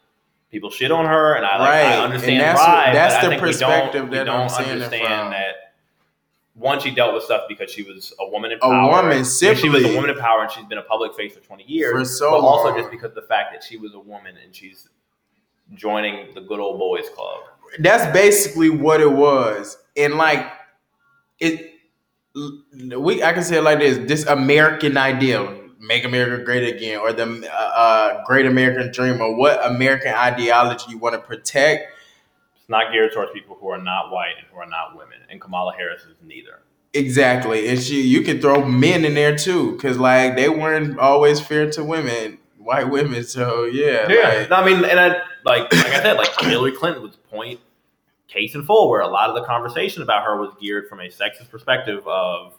people 0.50 0.70
shit 0.70 0.90
on 0.92 1.06
her, 1.06 1.34
and 1.34 1.44
I 1.44 1.58
like, 1.58 1.68
Right. 1.68 1.80
I 1.84 1.92
And 1.94 2.12
understand 2.12 2.40
that's 2.40 2.60
why. 2.60 2.90
that's 2.92 3.26
the 3.28 3.36
perspective 3.38 4.08
we 4.08 4.16
don't, 4.16 4.26
that 4.26 4.26
we 4.26 4.30
I'm 4.32 4.48
don't 4.48 4.50
seeing 4.50 4.70
understand 4.70 5.32
that. 5.32 5.54
One, 6.56 6.78
she 6.78 6.92
dealt 6.92 7.14
with 7.14 7.24
stuff 7.24 7.42
because 7.48 7.68
she 7.72 7.82
was 7.82 8.12
a 8.20 8.28
woman 8.28 8.52
in 8.52 8.60
power. 8.60 8.72
A 8.72 8.86
woman, 9.02 9.16
And 9.18 9.26
She 9.26 9.68
was 9.68 9.84
a 9.84 9.92
woman 9.92 10.10
in 10.10 10.16
power, 10.16 10.42
and 10.42 10.52
she's 10.52 10.64
been 10.66 10.78
a 10.78 10.82
public 10.82 11.12
face 11.16 11.34
for 11.34 11.40
twenty 11.40 11.64
years. 11.64 11.92
For 11.92 12.04
so 12.04 12.30
but 12.30 12.36
also 12.46 12.68
long. 12.68 12.78
just 12.78 12.90
because 12.92 13.08
of 13.08 13.16
the 13.16 13.22
fact 13.22 13.52
that 13.52 13.64
she 13.64 13.76
was 13.76 13.94
a 13.94 13.98
woman 13.98 14.36
and 14.42 14.54
she's 14.54 14.88
joining 15.74 16.32
the 16.34 16.40
good 16.42 16.60
old 16.60 16.78
boys 16.78 17.08
club. 17.16 17.40
that's 17.80 18.06
basically 18.12 18.70
what 18.70 19.00
it 19.00 19.10
was 19.10 19.78
and 19.96 20.14
like 20.14 20.46
it 21.40 21.72
we 22.98 23.22
i 23.24 23.32
can 23.32 23.42
say 23.42 23.56
it 23.56 23.62
like 23.62 23.78
this 23.80 23.96
this 24.06 24.24
american 24.26 24.96
ideal 24.96 25.58
make 25.86 26.04
america 26.04 26.42
great 26.44 26.74
again 26.74 26.98
or 26.98 27.12
the 27.12 27.24
uh, 27.52 27.56
uh, 27.56 28.24
great 28.24 28.46
american 28.46 28.90
dream 28.92 29.20
or 29.20 29.34
what 29.36 29.64
american 29.66 30.12
ideology 30.14 30.84
you 30.88 30.98
want 30.98 31.14
to 31.14 31.20
protect 31.20 31.92
It's 32.56 32.68
not 32.68 32.92
geared 32.92 33.12
towards 33.12 33.32
people 33.32 33.56
who 33.60 33.68
are 33.68 33.82
not 33.82 34.10
white 34.10 34.34
and 34.38 34.46
who 34.50 34.58
are 34.58 34.66
not 34.66 34.96
women, 34.96 35.18
and 35.28 35.40
Kamala 35.40 35.74
Harris 35.76 36.02
is 36.02 36.16
neither. 36.22 36.60
exactly 36.94 37.68
and 37.68 37.80
she 37.80 38.00
you 38.02 38.22
can 38.22 38.40
throw 38.40 38.64
men 38.64 39.04
in 39.04 39.14
there 39.14 39.36
too 39.36 39.72
because 39.72 39.98
like 39.98 40.36
they 40.36 40.48
weren't 40.48 40.98
always 40.98 41.40
fair 41.40 41.70
to 41.70 41.82
women 41.84 42.38
white 42.58 42.88
women 42.88 43.22
so 43.24 43.64
yeah 43.64 44.06
like, 44.08 44.50
No, 44.50 44.56
I 44.56 44.64
mean, 44.64 44.84
and 44.84 44.98
I 44.98 45.08
like 45.44 45.70
like 45.72 45.86
I 45.86 46.02
said, 46.02 46.16
like 46.16 46.30
Hillary 46.40 46.72
Clinton 46.72 47.02
was 47.02 47.16
point 47.16 47.60
case 48.28 48.54
in 48.54 48.64
full, 48.64 48.88
where 48.88 49.02
a 49.02 49.06
lot 49.06 49.28
of 49.28 49.34
the 49.36 49.44
conversation 49.44 50.02
about 50.02 50.24
her 50.24 50.40
was 50.40 50.50
geared 50.60 50.88
from 50.88 51.00
a 51.00 51.08
sexist 51.08 51.50
perspective 51.50 52.06
of 52.08 52.54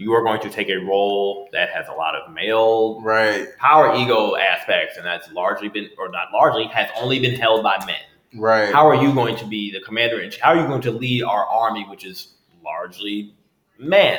you 0.00 0.14
are 0.14 0.22
going 0.24 0.40
to 0.40 0.48
take 0.48 0.70
a 0.70 0.76
role 0.76 1.46
that 1.52 1.68
has 1.68 1.86
a 1.88 1.92
lot 1.92 2.14
of 2.14 2.32
male 2.32 3.00
right 3.02 3.46
power 3.58 3.94
ego 3.94 4.34
aspects, 4.36 4.96
and 4.96 5.04
that's 5.04 5.30
largely 5.32 5.68
been 5.68 5.90
or 5.98 6.08
not 6.08 6.32
largely 6.32 6.64
has 6.68 6.88
only 6.96 7.20
been 7.20 7.34
held 7.34 7.62
by 7.62 7.76
men. 7.84 8.40
right 8.40 8.72
How 8.72 8.88
are 8.88 8.94
you 8.94 9.12
going 9.12 9.36
to 9.36 9.44
be 9.46 9.70
the 9.70 9.80
commander 9.80 10.20
in 10.20 10.30
chief? 10.30 10.40
How 10.40 10.54
are 10.54 10.60
you 10.60 10.66
going 10.66 10.80
to 10.82 10.90
lead 10.90 11.22
our 11.22 11.44
army, 11.44 11.84
which 11.88 12.06
is 12.06 12.28
largely 12.64 13.34
men? 13.78 14.18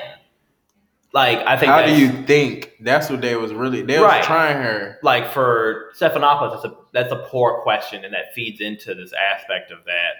Like 1.13 1.39
I 1.39 1.57
think 1.57 1.71
how 1.71 1.83
do 1.83 1.99
you 1.99 2.09
think 2.25 2.73
that's 2.79 3.09
what 3.09 3.21
they 3.21 3.35
was 3.35 3.51
really 3.51 3.81
they 3.81 3.97
Right. 3.97 4.19
was 4.19 4.25
trying 4.27 4.61
her 4.61 4.99
like 5.01 5.33
for 5.33 5.91
Stephanopoulos, 5.97 6.53
that's 6.61 6.65
a 6.65 6.77
that's 6.93 7.11
a 7.11 7.25
poor 7.27 7.61
question, 7.63 8.05
and 8.05 8.13
that 8.13 8.35
feeds 8.35 8.61
into 8.61 8.93
this 8.93 9.13
aspect 9.13 9.71
of 9.71 9.79
that 9.85 10.13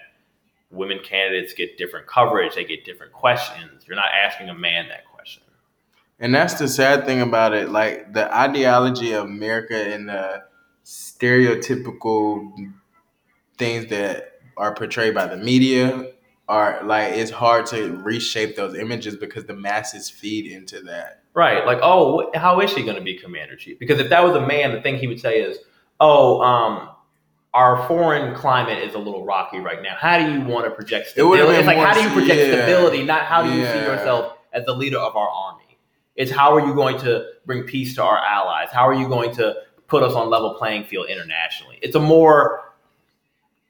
women 0.72 1.00
candidates 1.04 1.54
get 1.54 1.78
different 1.78 2.08
coverage, 2.08 2.56
they 2.56 2.64
get 2.64 2.84
different 2.84 3.12
questions. 3.14 3.84
You're 3.88 3.96
not 3.96 4.12
asking 4.12 4.50
a 4.50 4.54
man 4.54 4.88
that 4.88 5.06
question. 5.06 5.11
And 6.22 6.34
that's 6.34 6.54
the 6.54 6.68
sad 6.68 7.06
thing 7.06 7.20
about 7.20 7.54
it. 7.54 7.70
Like 7.70 8.14
the 8.14 8.34
ideology 8.34 9.14
of 9.14 9.26
America 9.26 9.76
and 9.76 10.08
the 10.08 10.44
stereotypical 10.86 12.72
things 13.58 13.88
that 13.88 14.40
are 14.56 14.74
portrayed 14.76 15.16
by 15.16 15.26
the 15.26 15.38
media 15.38 16.12
are 16.48 16.84
like 16.84 17.14
it's 17.14 17.32
hard 17.32 17.66
to 17.68 17.96
reshape 18.04 18.56
those 18.56 18.76
images 18.76 19.16
because 19.16 19.46
the 19.46 19.56
masses 19.56 20.10
feed 20.10 20.50
into 20.50 20.82
that. 20.82 21.24
Right? 21.34 21.66
Like, 21.66 21.80
oh, 21.82 22.30
how 22.36 22.60
is 22.62 22.72
she 22.72 22.84
going 22.84 22.98
to 22.98 23.02
be 23.02 23.18
commander 23.18 23.56
chief? 23.56 23.80
Because 23.80 24.00
if 24.00 24.10
that 24.10 24.24
was 24.24 24.36
a 24.36 24.46
man, 24.46 24.74
the 24.74 24.82
thing 24.82 24.98
he 24.98 25.08
would 25.08 25.20
say 25.20 25.42
is, 25.42 25.58
oh, 26.00 26.42
um, 26.42 26.90
our 27.54 27.88
foreign 27.88 28.36
climate 28.36 28.84
is 28.84 28.94
a 28.94 29.00
little 29.00 29.26
rocky 29.26 29.60
right 29.60 29.82
now. 29.82 29.96
How 29.98 30.20
do 30.20 30.32
you 30.32 30.42
want 30.42 30.66
to 30.66 30.72
project 30.72 31.08
stability? 31.08 31.44
been 31.44 31.56
It's 31.56 31.68
like, 31.68 31.78
how 31.78 31.94
do 31.94 32.02
you 32.02 32.10
project 32.10 32.40
yeah. 32.40 32.64
stability? 32.64 33.04
Not 33.04 33.24
how 33.24 33.42
do 33.42 33.50
you 33.50 33.66
see 33.66 33.80
yourself 33.80 34.38
as 34.54 34.66
the 34.66 34.74
leader 34.74 34.98
of 34.98 35.16
our 35.16 35.30
army. 35.30 35.61
It's 36.22 36.32
how 36.32 36.54
are 36.54 36.60
you 36.66 36.76
going 36.76 37.00
to 37.00 37.26
bring 37.48 37.64
peace 37.64 37.96
to 37.96 38.04
our 38.04 38.18
allies? 38.18 38.70
How 38.72 38.88
are 38.88 38.94
you 38.94 39.08
going 39.08 39.34
to 39.36 39.56
put 39.88 40.04
us 40.04 40.14
on 40.14 40.30
level 40.30 40.54
playing 40.54 40.84
field 40.84 41.10
internationally? 41.10 41.80
It's 41.82 41.96
a 41.96 42.00
more 42.00 42.72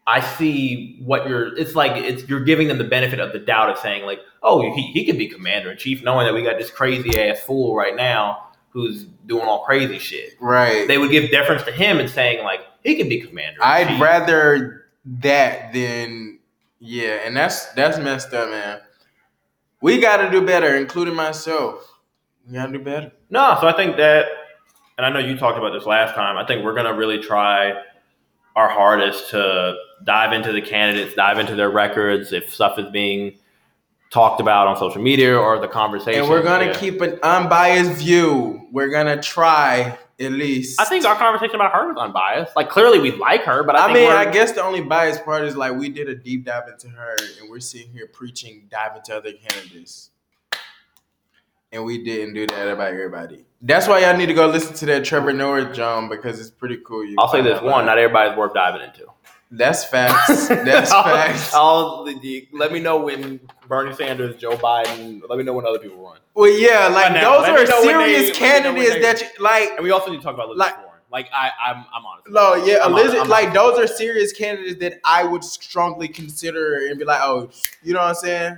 I 0.05 0.19
see 0.19 0.97
what 1.05 1.29
you're. 1.29 1.57
It's 1.57 1.75
like 1.75 1.95
it's 2.03 2.27
you're 2.27 2.43
giving 2.43 2.67
them 2.67 2.77
the 2.77 2.83
benefit 2.83 3.21
of 3.21 3.31
the 3.31 3.39
doubt 3.39 3.69
of 3.69 3.77
saying 3.77 4.05
like, 4.05 4.19
oh, 4.43 4.73
he, 4.73 4.91
he 4.91 5.05
could 5.05 5.17
be 5.17 5.29
commander 5.29 5.71
in 5.71 5.77
chief, 5.77 6.03
knowing 6.03 6.25
that 6.25 6.33
we 6.33 6.43
got 6.43 6.57
this 6.57 6.69
crazy 6.69 7.17
ass 7.17 7.39
fool 7.39 7.73
right 7.73 7.95
now 7.95 8.49
who's 8.71 9.05
doing 9.27 9.45
all 9.45 9.63
crazy 9.63 9.99
shit. 9.99 10.33
Right. 10.41 10.87
They 10.89 10.97
would 10.97 11.11
give 11.11 11.31
deference 11.31 11.63
to 11.63 11.71
him 11.71 11.99
and 11.99 12.09
saying 12.09 12.43
like 12.43 12.59
he 12.83 12.95
can 12.95 13.07
be 13.07 13.21
commander. 13.21 13.63
I'd 13.63 14.01
rather 14.01 14.87
that 15.05 15.71
than 15.71 16.39
yeah, 16.79 17.21
and 17.23 17.37
that's 17.37 17.67
that's 17.73 17.97
messed 17.97 18.33
up, 18.33 18.49
man. 18.49 18.81
We 19.79 20.01
got 20.01 20.17
to 20.17 20.29
do 20.29 20.45
better, 20.45 20.75
including 20.75 21.15
myself. 21.15 21.90
We 22.47 22.53
got 22.53 22.67
to 22.67 22.71
do 22.73 22.83
better. 22.83 23.11
No, 23.29 23.57
so 23.61 23.67
I 23.67 23.73
think 23.73 23.97
that, 23.97 24.25
and 24.97 25.05
I 25.05 25.09
know 25.09 25.19
you 25.19 25.37
talked 25.37 25.57
about 25.57 25.71
this 25.73 25.85
last 25.85 26.15
time. 26.15 26.37
I 26.37 26.45
think 26.45 26.63
we're 26.63 26.73
gonna 26.75 26.93
really 26.93 27.19
try 27.19 27.73
our 28.55 28.67
hardest 28.67 29.29
to 29.29 29.75
dive 30.03 30.33
into 30.33 30.51
the 30.51 30.61
candidates, 30.61 31.13
dive 31.15 31.39
into 31.39 31.55
their 31.55 31.69
records, 31.69 32.33
if 32.33 32.53
stuff 32.53 32.77
is 32.77 32.89
being 32.91 33.37
talked 34.11 34.41
about 34.41 34.67
on 34.67 34.75
social 34.77 35.01
media 35.01 35.37
or 35.37 35.59
the 35.59 35.67
conversation. 35.69 36.21
And 36.21 36.29
we're 36.29 36.43
gonna 36.43 36.65
Yeah. 36.65 36.73
keep 36.73 36.99
an 37.01 37.17
unbiased 37.23 37.93
view. 37.93 38.67
We're 38.71 38.89
gonna 38.89 39.21
try 39.21 39.97
at 40.19 40.31
least. 40.33 40.79
I 40.81 40.85
think 40.85 41.05
our 41.05 41.15
conversation 41.15 41.55
about 41.55 41.71
her 41.73 41.87
was 41.87 41.97
unbiased. 41.97 42.55
Like 42.55 42.69
clearly 42.69 42.99
we 42.99 43.11
like 43.11 43.43
her, 43.43 43.63
but 43.63 43.75
I, 43.77 43.85
I, 43.85 43.93
think 43.93 44.09
mean, 44.09 44.11
I 44.11 44.29
guess 44.29 44.51
the 44.51 44.63
only 44.63 44.81
biased 44.81 45.23
part 45.23 45.45
is 45.45 45.55
like 45.55 45.73
we 45.75 45.87
did 45.89 46.09
a 46.09 46.15
deep 46.15 46.45
dive 46.45 46.67
into 46.67 46.89
her, 46.89 47.15
and 47.39 47.49
we're 47.49 47.61
sitting 47.61 47.91
here 47.93 48.07
preaching 48.11 48.67
dive 48.69 48.97
into 48.97 49.15
other 49.15 49.31
candidates, 49.31 50.09
and 51.71 51.85
we 51.85 52.03
didn't 52.03 52.33
do 52.33 52.47
that 52.47 52.67
about 52.67 52.89
everybody. 52.93 53.45
That's 53.61 53.87
why 53.87 53.99
y'all 53.99 54.17
need 54.17 54.25
to 54.27 54.33
go 54.33 54.47
listen 54.47 54.73
to 54.75 54.85
that 54.87 55.05
Trevor 55.05 55.33
Noah 55.33 55.71
John 55.73 56.09
because 56.09 56.39
it's 56.39 56.49
pretty 56.49 56.77
cool. 56.85 57.05
You 57.05 57.15
I'll 57.19 57.27
say 57.29 57.41
this 57.41 57.61
one: 57.61 57.85
not 57.85 57.97
everybody's 57.97 58.37
worth 58.37 58.53
diving 58.53 58.81
into. 58.81 59.05
That's 59.53 59.83
facts. 59.83 60.47
That's 60.47 60.91
I'll- 60.93 61.03
facts. 61.03 61.53
I'll- 61.53 62.05
let 62.53 62.71
me 62.71 62.79
know 62.79 62.97
when 63.01 63.39
Bernie 63.67 63.93
Sanders, 63.93 64.35
Joe 64.37 64.55
Biden. 64.57 65.21
Let 65.29 65.37
me 65.37 65.43
know 65.43 65.53
when 65.53 65.65
other 65.65 65.79
people 65.79 65.97
run. 66.03 66.17
Well, 66.33 66.49
yeah, 66.49 66.87
like 66.87 67.13
those 67.13 67.41
let 67.41 67.49
are 67.51 67.57
they- 67.57 67.65
serious 67.65 67.81
let 67.81 67.83
me 67.83 67.93
know 67.93 68.03
when 68.09 68.33
candidates 68.33 68.93
they- 68.93 69.01
that 69.01 69.21
you 69.21 69.43
like. 69.43 69.69
And 69.75 69.83
we 69.83 69.91
also 69.91 70.09
need 70.09 70.17
to 70.17 70.23
talk 70.23 70.33
about 70.33 70.47
Elizabeth 70.47 70.67
Like- 70.71 70.77
Warren. 70.77 70.87
Like 71.11 71.27
I, 71.33 71.49
I'm, 71.65 71.85
I'm 71.93 72.05
honest. 72.05 72.29
No, 72.29 72.55
yeah, 72.55 72.77
I'm 72.85 72.93
Elizabeth, 72.93 73.15
honest- 73.23 73.29
like 73.29 73.47
honest. 73.49 73.77
those 73.77 73.79
are 73.79 73.87
serious 73.95 74.31
candidates 74.31 74.79
that 74.79 75.01
I 75.03 75.25
would 75.25 75.43
strongly 75.43 76.07
consider 76.07 76.87
and 76.87 76.97
be 76.97 77.03
like, 77.03 77.19
oh, 77.21 77.49
you 77.83 77.91
know 77.93 77.99
what 77.99 78.07
I'm 78.07 78.15
saying? 78.15 78.57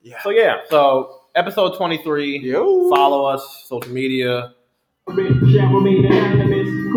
Yeah. 0.00 0.22
So 0.22 0.30
yeah, 0.30 0.58
so 0.70 1.22
episode 1.34 1.76
23. 1.76 2.38
Yo. 2.38 2.88
Follow 2.90 3.24
us, 3.26 3.64
social 3.66 3.92
media, 3.92 4.54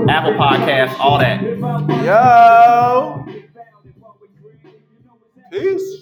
Apple 0.09 0.33
Podcasts, 0.33 0.97
all 0.99 1.19
that. 1.19 1.41
Yo. 2.05 3.25
Peace. 5.51 5.96